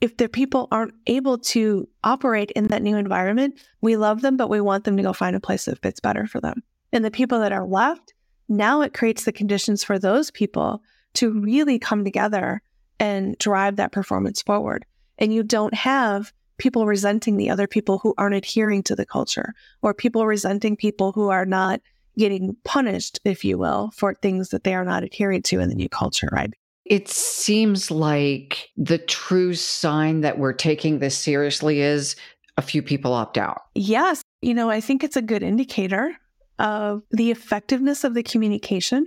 if 0.02 0.18
the 0.18 0.30
people 0.30 0.68
aren't 0.72 0.94
able 1.08 1.38
to 1.38 1.88
operate 2.04 2.52
in 2.52 2.68
that 2.68 2.82
new 2.82 2.98
environment, 2.98 3.60
we 3.82 3.96
love 3.98 4.22
them, 4.22 4.38
but 4.38 4.50
we 4.50 4.62
want 4.62 4.84
them 4.84 4.98
to 4.98 5.04
go 5.04 5.14
find 5.14 5.36
a 5.36 5.40
place 5.40 5.66
that 5.66 5.82
fits 5.82 6.00
better 6.00 6.28
for 6.28 6.42
them. 6.42 6.64
And 6.92 7.04
the 7.04 7.12
people 7.12 7.40
that 7.40 7.52
are 7.52 7.66
left, 7.66 8.14
now 8.48 8.82
it 8.82 8.94
creates 8.94 9.26
the 9.26 9.32
conditions 9.32 9.84
for 9.84 9.98
those 9.98 10.32
people 10.32 10.82
to 11.16 11.32
really 11.32 11.80
come 11.80 12.04
together 12.04 12.62
and 13.00 13.38
drive 13.38 13.78
that 13.78 13.92
performance 13.92 14.42
forward. 14.42 14.86
And 15.18 15.34
you 15.34 15.44
don't 15.44 15.74
have 15.74 16.34
people 16.58 16.86
resenting 16.86 17.38
the 17.38 17.50
other 17.50 17.68
people 17.68 18.00
who 18.00 18.14
aren't 18.18 18.36
adhering 18.36 18.84
to 18.84 18.96
the 18.96 19.06
culture 19.06 19.54
or 19.82 19.94
people 19.94 20.26
resenting 20.26 20.76
people 20.76 21.12
who 21.12 21.30
are 21.30 21.46
not 21.46 21.82
getting 22.18 22.56
punished, 22.64 23.20
if 23.26 23.44
you 23.44 23.58
will, 23.58 23.92
for 23.94 24.14
things 24.14 24.50
that 24.50 24.64
they 24.64 24.74
are 24.74 24.86
not 24.86 25.04
adhering 25.04 25.42
to 25.42 25.60
in 25.60 25.70
the 25.70 25.76
new 25.76 25.90
culture, 25.90 26.30
right? 26.32 26.54
It 26.86 27.10
seems 27.10 27.90
like 27.90 28.70
the 28.78 29.00
true 29.00 29.56
sign 29.56 30.22
that 30.22 30.38
we're 30.38 30.54
taking 30.54 31.00
this 31.00 31.18
seriously 31.18 31.82
is 31.82 32.16
a 32.58 32.62
few 32.62 32.82
people 32.82 33.14
opt 33.14 33.38
out. 33.38 33.64
Yes. 33.74 34.22
You 34.42 34.54
know, 34.54 34.70
I 34.70 34.80
think 34.82 35.04
it's 35.04 35.18
a 35.18 35.22
good 35.22 35.44
indicator 35.44 36.16
of 36.60 37.02
the 37.12 37.32
effectiveness 37.32 38.04
of 38.04 38.14
the 38.14 38.24
communication 38.24 39.06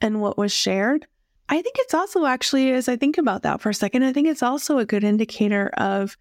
and 0.00 0.20
what 0.20 0.36
was 0.36 0.52
shared. 0.52 1.06
I 1.48 1.62
think 1.62 1.76
it's 1.78 1.94
also 1.94 2.26
actually, 2.26 2.72
as 2.72 2.88
I 2.88 2.96
think 2.96 3.16
about 3.16 3.42
that 3.42 3.60
for 3.60 3.70
a 3.70 3.74
second, 3.74 4.02
I 4.02 4.12
think 4.12 4.28
it's 4.28 4.42
also 4.42 4.78
a 4.78 4.86
good 4.86 5.04
indicator 5.04 5.68
of 5.76 6.16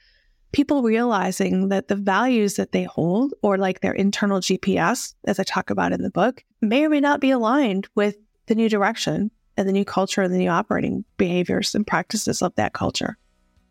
people 0.51 0.83
realizing 0.83 1.69
that 1.69 1.87
the 1.87 1.95
values 1.95 2.55
that 2.55 2.71
they 2.71 2.83
hold, 2.83 3.33
or 3.41 3.57
like 3.57 3.81
their 3.81 3.93
internal 3.93 4.39
GPS, 4.39 5.15
as 5.25 5.39
I 5.39 5.43
talk 5.43 5.69
about 5.69 5.91
in 5.91 6.03
the 6.03 6.11
book, 6.11 6.43
may 6.61 6.85
or 6.85 6.89
may 6.89 6.99
not 6.99 7.19
be 7.19 7.31
aligned 7.31 7.87
with 7.95 8.17
the 8.45 8.55
new 8.55 8.69
direction 8.69 9.31
and 9.57 9.67
the 9.67 9.73
new 9.73 9.85
culture 9.85 10.21
and 10.21 10.33
the 10.33 10.37
new 10.37 10.49
operating 10.49 11.03
behaviors 11.17 11.75
and 11.75 11.85
practices 11.85 12.41
of 12.41 12.53
that 12.55 12.73
culture. 12.73 13.17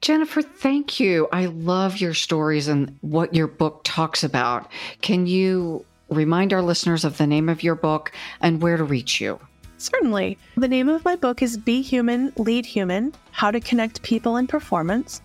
Jennifer, 0.01 0.43
thank 0.43 0.99
you. 0.99 1.28
I 1.33 1.47
love 1.47 1.99
your 1.99 2.14
stories 2.14 2.66
and 2.66 2.97
what 3.03 3.35
your 3.35 3.47
book 3.47 3.83
talks 3.85 4.24
about. 4.24 4.68
Can 5.01 5.26
you 5.26 5.85
remind 6.09 6.53
our 6.53 6.62
listeners 6.62 7.05
of 7.05 7.18
the 7.18 7.26
name 7.26 7.49
of 7.49 7.62
your 7.62 7.76
book 7.76 8.11
and 8.41 8.61
where 8.61 8.76
to 8.76 8.85
reach 8.85 9.20
you? 9.20 9.39
Certainly. 9.78 10.39
The 10.57 10.68
name 10.68 10.89
of 10.89 11.05
my 11.05 11.16
book 11.16 11.43
is 11.43 11.57
Be 11.57 11.83
Human, 11.83 12.33
Lead 12.37 12.66
Human 12.66 13.12
How 13.30 13.51
to 13.51 13.61
Connect 13.61 14.03
People 14.03 14.37
and 14.37 14.49
Performance. 14.49 15.20